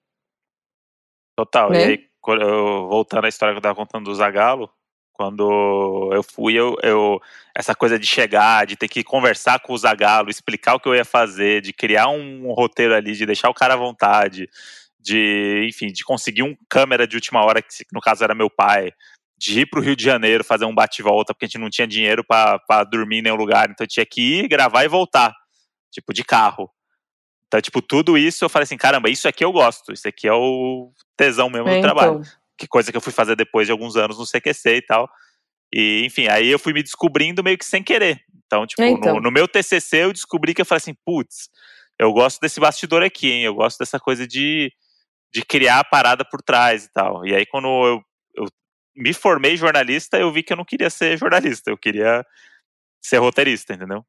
[1.36, 1.70] Total.
[1.70, 1.78] Né?
[1.78, 2.09] E aí,
[2.89, 4.70] voltando à história que eu estava contando do Zagalo,
[5.19, 7.21] quando eu fui, eu, eu,
[7.53, 10.95] essa coisa de chegar, de ter que conversar com o Zagalo, explicar o que eu
[10.95, 14.49] ia fazer, de criar um roteiro ali, de deixar o cara à vontade,
[15.01, 18.93] de, enfim, de conseguir um câmera de última hora, que no caso era meu pai,
[19.37, 21.87] de ir para o Rio de Janeiro fazer um bate-volta, porque a gente não tinha
[21.87, 25.35] dinheiro para dormir em nenhum lugar, então eu tinha que ir, gravar e voltar,
[25.91, 26.71] tipo, de carro.
[27.49, 30.33] Então, tipo, tudo isso eu falei assim, caramba, isso aqui eu gosto, isso aqui é
[30.33, 32.21] o tesão mesmo é, do trabalho.
[32.21, 35.09] Então que coisa que eu fui fazer depois de alguns anos no CQC e tal.
[35.73, 38.21] E, enfim, aí eu fui me descobrindo meio que sem querer.
[38.47, 39.15] Então, tipo, então.
[39.15, 41.49] No, no, meu TCC eu descobri que eu falei assim, putz,
[41.99, 43.45] eu gosto desse bastidor aqui, hein?
[43.45, 44.73] Eu gosto dessa coisa de,
[45.33, 47.27] de criar a parada por trás e tal.
[47.27, 48.03] E aí, quando eu,
[48.35, 48.47] eu
[48.97, 52.25] me formei jornalista, eu vi que eu não queria ser jornalista, eu queria
[53.01, 54.05] ser roteirista, entendeu?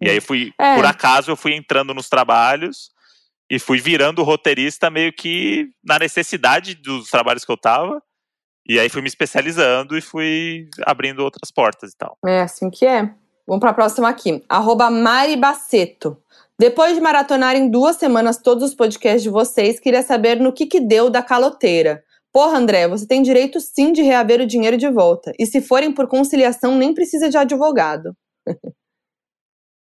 [0.00, 0.74] E aí fui, é.
[0.74, 2.90] por acaso, eu fui entrando nos trabalhos
[3.50, 8.02] e fui virando roteirista meio que na necessidade dos trabalhos que eu tava.
[8.66, 12.16] E aí fui me especializando e fui abrindo outras portas e tal.
[12.26, 13.14] É assim que é.
[13.46, 14.42] Vamos para a próxima aqui.
[14.48, 16.16] Arroba Mari Baceto.
[16.58, 20.66] Depois de maratonar em duas semanas todos os podcasts de vocês, queria saber no que
[20.66, 22.02] que deu da caloteira.
[22.32, 25.32] Porra, André, você tem direito sim de reaver o dinheiro de volta.
[25.38, 28.16] E se forem por conciliação, nem precisa de advogado.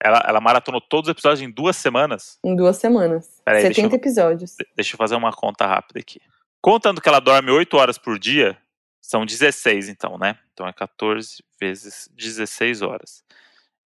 [0.03, 2.39] Ela, ela maratonou todos os episódios em duas semanas?
[2.43, 3.41] Em duas semanas.
[3.45, 4.57] Peraí, 70 eu, episódios.
[4.75, 6.21] Deixa eu fazer uma conta rápida aqui.
[6.63, 8.57] Contando que ela dorme 8 horas por dia,
[9.01, 10.39] são 16 então, né?
[10.53, 13.23] Então é 14 vezes 16 horas.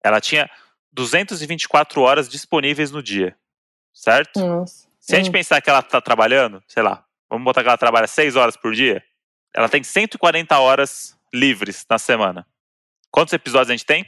[0.04, 0.48] Ela tinha
[0.92, 3.36] 224 horas disponíveis no dia,
[3.92, 4.38] certo?
[4.38, 4.86] Nossa.
[5.00, 5.32] Se a gente hum.
[5.32, 8.72] pensar que ela tá trabalhando, sei lá, vamos botar que ela trabalha 6 horas por
[8.74, 9.02] dia,
[9.52, 12.46] ela tem 140 horas livres na semana.
[13.10, 14.04] Quantos episódios a gente tem?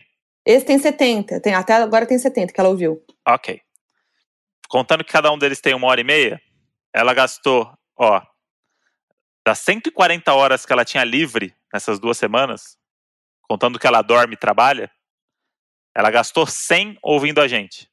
[0.47, 3.05] Esse tem 70, tem, até agora tem 70 que ela ouviu.
[3.27, 3.61] Ok.
[4.69, 6.41] Contando que cada um deles tem uma hora e meia,
[6.95, 7.69] ela gastou,
[7.99, 8.23] ó,
[9.45, 12.79] das 140 horas que ela tinha livre nessas duas semanas,
[13.43, 14.89] contando que ela dorme e trabalha,
[15.93, 17.91] ela gastou 100 ouvindo a gente.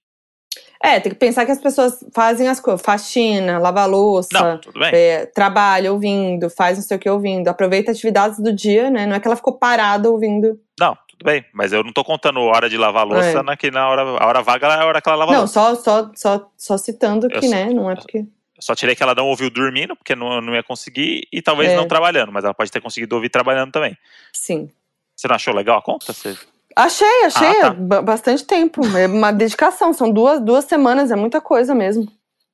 [0.84, 4.60] É, tem que pensar que as pessoas fazem as coisas, faxina, lava louça,
[4.91, 9.08] é, trabalha ouvindo, faz não sei o que ouvindo, aproveita atividades do dia, né?
[9.08, 10.60] Não é que ela ficou parada ouvindo.
[10.78, 13.43] Não, tudo bem, mas eu não tô contando hora de lavar louça é.
[13.43, 15.59] na, que na hora, a hora vaga é a hora que ela lava não, louça.
[15.61, 18.26] Não, só, só, só, só citando que, né, não é porque...
[18.59, 21.76] Só tirei que ela não ouviu dormindo, porque não, não ia conseguir, e talvez é.
[21.76, 23.97] não trabalhando, mas ela pode ter conseguido ouvir trabalhando também.
[24.32, 24.70] Sim.
[25.16, 26.14] Você não achou legal a conta?
[26.14, 26.38] Você...
[26.76, 27.61] Achei, achei.
[27.61, 28.01] Ah, tá.
[28.01, 28.82] Bastante tempo.
[28.97, 29.93] É uma dedicação.
[29.93, 32.11] São duas, duas semanas, é muita coisa mesmo.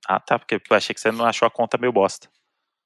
[0.08, 0.38] Ah, tá.
[0.38, 2.28] Porque eu achei que você não achou a conta meio bosta.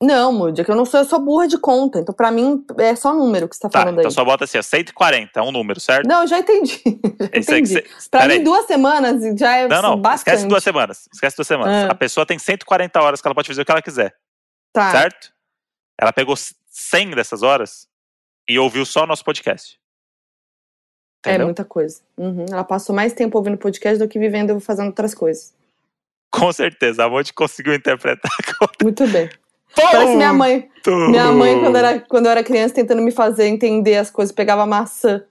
[0.03, 1.99] Não, Moody, é que eu não sou, eu sou burra de conta.
[1.99, 4.05] Então, pra mim, é só número que você tá, tá falando então aí.
[4.07, 6.05] Então só bota assim, ó, 140, é um número, certo?
[6.05, 6.81] Não, já entendi.
[7.33, 7.67] Já entendi.
[7.67, 8.43] Cê, pra mim, aí.
[8.43, 10.35] duas semanas já é não, não, bastante.
[10.35, 11.07] Esquece duas semanas.
[11.13, 11.85] Esquece duas semanas.
[11.85, 11.91] Ah.
[11.91, 14.13] A pessoa tem 140 horas que ela pode fazer o que ela quiser.
[14.73, 14.91] Tá.
[14.91, 15.31] Certo?
[15.99, 17.87] Ela pegou 100 dessas horas
[18.49, 19.79] e ouviu só o nosso podcast.
[21.25, 21.43] É Entendeu?
[21.43, 22.01] É muita coisa.
[22.17, 22.45] Uhum.
[22.51, 25.53] Ela passou mais tempo ouvindo podcast do que vivendo fazendo outras coisas.
[26.29, 28.31] Com certeza, a Monte conseguiu interpretar.
[28.83, 29.29] Muito bem.
[29.75, 30.69] Parece minha mãe.
[30.85, 34.65] Minha mãe, quando, era, quando eu era criança, tentando me fazer entender as coisas, pegava
[34.65, 35.23] maçã.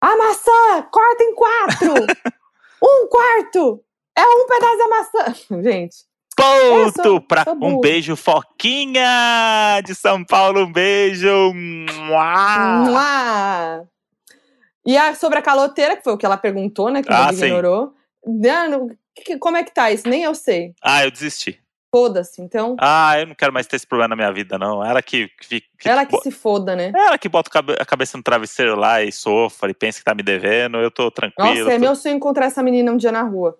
[0.00, 0.82] A maçã!
[0.90, 1.94] Corta em quatro!
[2.82, 3.82] um quarto!
[4.16, 5.34] É um pedaço da maçã!
[5.62, 5.96] Gente.
[6.36, 10.64] Ponto sou, pra sou um beijo, Foquinha de São Paulo.
[10.64, 11.52] Um beijo.
[11.54, 12.84] Mua.
[12.84, 13.88] Mua.
[14.84, 17.02] E a, sobre a caloteira, que foi o que ela perguntou, né?
[17.02, 17.94] Que ah, ignorou.
[19.40, 20.06] como é que tá isso?
[20.06, 20.74] Nem eu sei.
[20.82, 21.58] Ah, eu desisti.
[21.90, 22.76] Foda-se, então.
[22.78, 24.84] Ah, eu não quero mais ter esse problema na minha vida, não.
[24.84, 25.28] Ela que.
[25.40, 26.92] que, que ela que se foda, né?
[26.94, 30.22] Ela que bota a cabeça no travesseiro lá e sofre e pensa que tá me
[30.22, 30.78] devendo.
[30.78, 31.60] Eu tô tranquilo.
[31.60, 31.80] Nossa, é tô...
[31.80, 33.56] meu sonho encontrar essa menina um dia na rua.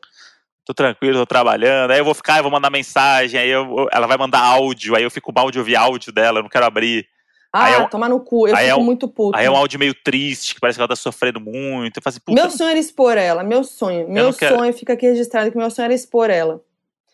[0.64, 1.92] Tô tranquilo, tô trabalhando.
[1.92, 3.38] Aí eu vou ficar, eu vou mandar mensagem.
[3.38, 4.96] Aí eu, ela vai mandar áudio.
[4.96, 7.06] Aí eu fico mal de ouvir áudio dela, eu não quero abrir.
[7.52, 9.38] Ah, é um, toma no cu, eu fico é um, muito puto.
[9.38, 11.96] Aí é um áudio meio triste, que parece que ela tá sofrendo muito.
[11.96, 14.06] Eu assim, meu sonho era expor ela, meu sonho.
[14.08, 14.72] Meu sonho, quero...
[14.74, 16.60] fica aqui registrado que meu sonho era expor ela.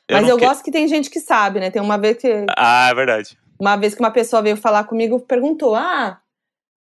[0.08, 0.44] Eu Mas eu que...
[0.46, 1.70] gosto que tem gente que sabe, né?
[1.70, 2.46] Tem uma vez que.
[2.56, 3.38] Ah, é verdade.
[3.58, 6.20] Uma vez que uma pessoa veio falar comigo perguntou: Ah,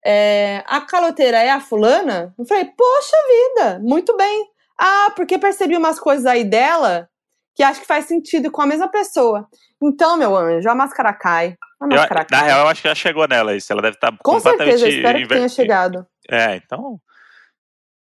[0.05, 2.33] é, a caloteira é a fulana?
[2.37, 4.45] Eu falei, poxa vida, muito bem.
[4.77, 7.09] Ah, porque percebi umas coisas aí dela
[7.55, 9.47] que acho que faz sentido com a mesma pessoa.
[9.81, 11.55] Então, meu anjo, a máscara cai.
[11.79, 12.43] A Eu- máscara na cai.
[12.47, 13.71] real, eu acho que já chegou nela isso.
[13.71, 16.05] Ela deve estar com completamente certeza, espero que tenha chegado.
[16.29, 16.99] É, então.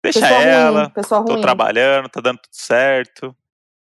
[0.03, 0.81] Deixa Pessoa ela.
[0.85, 1.43] ruim, pessoa Tô ruim.
[1.43, 3.37] trabalhando, tá dando tudo certo.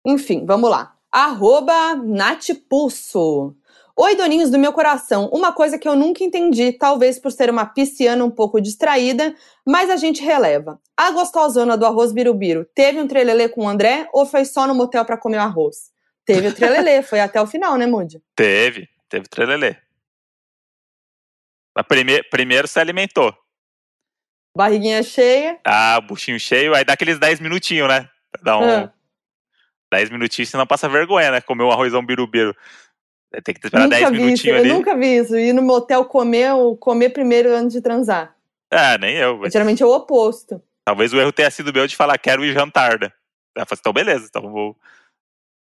[0.07, 0.95] Enfim, vamos lá.
[1.11, 3.53] Arroba Natipulso.
[3.99, 5.27] Oi, doninhos do meu coração.
[5.34, 9.35] Uma coisa que eu nunca entendi, talvez por ser uma pisciana um pouco distraída,
[9.65, 10.79] mas a gente releva.
[10.95, 14.73] A gostosona do arroz birubiru teve um trelelê com o André ou foi só no
[14.73, 15.91] motel pra comer o arroz?
[16.23, 18.21] Teve o trelelê, foi até o final, né, Mude?
[18.35, 19.75] Teve, teve trelelê.
[21.88, 23.34] Prime- primeiro se alimentou.
[24.55, 25.59] Barriguinha cheia.
[25.65, 28.09] Ah, buchinho cheio, aí dá aqueles 10 minutinhos, né?
[28.43, 28.63] Dá um.
[28.63, 28.93] Ah.
[29.91, 31.41] 10 minutinhos, senão passa vergonha, né?
[31.41, 32.55] Comer um arrozão birubiru.
[33.34, 34.69] Aí Tem que esperar nunca 10 vi isso, minutinhos eu ali.
[34.73, 35.38] nunca vi isso.
[35.38, 38.35] Ir no motel comer, comer primeiro antes de transar.
[38.72, 39.38] Ah, nem eu.
[39.38, 40.61] mas Geralmente é o oposto.
[40.85, 43.11] Talvez o erro tenha sido meu de falar, quero ir jantar, né?
[43.55, 44.76] Ela falou assim, então beleza, então vou.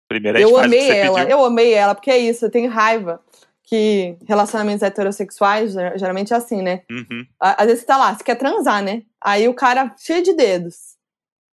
[0.07, 1.29] Primeiro a gente Eu faz amei ela, pediu.
[1.37, 3.19] eu amei ela, porque é isso, eu tenho raiva
[3.63, 6.83] que relacionamentos heterossexuais, ger- geralmente é assim, né?
[6.91, 9.01] Uhum, Às vezes você tá lá, você quer transar, né?
[9.19, 10.94] Aí o cara cheio de dedos.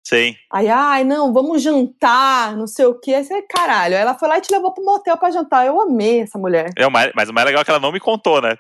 [0.09, 0.35] Sim.
[0.53, 3.15] Aí, ai, não, vamos jantar, não sei o quê.
[3.15, 3.95] Aí você, caralho.
[3.97, 5.67] Aí ela foi lá e te levou pro motel pra jantar.
[5.67, 6.71] Eu amei essa mulher.
[6.77, 8.57] É, mas o mais legal é que ela não me contou, né?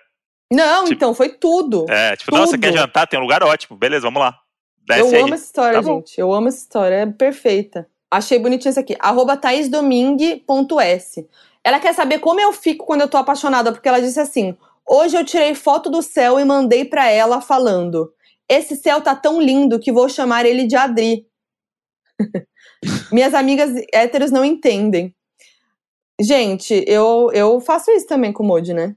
[0.52, 1.86] Não, Tipo, então, foi tudo.
[1.88, 2.78] É, tipo, não, você quer Tudo.
[2.78, 3.06] jantar?
[3.08, 3.76] Tem um lugar ótimo.
[3.76, 4.38] Beleza, vamos lá.
[4.86, 5.22] Desce eu aí.
[5.22, 6.20] amo essa história, Tá gente.
[6.20, 7.88] Eu amo essa história, é perfeita.
[8.08, 8.96] Achei bonitinho isso aqui.
[9.00, 11.28] Arroba thaisdomingue.s.
[11.64, 14.56] Ela quer saber como eu fico quando eu tô apaixonada, porque ela disse assim:
[14.86, 18.12] Hoje eu tirei foto do céu e mandei pra ela falando:
[18.48, 21.26] Esse céu tá tão lindo que vou chamar ele de Adri.
[23.12, 25.14] Minhas amigas héteros não entendem.
[26.20, 28.94] Gente, eu, eu faço isso também com o Modi, né?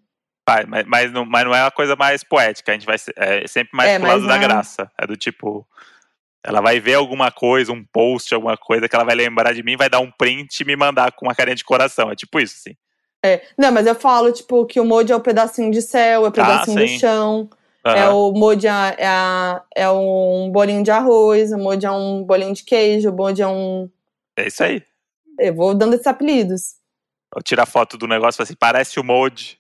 [0.48, 2.72] Vai, mas, mas, não, mas não é uma coisa mais poética.
[2.72, 4.92] A gente vai ser- é sempre mais É, pro lado da não- graça.
[4.98, 5.68] É do tipo.
[6.44, 9.76] Ela vai ver alguma coisa, um post, alguma coisa que ela vai lembrar de mim,
[9.76, 12.10] vai dar um print e me mandar com uma carinha de coração.
[12.10, 12.76] É tipo isso, assim.
[13.24, 13.42] É.
[13.58, 16.32] Não, mas eu falo, tipo, que o Modi é o pedacinho de céu, é o
[16.32, 16.98] pedacinho do Ah, sim.
[16.98, 17.50] chão.
[17.86, 18.14] É Aham.
[18.14, 22.54] o molde é, é, a- é um bolinho de arroz, o molde é um bolinho
[22.54, 23.90] de queijo, o molde é um.
[24.38, 24.84] É isso aí.
[25.40, 26.76] Eu vou dando esses apelidos.
[27.36, 29.58] Eu tiro a foto do negócio e falo assim, parece o Mode.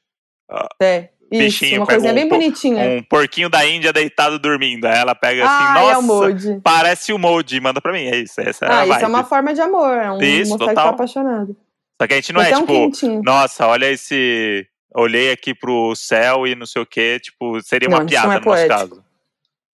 [0.81, 1.09] É.
[1.31, 2.83] Isso, Bichinho, uma coisinha um bem bonitinha.
[2.89, 4.85] Um porquinho da Índia deitado dormindo.
[4.85, 6.61] Aí ela pega assim, ah, nossa, é o molde.
[6.63, 8.01] parece o Mode e manda pra mim.
[8.05, 9.95] É isso, essa é Ah, a isso é uma forma de amor.
[9.95, 10.85] É um Isso, mostrar que total.
[10.85, 11.55] tá apaixonado.
[12.01, 13.21] Só que a gente não é um tipo, quentinho.
[13.23, 14.65] nossa, olha esse.
[14.95, 18.33] Olhei aqui pro céu e não sei o que, tipo, seria uma Não, piada não
[18.33, 18.89] é no nosso poético.
[18.89, 19.03] caso.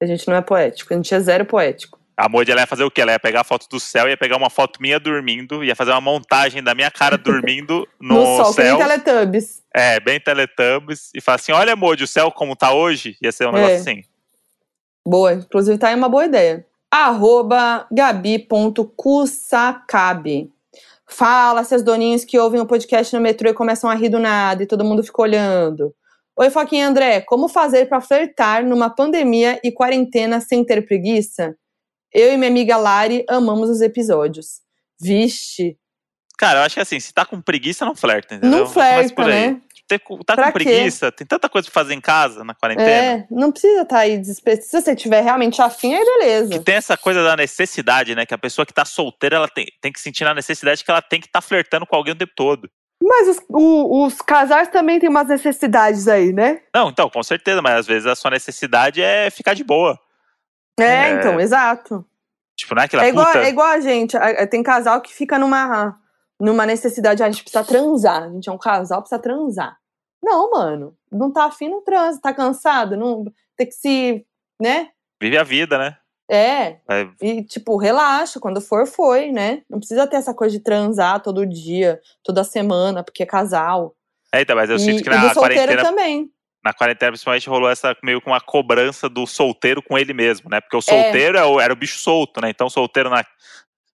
[0.02, 1.98] A gente não é poético, a gente é zero poético.
[2.18, 3.02] A Modi ela ia fazer o quê?
[3.02, 5.92] Ela ia pegar a foto do céu, ia pegar uma foto minha dormindo, ia fazer
[5.92, 8.78] uma montagem da minha cara dormindo no, No, sol, céu.
[8.78, 9.64] nem Teletubbies.
[9.74, 11.12] É, bem Teletubbies.
[11.14, 13.18] E falar assim: olha, Modi, o céu como tá hoje.
[13.22, 13.54] Ia ser um É.
[13.54, 14.04] negócio assim.
[15.06, 16.66] Boa, inclusive tá aí uma boa ideia.
[16.90, 17.86] Arroba.
[21.07, 24.64] Fala, seus doninhos que ouvem o podcast no metrô e começam a rir do nada
[24.64, 25.94] e todo mundo fica olhando.
[26.38, 31.56] Oi, Foquinha André, como fazer pra flertar numa pandemia e quarentena sem ter preguiça?
[32.14, 34.61] Eu e minha amiga Lari amamos os episódios.
[34.99, 35.77] Vixe,
[36.38, 38.60] Cara, eu acho que assim, se tá com preguiça, não flerta, entendeu?
[38.60, 39.61] não flerta, né?
[39.88, 40.64] Tem- tá Pra com quê?
[40.66, 42.90] preguiça, tem tanta coisa pra fazer em casa, na quarentena.
[42.90, 44.64] É, não precisa estar aí desesperado.
[44.64, 46.64] Se você tiver realmente afim, aí Que beleza.
[46.64, 48.26] tem essa coisa da necessidade, né?
[48.26, 51.03] Que a pessoa que tá solteira, ela tem, tem que sentir na necessidade que ela
[51.03, 52.68] tem que estar tá flertando com alguém o tempo todo.
[53.03, 56.62] Mas os, o- os casais também têm umas necessidades aí, né?
[56.74, 59.99] Não, então, com certeza, mas às vezes a sua necessidade é ficar de boa.
[60.80, 61.10] É, É.
[61.12, 62.03] então, exato.
[62.57, 63.40] Tipo, não é aquela É igual, puta.
[63.40, 64.18] é igual a gente.
[64.18, 65.95] a- a- Tem casal que fica numa,
[66.40, 68.24] numa necessidade, "Ah, a gente precisa transar.
[68.24, 69.78] A gente é um casal, precisa transar.
[70.24, 70.95] Não, mano.
[71.12, 72.20] Não tá afim, não transa.
[72.22, 73.26] Tá cansado, não
[73.57, 74.26] tem que se.
[74.62, 74.90] né?
[75.22, 75.98] Vive a vida, né?
[76.30, 76.78] É.
[76.88, 78.40] Vai- E, tipo, relaxa.
[78.40, 79.62] Quando for, foi, né?
[79.70, 83.95] Não precisa ter essa coisa de transar todo dia, toda semana, porque é casal.
[84.34, 86.30] É, então, mas eu e, sinto que na quarentena, também.
[86.64, 90.57] na quarentena, principalmente, rolou essa meio com uma cobrança do solteiro com ele mesmo, né?
[90.57, 90.62] É.
[90.62, 92.49] Porque o solteiro é era o bicho solto, né?
[92.49, 93.26] Então solteiro na-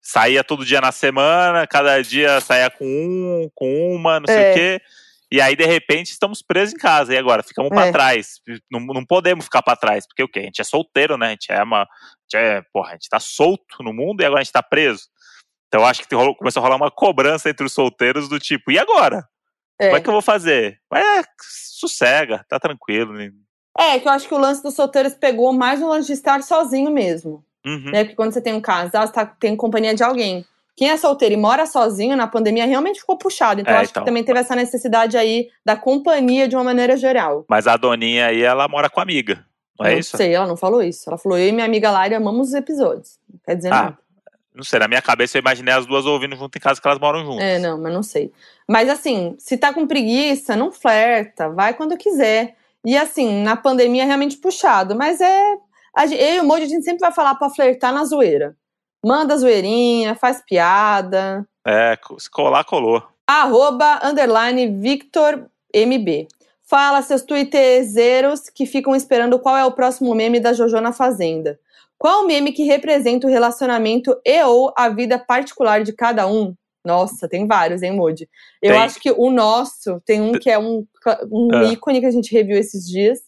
[0.10, 4.52] saía todo dia na semana, cada dia saía com um, com uma, não sei É.
[4.52, 4.82] o quê.
[5.30, 7.14] E aí, de repente, estamos presos em casa.
[7.14, 7.44] E agora?
[7.44, 7.92] Ficamos É.
[7.92, 8.40] trás.
[8.72, 10.08] Não, não podemos ficar pra trás.
[10.08, 10.40] Porque o quê?
[10.40, 11.28] A gente é solteiro, né?
[11.28, 11.82] A gente é uma.
[11.82, 11.88] A
[12.24, 15.04] gente é, porra, a gente tá solto no mundo e agora a gente tá preso.
[15.68, 18.72] Então eu acho que rolou- começou a rolar uma cobrança entre os solteiros do tipo,
[18.72, 19.28] e agora?
[19.78, 19.88] É.
[19.88, 20.80] Como é que eu vou fazer?
[20.90, 23.12] Mas é, sossega, tá tranquilo.
[23.14, 23.30] né?
[23.78, 26.42] É, que eu acho que o lance dos solteiros pegou mais no lance de estar
[26.42, 27.46] sozinho mesmo.
[27.68, 27.92] Uhum.
[27.92, 28.04] né?
[28.04, 30.46] Porque quando você tem um casal, você tá, tem companhia de alguém.
[30.76, 33.62] Quem é solteiro e mora sozinho na pandemia realmente ficou puxado.
[33.62, 34.04] Então, É, acho então.
[34.04, 37.44] que também teve essa necessidade aí da companhia de uma maneira geral.
[37.50, 39.44] Mas a doninha aí, ela mora com a amiga.
[39.80, 40.16] Não é não isso?
[40.16, 41.10] sei, ela não falou isso.
[41.10, 43.18] Ela falou, eu e minha amiga Lari amamos os episódios.
[43.32, 43.98] Não quer dizer Ah, nada.
[44.54, 47.00] Não sei, na minha cabeça eu imaginei as duas ouvindo junto em casa que elas
[47.00, 47.44] moram juntas.
[47.44, 48.32] É, não, mas não sei.
[48.68, 52.56] Mas assim, se tá com preguiça, não flerta, vai quando quiser.
[52.86, 55.58] E assim, na pandemia é realmente puxado, mas é.
[55.98, 58.56] A gen- Eu e o Moji, a gente sempre vai falar pra flertar na zoeira.
[59.06, 61.48] Manda zoeirinha, faz piada.
[61.66, 63.04] É, se colar, colou.
[63.28, 66.28] Arroba, underline, Victor MB.
[66.64, 71.60] Fala, seus twitteiros que ficam esperando qual é o próximo meme da Jojo na Fazenda.
[71.98, 76.54] Qual o meme que representa o relacionamento e ou a vida particular de cada um?
[76.86, 78.30] Nossa, tem vários, hein, Moody?
[78.62, 78.82] Eu Tem.
[78.82, 80.86] acho que o nosso tem um que é um,
[81.32, 81.64] um Ah.
[81.66, 83.20] ícone que a gente reviu esses dias,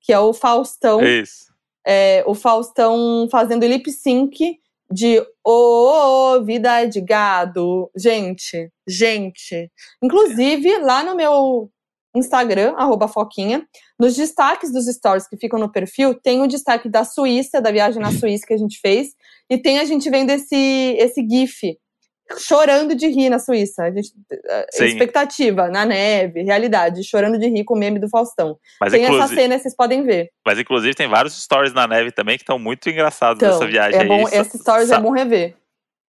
[0.00, 1.00] que é o Faustão.
[1.02, 1.49] Isso.
[1.92, 4.60] É, o Faustão fazendo lip sync
[4.92, 7.90] de Ô, ô, vida de gado.
[7.96, 9.68] Gente, gente.
[10.00, 11.68] Inclusive, lá no meu
[12.14, 13.66] Instagram, arroba Foquinha,
[13.98, 18.00] nos destaques dos stories que ficam no perfil, tem o destaque da Suíça, da viagem
[18.00, 19.08] na Suíça que a gente fez,
[19.48, 20.54] e tem a gente vendo esse,
[20.96, 21.76] esse GIF.
[22.38, 23.84] Chorando de rir na Suíça.
[23.84, 24.84] A gente, eh, Sim.
[24.84, 28.56] expectativa, na neve, realidade, chorando de rir com o meme do Faustão.
[28.80, 30.30] Mas, tem essa cena, vocês podem ver.
[30.46, 33.98] mas inclusive tem vários stories na neve também que estão muito engraçados Então, dessa viagem
[33.98, 34.08] é aí.
[34.08, 35.56] bom, Sa- esse stories sa- é bom rever.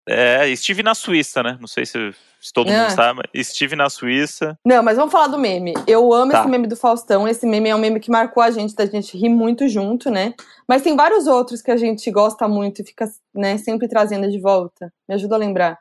[0.10, 1.58] É, estive na Suíça, né?
[1.62, 2.12] Não sei se,
[2.42, 2.74] se todo Ah.
[2.74, 4.58] mundo sabe, mas estive na Suíça.
[4.66, 5.74] Não, mas vamos falar do meme.
[5.86, 6.40] Eu amo Tá.
[6.42, 7.28] esse meme do Faustão.
[7.28, 10.34] Esse meme é um meme que marcou a gente, da gente rir muito junto, né?
[10.68, 14.40] Mas tem vários outros que a gente gosta muito e fica né, sempre trazendo de
[14.42, 14.92] volta.
[15.08, 15.78] Me ajuda a lembrar.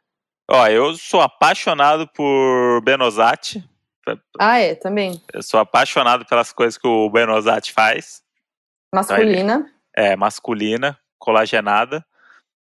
[0.51, 3.63] Ó, eu sou apaixonado por Benozati.
[4.39, 5.23] Ah, é, também.
[5.33, 8.23] Eu sou apaixonado pelas coisas que o Benozati faz.
[8.93, 9.71] Masculina.
[9.97, 12.05] É, masculina, colagenada.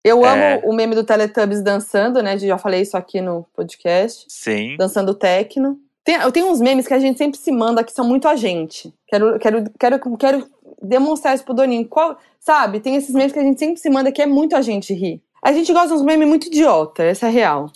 [0.03, 0.61] Eu amo É.
[0.63, 2.37] o meme do Teletubbies dançando, né?
[2.37, 4.25] Já falei isso aqui no podcast.
[4.29, 4.77] Sim.
[4.77, 5.77] Dançando techno.
[6.03, 8.35] Tem, eu tenho uns memes que a gente sempre se manda que são muito a
[8.35, 8.93] gente.
[9.07, 10.49] Quero, quero, quero, quero
[10.81, 11.87] demonstrar isso pro Doninho.
[11.87, 12.79] Qual, sabe?
[12.79, 15.21] Tem esses memes que a gente sempre se manda que é muito a gente rir.
[15.45, 17.71] A gente gosta de uns memes muito idiota, essa é real.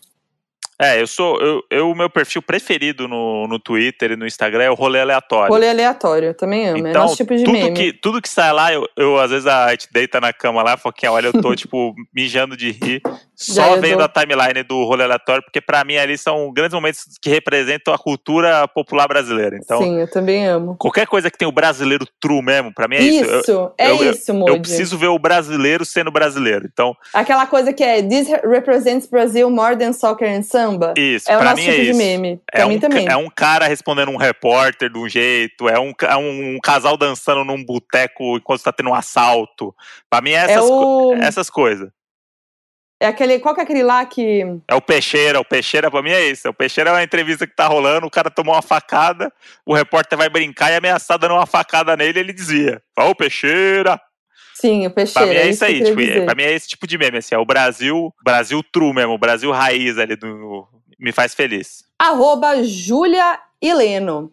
[0.82, 1.38] É, eu sou.
[1.42, 5.02] Eu, eu- o meu perfil preferido no, no Twitter e no Instagram é o rolê
[5.02, 5.52] aleatório.
[5.52, 6.88] Rolê aleatório, eu também amo.
[6.88, 7.76] é Então, nosso tipo de tudo meme.
[7.76, 10.78] que, tudo que sai lá, eu, eu às vezes a gente deita na cama lá,
[10.78, 13.02] Foquinha, olha, eu tô, tipo, mijando de rir,
[13.36, 14.06] só vendo dou.
[14.06, 17.98] a timeline do rolê aleatório, porque pra mim ali são grandes momentos que representam a
[17.98, 19.58] cultura popular brasileira.
[19.62, 20.76] Então, Sim, eu também amo.
[20.80, 23.40] qualquer coisa que tem o brasileiro true mesmo, pra mim é isso.
[23.40, 24.52] Isso, Eu, é eu- isso, Moody.
[24.52, 26.70] eu preciso ver o brasileiro sendo brasileiro.
[26.72, 30.44] Então, Aquela coisa que é This represents Brazil more than soccer and
[30.98, 31.98] isso, É o pra nosso mim tipo é de isso.
[31.98, 32.42] meme.
[32.52, 33.08] Pra É mim um, também.
[33.08, 37.44] é um cara respondendo um repórter de um jeito, é um, é um, casal dançando
[37.44, 39.74] num boteco enquanto tá tendo um assalto.
[40.10, 41.14] Pra mim é É essas, co- o.
[41.16, 41.90] essas coisas.
[43.02, 43.40] É aquele.
[43.40, 44.42] Qual que é aquele lá que.
[44.68, 46.50] É o Peixeira, o Peixeira pra mim é isso.
[46.50, 49.32] O Peixeira é uma entrevista que tá rolando, o cara tomou uma facada,
[49.66, 52.82] o repórter vai brincar e ameaçar dando uma facada nele ele desvia.
[52.94, 54.00] Fala, ô Peixeira!
[54.60, 55.28] Sim, o Pra Peixeira.
[55.28, 56.26] mim é isso que eu aí, tipo, é- dizer.
[56.26, 59.18] pra mim é esse tipo de meme, assim, é o Brasil, Brasil true mesmo, o
[59.18, 60.68] Brasil raiz ali do.
[61.00, 61.84] Me faz feliz.
[61.98, 64.32] Arroba Júlia Hileno.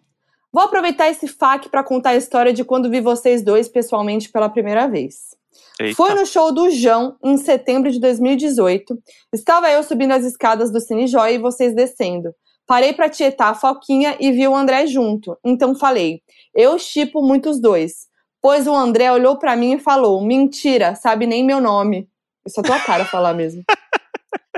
[0.53, 4.49] Vou aproveitar esse FAQ para contar a história de quando vi vocês dois pessoalmente pela
[4.49, 5.37] primeira vez.
[5.79, 5.95] Eita.
[5.95, 8.99] Foi no show do João, em setembro de 2018.
[9.33, 12.35] Estava eu subindo as escadas do Cine e vocês descendo.
[12.67, 15.37] Parei para tietar a Foquinha e vi o André junto.
[15.45, 16.21] Então falei,
[16.55, 18.07] eu chipo muito os dois.
[18.41, 22.09] Pois o André olhou para mim e falou, mentira, sabe nem meu nome.
[22.45, 23.65] Eu só tô a cara falar mesmo.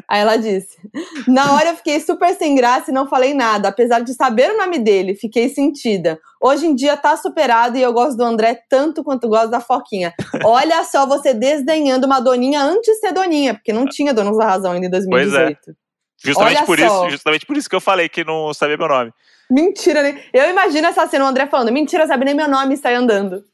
[0.08, 0.78] Aí ela disse,
[1.26, 4.56] na hora eu fiquei super sem graça e não falei nada, apesar de saber o
[4.56, 6.18] nome dele, fiquei sentida.
[6.40, 10.14] Hoje em dia tá superado e eu gosto do André tanto quanto gosto da Foquinha.
[10.44, 14.46] Olha só você desdenhando uma doninha antes de ser doninha, porque não tinha Donos da
[14.46, 15.76] Razão ainda em 2018.
[16.24, 16.86] Justamente Olha por, só.
[16.86, 19.12] isso, justamente por isso que eu falei que não sabia meu nome.
[19.50, 20.22] Mentira, né?
[20.32, 23.44] Eu imagino essa cena, o André falando, mentira, sabe nem meu nome e sai andando.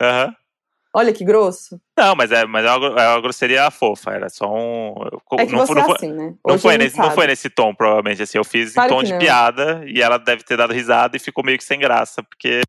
[0.00, 0.34] Aham.
[0.94, 1.80] Olha que grosso.
[1.96, 4.94] Não, mas é, mas é, uma, é uma grosseria fofa, era só um.
[5.38, 6.34] É que não, você foi- não é foi, assim, né?
[6.46, 8.22] não foi a nesse, não foi nesse tom, provavelmente.
[8.22, 9.18] Assim, eu fiz Claro em tom de não.
[9.18, 12.60] piada e ela deve ter dado risada e ficou meio que sem graça, porque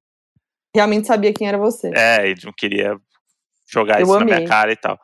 [0.74, 1.91] Realmente sabia quem era você.
[1.94, 2.98] é, ele não queria
[3.70, 4.36] jogar Eu isso na amei.
[4.38, 4.98] minha cara e tal.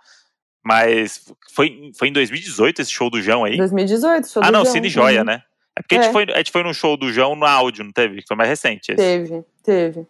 [0.63, 3.57] Mas foi, foi em 2018 esse show do João aí?
[3.57, 4.73] 2018, show ah, do não, João.
[4.73, 5.25] Cine Joia, Uhum.
[5.25, 5.43] né?
[5.77, 6.03] É porque a, É.
[6.03, 8.21] gente foi, a gente foi num show do João no áudio, não teve?
[8.21, 8.95] Que foi mais recente esse.
[8.95, 10.07] Teve, teve.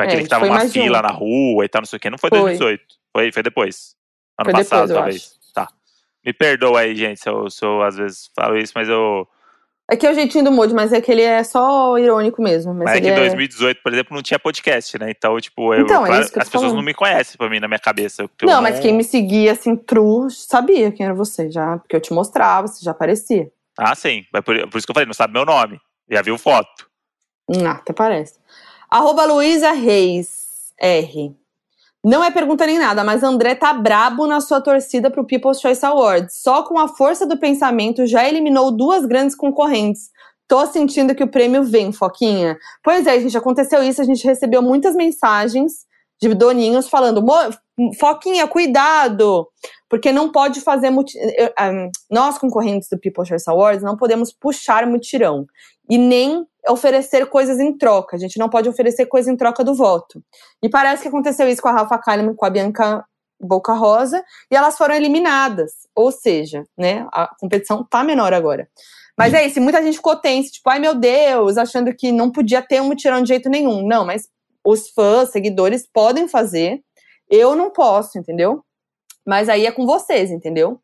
[0.00, 1.02] É, aquele a que tava uma fila um.
[1.02, 2.10] na rua e tal, não sei o que.
[2.10, 2.40] Não foi Foi.
[2.40, 2.82] 2018.
[3.12, 3.94] Foi, foi depois.
[4.38, 5.34] Ano Foi depois, passado, eu talvez.
[5.54, 5.68] Tá.
[6.24, 9.28] Me perdoa aí, gente, se eu, se eu às vezes falo isso, mas eu.
[9.88, 12.72] É que é o jeitinho do Moody, mas é que ele é só irônico mesmo.
[12.72, 13.16] Mas, Mas é que em é...
[13.16, 15.10] 2018, por exemplo, não tinha podcast, né?
[15.10, 16.76] Então, tipo, eu, Então, é claro, as pessoas falando.
[16.76, 18.22] não me conhecem pra mim na minha cabeça.
[18.22, 21.76] Eu Não, mas quem me seguia, assim, true, sabia quem era você, já.
[21.76, 23.52] Porque eu te mostrava, você já aparecia.
[23.78, 24.24] Ah, sim.
[24.32, 25.78] Por, por isso que eu falei, não sabe meu nome.
[26.10, 26.88] Já viu foto.
[27.66, 28.38] Ah, até parece.
[28.94, 31.36] Arroba Luísa Reis, R.
[32.04, 35.84] Não é pergunta nem nada, mas André tá brabo na sua torcida pro People's Choice
[35.84, 36.40] Awards.
[36.40, 40.10] Só com a força do pensamento já eliminou duas grandes concorrentes.
[40.46, 42.56] Tô sentindo que o prêmio vem, Foquinha.
[42.84, 45.72] Pois é, gente, aconteceu isso, a gente recebeu muitas mensagens
[46.22, 47.20] de doninhos falando:
[47.98, 49.48] Foquinha, cuidado!
[49.88, 50.92] Porque não pode fazer.
[52.08, 55.46] Nós, concorrentes do People's Choice Awards, não podemos puxar mutirão.
[55.90, 58.16] E nem oferecer coisas em troca.
[58.16, 60.22] A gente não pode oferecer coisa em troca do voto.
[60.62, 63.04] E parece que aconteceu isso com a Rafa Kalimann e com a Bianca
[63.40, 65.72] Boca Rosa, e elas foram eliminadas.
[65.94, 68.68] Ou seja, né, a competição tá menor agora.
[69.16, 72.60] Mas é isso, muita gente ficou tensa, tipo, ai meu Deus, achando que não podia
[72.62, 73.86] ter um mutirão de jeito nenhum.
[73.86, 74.28] Não, mas
[74.64, 76.80] os fãs, seguidores podem fazer.
[77.28, 78.64] Eu não posso, entendeu?
[79.26, 80.80] Mas aí é com vocês, entendeu?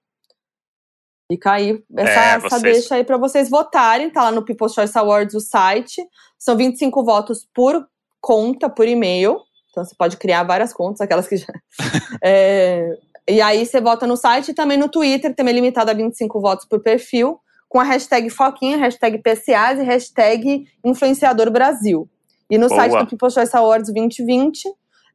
[1.31, 4.11] Fica aí essa, é, essa deixa aí para vocês votarem.
[4.11, 6.05] Tá lá no People's Choice Awards o site.
[6.37, 7.87] São 25 votos por
[8.21, 9.39] conta, por e-mail.
[9.71, 11.47] Então você pode criar várias contas, aquelas que já.
[12.21, 12.99] é,
[13.29, 16.67] e aí você vota no site e também no Twitter, também limitado a 25 votos
[16.67, 17.39] por perfil,
[17.69, 22.11] com a hashtag Foquinha, hashtag PCAs e hashtag Influenciador Brasil.
[22.51, 22.81] E no Boa.
[22.81, 24.65] site do People's Choice Awards 2020,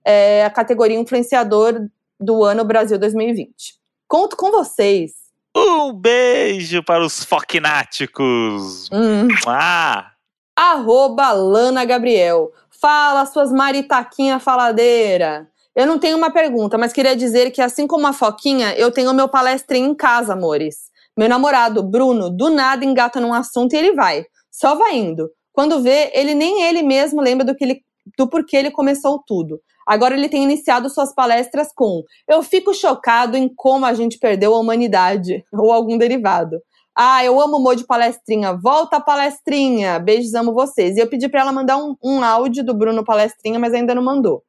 [0.05, 3.75] é a categoria Influenciador do Ano Brasil 2020.
[4.07, 5.24] Conto com vocês.
[5.55, 8.89] Um beijo para os foquináticos.
[8.91, 9.29] Hum.
[9.47, 10.11] Ah.
[10.53, 12.51] Arroba Lana Gabriel.
[12.81, 15.47] Fala, suas maritaquinha faladeira.
[15.73, 19.13] Eu não tenho uma pergunta, mas queria dizer que, assim como a Foquinha, eu tenho
[19.13, 20.91] meu palestrinho em casa, amores.
[21.17, 24.25] Meu namorado, Bruno, do nada engata num assunto e ele vai.
[24.51, 25.29] Só vai indo.
[25.53, 27.81] Quando vê, ele nem ele mesmo lembra do, que ele,
[28.17, 29.61] do porquê ele começou tudo.
[29.85, 34.53] Agora ele tem iniciado suas palestras com: Eu fico chocado em como a gente perdeu
[34.53, 36.59] a humanidade, ou algum derivado.
[36.97, 38.53] Ah, eu amo o Mo de palestrinha.
[38.53, 39.99] Volta palestrinha.
[39.99, 40.95] Beijos, amo vocês.
[40.95, 44.01] E eu pedi para ela mandar um, um áudio do Bruno palestrinha, mas ainda não
[44.01, 44.43] mandou.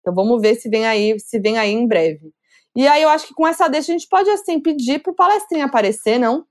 [0.00, 2.32] Então vamos ver se vem aí, se vem aí em breve.
[2.76, 5.64] E aí eu acho que com essa deixa a gente pode assim pedir pro palestrinha
[5.64, 6.44] aparecer, não?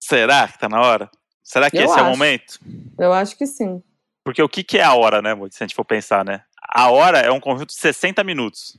[0.00, 1.10] Será que tá na hora?
[1.42, 2.00] Será que eu esse acho.
[2.00, 2.60] é o momento?
[2.98, 3.82] Eu acho que sim.
[4.24, 6.44] Porque o que, que é a hora, né, Se a gente for pensar, né?
[6.66, 8.78] A hora é um conjunto de 60 minutos,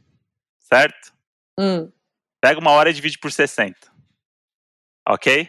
[0.59, 1.13] certo?
[1.57, 1.91] Hum.
[2.41, 3.77] Pega uma hora e divide por 60.
[5.07, 5.47] Ok?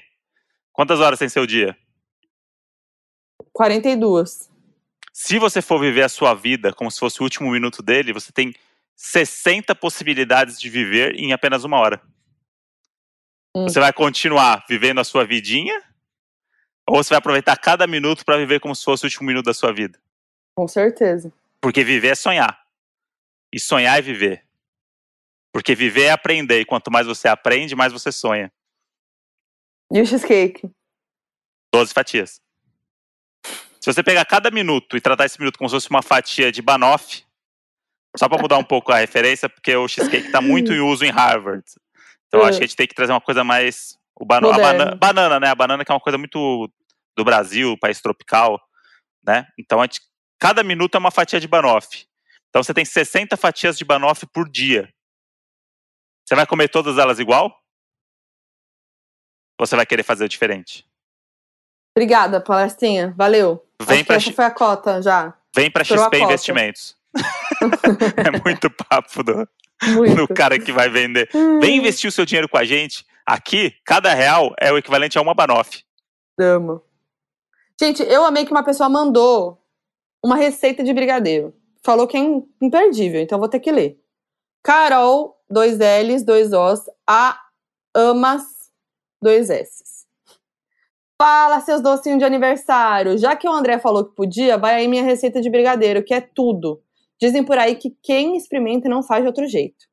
[0.73, 1.77] Quantas horas tem seu dia?
[3.53, 4.51] 42.
[5.13, 8.31] Se você for viver a sua vida como se fosse o último minuto dele, você
[8.31, 8.55] tem
[8.95, 12.03] 60 possibilidades de viver em apenas uma hora.
[13.57, 13.65] Hum.
[13.65, 15.83] Você vai continuar vivendo a sua vidinha?
[16.89, 19.55] Ou você vai aproveitar cada minuto para viver como se fosse o último minuto da
[19.55, 19.99] sua vida?
[20.55, 21.33] Com certeza.
[21.61, 22.65] Porque viver é sonhar.
[23.53, 24.45] E sonhar é viver.
[25.53, 26.61] Porque viver é aprender.
[26.61, 28.53] E quanto mais você aprende, mais você sonha.
[29.93, 30.71] E o cheesecake?
[31.73, 32.41] Doze fatias.
[33.81, 36.61] Se você pegar cada minuto e tratar esse minuto como se fosse uma fatia de
[36.61, 37.25] banoffee,
[38.17, 41.11] só para mudar um pouco a referência, porque o cheesecake está muito em uso em
[41.11, 41.65] Harvard.
[42.27, 42.49] Então é.
[42.49, 43.97] acho que a gente tem que trazer uma coisa mais.
[44.19, 44.51] O bano...
[44.51, 45.49] a banana, banana, né?
[45.49, 46.71] A banana que é uma coisa muito
[47.17, 48.61] do Brasil, país tropical,
[49.25, 49.47] né?
[49.59, 50.01] Então a gente
[50.39, 52.07] Cada minuto é uma fatia de banoffee.
[52.49, 54.93] Então você tem 60 fatias de banoffee por dia.
[56.25, 57.47] Você vai comer todas elas igual?
[59.59, 60.87] Ou você vai querer fazer diferente?
[61.97, 63.15] Obrigada, palestrinha.
[63.17, 63.67] Valeu.
[63.81, 65.35] Vem Acho pra essa foi a cota já.
[65.55, 66.97] Vem para XP Investimentos.
[68.17, 69.49] é muito papo do,
[69.95, 70.17] muito.
[70.17, 71.31] do cara que vai vender.
[71.35, 71.61] Hum.
[71.61, 73.07] Vem investir o seu dinheiro com a gente.
[73.27, 75.83] Aqui, cada real é o equivalente a uma banoffee.
[76.39, 76.81] Amo.
[77.81, 79.61] Gente, eu amei que uma pessoa mandou
[80.25, 81.53] uma receita de brigadeiro.
[81.85, 82.21] Falou que é
[82.63, 84.01] imperdível, então vou ter que ler.
[84.63, 87.41] Carol, dois L's, dois O's, A,
[87.95, 88.45] Amas,
[89.21, 90.07] dois S's.
[91.21, 93.19] Fala, seus docinhos de aniversário.
[93.19, 96.21] Já que o André falou que podia, vai aí minha receita de brigadeiro, que é
[96.21, 96.83] tudo.
[97.21, 99.87] Dizem por aí que quem experimenta não faz de outro jeito.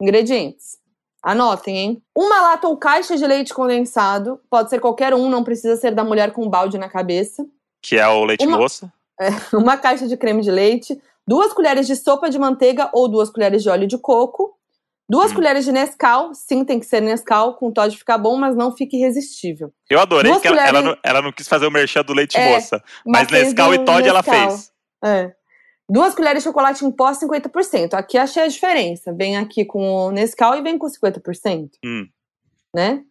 [0.00, 0.77] Ingredientes.
[1.22, 2.02] Anotem, hein?
[2.16, 4.40] Uma lata ou caixa de leite condensado.
[4.48, 7.44] Pode ser qualquer um, não precisa ser da mulher com um balde na cabeça.
[7.82, 8.58] Que é o leite Uma...
[8.58, 8.92] moça?
[9.20, 13.30] é, uma caixa de creme de leite, duas colheres de sopa de manteiga ou duas
[13.30, 14.56] colheres de óleo de coco,
[15.08, 15.34] duas hum.
[15.34, 18.96] colheres de Nescau, sim, tem que ser Nescau, com Todd ficar bom, mas não fique
[18.96, 19.72] irresistível.
[19.90, 20.68] Eu adorei duas que colheres...
[20.68, 23.42] ela, ela, não, ela, não, quis fazer o merchan do leite é, moça, mas, mas
[23.42, 24.08] Nescau e Todd Nescau.
[24.08, 24.72] ela fez.
[25.04, 25.34] É.
[25.90, 27.94] Duas colheres de chocolate em pó, 50%.
[27.94, 29.12] Aqui achei a diferença.
[29.12, 31.70] Vem aqui com o Nescau e vem com 50%.
[31.84, 32.06] Hum.
[32.74, 33.02] Né?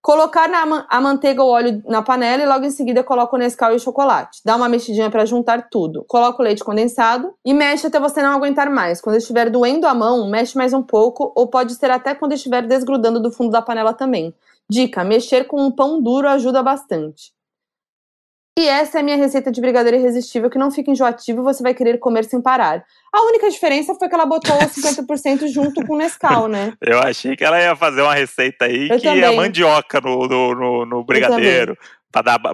[0.00, 3.72] Colocar na, a manteiga ou óleo na panela e logo em seguida coloca o Nescau
[3.72, 4.40] e o chocolate.
[4.44, 6.04] Dá uma mexidinha para juntar tudo.
[6.06, 9.00] Coloca o leite condensado e mexe até você não aguentar mais.
[9.00, 12.62] Quando estiver doendo a mão, mexe mais um pouco ou pode ser até quando estiver
[12.62, 14.34] desgrudando do fundo da panela também.
[14.70, 17.32] Dica: mexer com um pão duro ajuda bastante.
[18.58, 21.62] E essa é a minha receita de brigadeiro irresistível, que não fica enjoativo e você
[21.62, 22.84] vai querer comer sem parar.
[23.12, 26.72] A única diferença foi que ela botou 50% junto com o Nescau, né?
[26.80, 29.36] Eu achei que ela ia fazer uma receita aí Eu que é também.
[29.36, 31.78] mandioca no, no, no, no brigadeiro.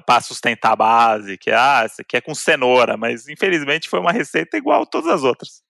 [0.05, 4.13] Pra sustentar a base, que ah, essa aqui é com cenoura, mas infelizmente foi uma
[4.13, 5.63] receita igual a todas as outras.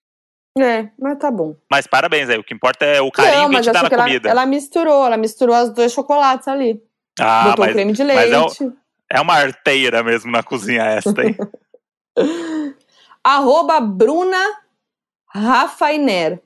[0.59, 1.55] É, mas tá bom.
[1.71, 3.89] Mas parabéns aí, o que importa é o carinho não, que a gente dá na
[3.89, 4.29] que ela, comida.
[4.31, 6.81] ela misturou, ela misturou os dois chocolates ali.
[7.21, 8.73] ah, botou mas creme de mas é o- leite.
[9.15, 11.37] É uma arteira mesmo na cozinha esta, hein?
[13.23, 14.45] Arroba Bruna
[15.29, 16.43] Rafainer.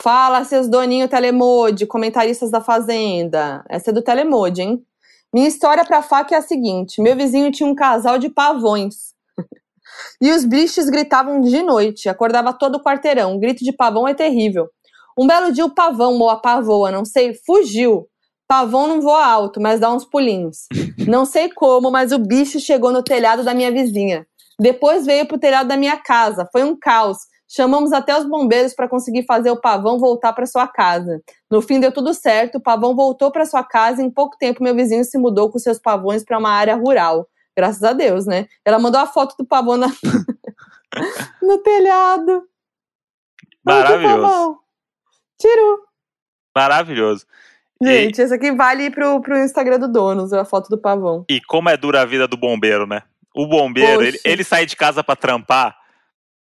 [0.00, 3.64] Fala, seus doninho Telemode, comentaristas da Fazenda.
[3.68, 4.84] Essa é do Telemode, hein?
[5.32, 9.14] Minha história pra faca é a seguinte: meu vizinho tinha um casal de pavões.
[10.20, 13.38] e os bichos gritavam de noite, acordava todo o quarteirão.
[13.38, 14.68] grito de pavão é terrível.
[15.16, 18.08] Um belo dia o pavão, ou a pavoa, não sei, fugiu.
[18.48, 20.66] Pavão não voa alto, mas dá uns pulinhos.
[21.06, 24.26] Não sei como, mas o bicho chegou no telhado da minha vizinha.
[24.58, 26.48] Depois veio pro telhado da minha casa.
[26.52, 27.18] Foi um caos.
[27.48, 31.20] Chamamos até os bombeiros para conseguir fazer o pavão voltar para sua casa.
[31.50, 34.62] No fim deu tudo certo, o pavão voltou para sua casa e em pouco tempo
[34.62, 37.28] meu vizinho se mudou com seus pavões para uma área rural.
[37.54, 38.46] Graças a Deus, né?
[38.64, 39.92] Ela mandou a foto do pavão na-
[41.42, 42.42] no telhado.
[43.64, 44.58] Maravilhoso.
[45.38, 45.82] Tiro.
[46.56, 47.26] Maravilhoso.
[47.82, 51.24] E, Gente, esse aqui vale pro, pro Instagram do Donos, a foto do pavão.
[51.28, 53.02] e como é dura a vida do bombeiro, né?
[53.34, 54.08] O bombeiro, Poxa.
[54.08, 55.76] ele, ele sai de casa pra trampar,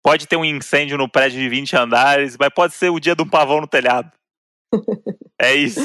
[0.04, 3.22] pode ter um incêndio no prédio de 20 andares, mas pode ser o dia de
[3.24, 4.12] um pavão no telhado.
[5.44, 5.82] É isso.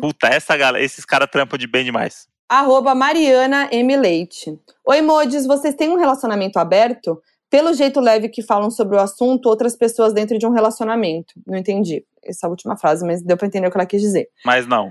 [0.00, 2.28] Puta, essa galera, esses caras trampam de bem demais.
[2.48, 3.96] Arroba Mariana M.
[3.96, 4.56] Leite.
[4.86, 7.20] Oi, Modes, vocês têm um relacionamento aberto?
[7.50, 11.34] Pelo jeito leve que falam sobre o assunto, outras pessoas dentro de um relacionamento.
[11.44, 14.28] Não entendi essa última frase, mas deu pra entender o que ela quis dizer.
[14.44, 14.90] Mas não.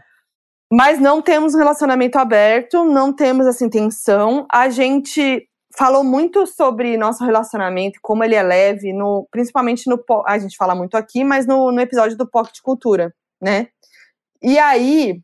[0.72, 4.47] Mas não temos um relacionamento aberto, não temos essa intenção.
[4.51, 5.47] A gente
[5.77, 10.03] falou muito sobre nosso relacionamento, como ele é leve, no, principalmente no.
[10.26, 13.68] A gente fala muito aqui, mas no, no episódio do Pocket Cultura, né?
[14.41, 15.22] E aí,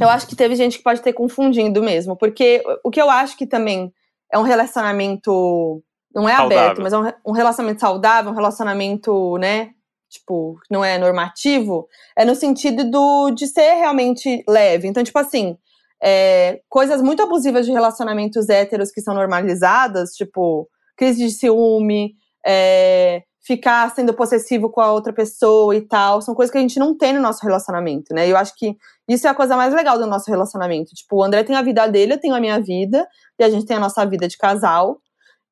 [0.00, 3.36] eu acho que teve gente que pode ter confundido mesmo, porque o que eu acho
[3.36, 3.92] que também
[4.32, 5.82] é um relacionamento.
[6.14, 6.58] Não é Saudável.
[6.58, 9.70] aberto, mas é um, um relacionamento saudável, um relacionamento, né?
[10.14, 14.86] Tipo, não é normativo, é no sentido do, de ser realmente leve.
[14.86, 15.58] Então, tipo assim,
[16.02, 22.14] é, coisas muito abusivas de relacionamentos héteros que são normalizadas, tipo, crise de ciúme,
[22.46, 26.78] é, ficar sendo possessivo com a outra pessoa e tal, são coisas que a gente
[26.78, 28.26] não tem no nosso relacionamento, né?
[28.30, 28.76] Eu acho que
[29.08, 30.94] isso é a coisa mais legal do nosso relacionamento.
[30.94, 33.06] Tipo, o André tem a vida dele, eu tenho a minha vida,
[33.38, 34.98] e a gente tem a nossa vida de casal.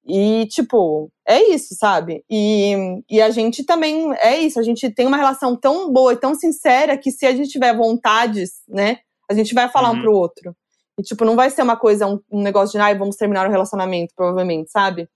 [0.07, 2.25] E, tipo, é isso, sabe?
[2.29, 2.75] E,
[3.09, 6.35] e a gente também é isso, a gente tem uma relação tão boa e tão
[6.35, 8.99] sincera que se a gente tiver vontades, né,
[9.31, 9.99] a gente vai falar Uhum.
[9.99, 10.55] um pro outro.
[10.99, 13.51] E, tipo, não vai ser uma coisa, um, um negócio de, ai, vamos terminar o
[13.51, 15.09] relacionamento, provavelmente, sabe?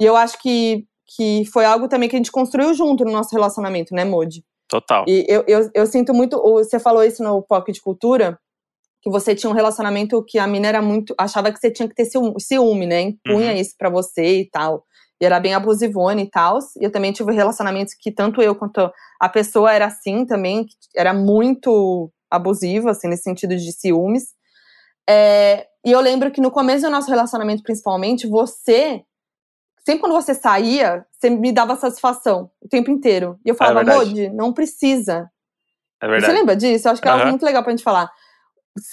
[0.00, 0.84] E eu acho que,
[1.16, 4.42] que foi algo também que a gente construiu junto no nosso relacionamento, né, Modi?
[4.68, 5.04] Total.
[5.08, 6.40] E eu, eu, eu sinto muito.
[6.40, 8.38] Você falou isso no Pocket Cultura,
[9.02, 11.14] que você tinha um relacionamento que a mina era muito.
[11.18, 12.06] achava que você tinha que ter
[12.38, 13.00] ciúme, né?
[13.02, 13.58] Impunha Uhum.
[13.58, 14.84] isso pra você e tal.
[15.20, 16.58] E era bem abusivona e tal.
[16.80, 20.74] E eu também tive relacionamentos que tanto eu quanto a pessoa era assim também, que
[20.96, 24.28] era muito abusiva, assim, nesse sentido de ciúmes.
[25.08, 29.02] É, e eu lembro que no começo do nosso relacionamento, principalmente, você.
[29.84, 33.38] Sempre quando você saía, você me dava satisfação o tempo inteiro.
[33.44, 34.10] E eu falava, verdade.
[34.10, 35.30] Modi, não precisa.
[36.00, 36.32] É Você verdade.
[36.34, 36.86] lembra disso?
[36.88, 37.30] Eu acho que é algo Aham.
[37.30, 38.10] muito legal pra gente falar.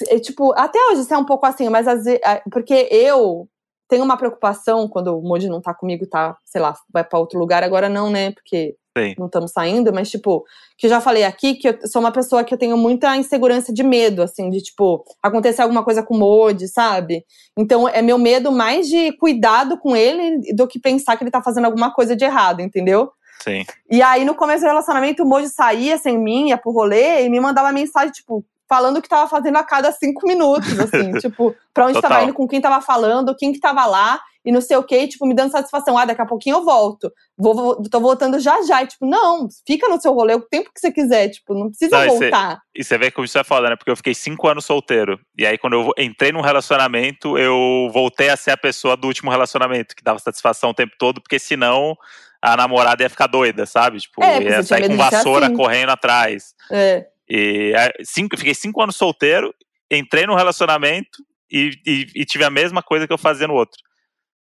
[0.07, 2.19] É, Tipo, até hoje isso é um pouco assim, mas às vezes,
[2.51, 3.47] porque eu
[3.87, 7.37] tenho uma preocupação quando o Moji não tá comigo, tá, sei lá, vai pra outro
[7.39, 8.31] lugar, agora não, né?
[8.31, 9.13] Porque Sim.
[9.17, 10.43] não estamos saindo, mas tipo,
[10.77, 13.71] que eu já falei aqui que eu sou uma pessoa que eu tenho muita insegurança
[13.71, 17.23] de medo, assim, de tipo, acontecer alguma coisa com o Moji, sabe?
[17.57, 21.43] Então é meu medo mais de cuidado com ele do que pensar que ele tá
[21.43, 23.11] fazendo alguma coisa de errado, entendeu?
[23.43, 23.63] Sim.
[23.91, 27.29] E aí, no começo do relacionamento, o Moji saía sem mim, ia pro rolê e
[27.29, 31.55] me mandava mensagem, tipo, falando o que tava fazendo a cada cinco minutos, assim, tipo,
[31.73, 32.23] pra onde tava Total.
[32.23, 35.07] indo, com quem tava falando, quem que tava lá, e não sei o quê, e,
[35.07, 35.97] tipo, me dando satisfação.
[35.97, 37.11] Ah, daqui a pouquinho eu volto.
[37.35, 38.83] Vou, vou- tô voltando já já.
[38.83, 42.05] E, tipo, não, fica no seu rolê o tempo que você quiser, tipo, não precisa
[42.05, 42.59] Não, voltar.
[42.75, 43.75] E você vê como isso é foda, né?
[43.75, 45.19] Porque eu fiquei cinco anos solteiro.
[45.37, 49.31] E aí, quando eu entrei num relacionamento, eu voltei a ser a pessoa do último
[49.31, 51.95] relacionamento, que dava satisfação o tempo todo, porque senão
[52.39, 53.99] a namorada ia ficar doida, sabe?
[53.99, 55.55] Tipo, É, ia sair com vassoura assim.
[55.55, 56.53] correndo atrás.
[56.71, 57.07] É.
[57.29, 57.73] E
[58.03, 59.53] cinco, fiquei cinco anos solteiro,
[59.89, 63.77] entrei num relacionamento e, e- e tive a mesma coisa que eu fazia no outro.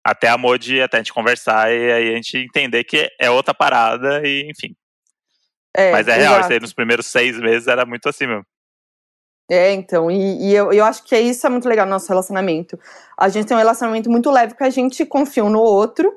[0.05, 3.53] Até a Modi, até a gente conversar e aí a gente entender que é outra
[3.53, 4.75] parada e enfim.
[5.75, 6.43] é Mas é real, exato.
[6.45, 8.45] isso aí nos primeiros seis meses era muito assim mesmo.
[9.49, 12.79] É, então, e, e eu, eu acho que isso é muito legal no nosso relacionamento.
[13.17, 16.11] A gente tem um relacionamento muito leve, que a gente confia um no outro,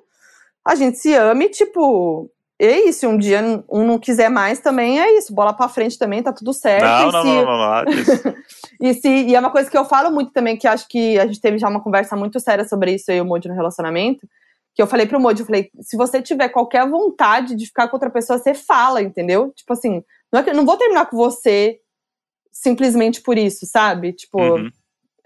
[0.65, 3.01] a gente se ama e, tipo, é isso.
[3.01, 5.35] Se um dia um não quiser mais também, é isso.
[5.35, 6.85] Bola pra frente também, tá tudo certo.
[6.85, 8.35] Não, e não, se, não, não, não, não.
[8.81, 11.27] e, se, e é uma coisa que eu falo muito também, que acho que a
[11.27, 14.27] gente teve já uma conversa muito séria sobre isso aí, o Modi no relacionamento.
[14.75, 17.97] Que eu falei pro Modi, eu falei, se você tiver qualquer vontade de ficar com
[17.97, 19.51] outra pessoa, você fala, entendeu?
[19.55, 20.03] Tipo assim,
[20.33, 21.79] não, é que, não vou terminar com você
[22.53, 24.13] simplesmente por isso, sabe?
[24.13, 24.71] Tipo, Uhum.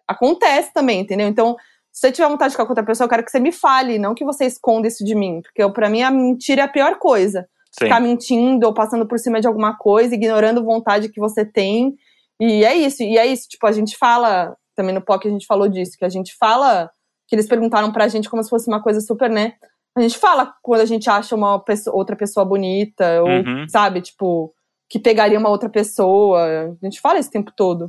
[0.07, 1.29] acontece também, entendeu?
[1.29, 1.57] Então,
[1.93, 3.99] se você tiver vontade de ficar com outra pessoa, eu quero que você me fale,
[3.99, 5.41] não que você esconda isso de mim.
[5.43, 7.49] Porque eu, pra mim a mentira é a pior coisa.
[7.73, 7.85] Sim.
[7.87, 11.95] Ficar mentindo ou passando por cima de alguma coisa, ignorando vontade que você tem.
[12.41, 13.49] E é isso, e é isso.
[13.49, 16.91] Tipo, a gente fala, também no POC a gente falou disso, que a gente fala,
[17.29, 19.55] que eles perguntaram pra gente como se fosse uma coisa super, né?
[19.97, 23.69] A gente fala quando a gente acha uma pessoa- outra pessoa bonita, ou, Uhum.
[23.69, 24.53] sabe, tipo,
[24.89, 26.41] que pegaria uma outra pessoa.
[26.81, 27.89] A gente fala o tempo todo.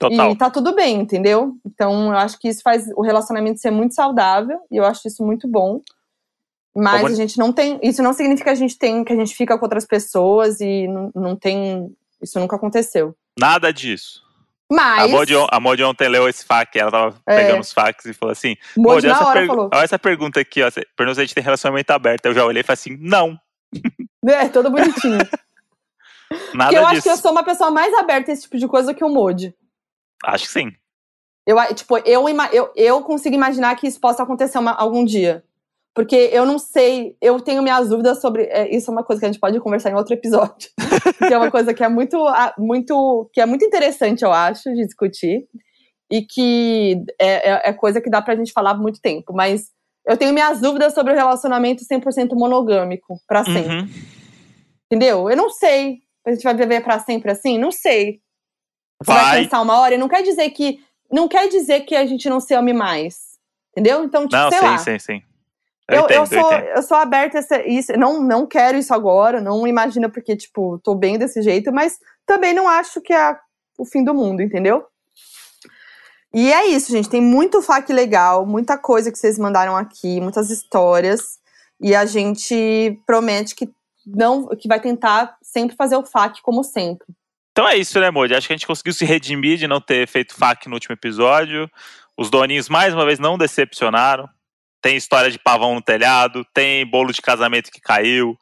[0.00, 0.32] Total.
[0.32, 1.54] E tá tudo bem, entendeu?
[1.64, 5.22] Então, eu acho que isso faz o relacionamento ser muito saudável e eu acho isso
[5.24, 5.80] muito bom.
[6.74, 7.78] Mas Como- a gente não tem.
[7.82, 10.88] Isso não significa que a gente tem, que a gente fica com outras pessoas e
[10.88, 11.94] não, não tem.
[12.22, 13.14] Isso nunca aconteceu.
[13.38, 14.22] Nada disso.
[14.70, 15.10] A Mas.
[15.10, 15.58] Modi, on- a
[15.88, 17.36] ontem leu esse fac, ela tava É.
[17.36, 20.70] pegando os facs e falou assim: Modi, na essa, pergu- olha essa pergunta aqui, ó.
[20.96, 22.24] Pergunta se a gente tem relacionamento aberto.
[22.26, 23.38] Eu já olhei e falei assim: não,
[24.26, 25.18] É, todo bonitinho.
[26.54, 27.02] nada Porque eu acho disso.
[27.02, 29.52] que eu sou uma pessoa mais aberta a esse tipo de coisa que o Modi.
[30.24, 30.70] Acho que sim.
[31.46, 35.42] Eu, tipo, eu, eu, eu consigo imaginar que isso possa acontecer uma- algum dia.
[35.94, 38.44] Porque eu não sei, eu tenho minhas dúvidas sobre.
[38.44, 40.70] é, isso é uma coisa que a gente pode conversar em outro episódio.
[41.18, 42.16] que é uma coisa que é muito,
[42.56, 45.46] muito, que é muito interessante, eu acho, de discutir.
[46.12, 49.32] E que é, é, é coisa que dá pra gente falar muito tempo.
[49.32, 49.70] Mas
[50.06, 53.74] eu tenho minhas dúvidas sobre o relacionamento 100% monogâmico, pra sempre.
[53.80, 53.88] Uhum.
[54.86, 55.28] Entendeu?
[55.30, 55.98] Eu não sei.
[56.26, 57.58] A gente vai viver pra sempre assim?
[57.58, 58.20] Não sei.
[59.02, 59.44] Você vai Vai.
[59.44, 60.80] cansar uma hora e não quer dizer que.
[61.10, 63.30] Não quer dizer que a gente não se ame mais.
[63.72, 64.04] Entendeu?
[64.04, 64.78] Então, tipo, Não, sei sim, lá.
[64.78, 65.22] sim, sim.
[65.88, 67.92] Eu, Eu, entendo, eu, sou, eu sou aberta a essa- isso.
[67.98, 72.54] Não, não quero isso agora, não imagina porque, tipo, tô bem desse jeito, mas também
[72.54, 73.36] não acho que é
[73.76, 74.84] o fim do mundo, entendeu?
[76.32, 77.08] E é isso, gente.
[77.08, 81.40] Tem muito FAQ legal, muita coisa que vocês mandaram aqui, muitas histórias.
[81.80, 83.68] E a gente promete que
[84.06, 87.06] não que vai tentar sempre fazer o FAQ como sempre.
[87.60, 88.34] Então é isso, né, Modi?
[88.34, 91.70] Acho que a gente conseguiu se redimir de não ter feito fac no último episódio.
[92.16, 94.26] Os doninhos, mais uma vez, não decepcionaram.
[94.80, 98.34] Tem história de pavão no telhado, tem bolo de casamento que caiu,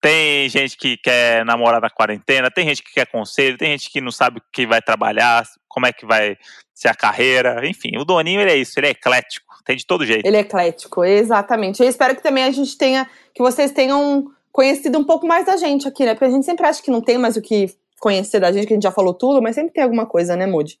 [0.00, 4.00] tem gente que quer namorar na quarentena, tem gente que quer conselho, tem gente que
[4.00, 6.38] não sabe o que vai trabalhar, como é que vai
[6.72, 7.68] ser a carreira.
[7.68, 10.24] Enfim, o doninho, ele é isso, ele é eclético, tem de todo jeito.
[10.24, 11.82] Ele é eclético, exatamente.
[11.82, 15.56] Eu espero que também a gente tenha, que vocês tenham conhecido um pouco mais da
[15.56, 16.14] gente aqui, né?
[16.14, 18.72] Porque a gente sempre acha que não tem mais o que conhecer da gente, que
[18.72, 20.78] a gente já falou tudo, mas sempre tem alguma coisa, né, Moody?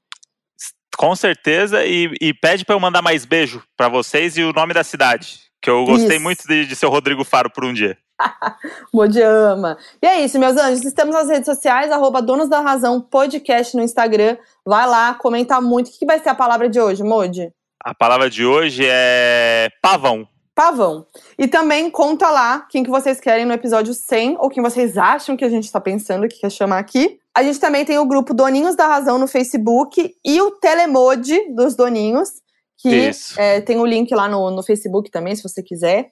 [0.96, 4.74] Com certeza, e, e pede pra eu mandar mais beijo pra vocês e o nome
[4.74, 5.40] da cidade.
[5.62, 6.22] Que eu gostei Isso.
[6.22, 7.96] muito de, de ser o Rodrigo Faro por um dia.
[8.92, 9.78] Moody ama.
[10.02, 10.84] E é isso, meus anjos.
[10.84, 14.36] Estamos nas redes sociais, arroba Donos da Razão Podcast no Instagram.
[14.64, 15.88] Vai lá, comenta muito.
[15.88, 17.52] O que que vai ser a palavra de hoje, Moody?
[17.82, 20.26] A palavra de hoje é pavão.
[20.60, 21.06] Pavão.
[21.38, 25.34] E também conta lá quem que vocês querem no episódio 100 ou quem vocês acham
[25.34, 27.18] que a gente tá pensando que quer chamar aqui.
[27.34, 31.74] A gente também tem o grupo Doninhos da Razão no Facebook e o Telemode dos
[31.74, 32.28] Doninhos,
[32.76, 36.10] que é, tem o link lá no, no Facebook também, se você quiser.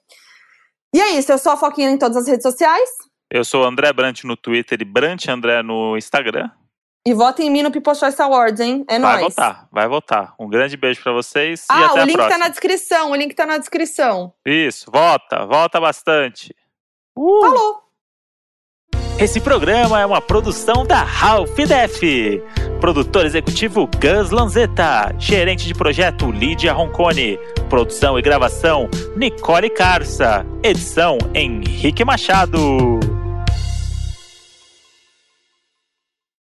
[0.95, 2.89] E é isso, eu sou a Foquinha em todas as redes sociais.
[3.31, 6.49] Eu sou o André Brant no Twitter e Brant André no Instagram.
[7.09, 8.85] E votem em mim no People Choice Awards, hein?
[8.87, 9.35] É vai nóis.
[9.35, 10.35] votar, vai votar.
[10.39, 12.39] Um grande beijo pra vocês e Ah, até o a link próxima.
[12.39, 14.35] tá na descrição, o link tá na descrição.
[14.45, 16.55] Isso, vota, vota bastante.
[17.17, 17.79] Falou!
[19.19, 22.03] Esse programa é uma produção da Ralph Def.
[22.79, 25.15] Produtor executivo Gus Lanzetta.
[25.19, 27.39] Gerente de projeto Lídia Roncone.
[27.71, 28.87] Produção e gravação
[29.17, 30.45] Nicole Carça.
[30.63, 32.59] Edição Henrique Machado.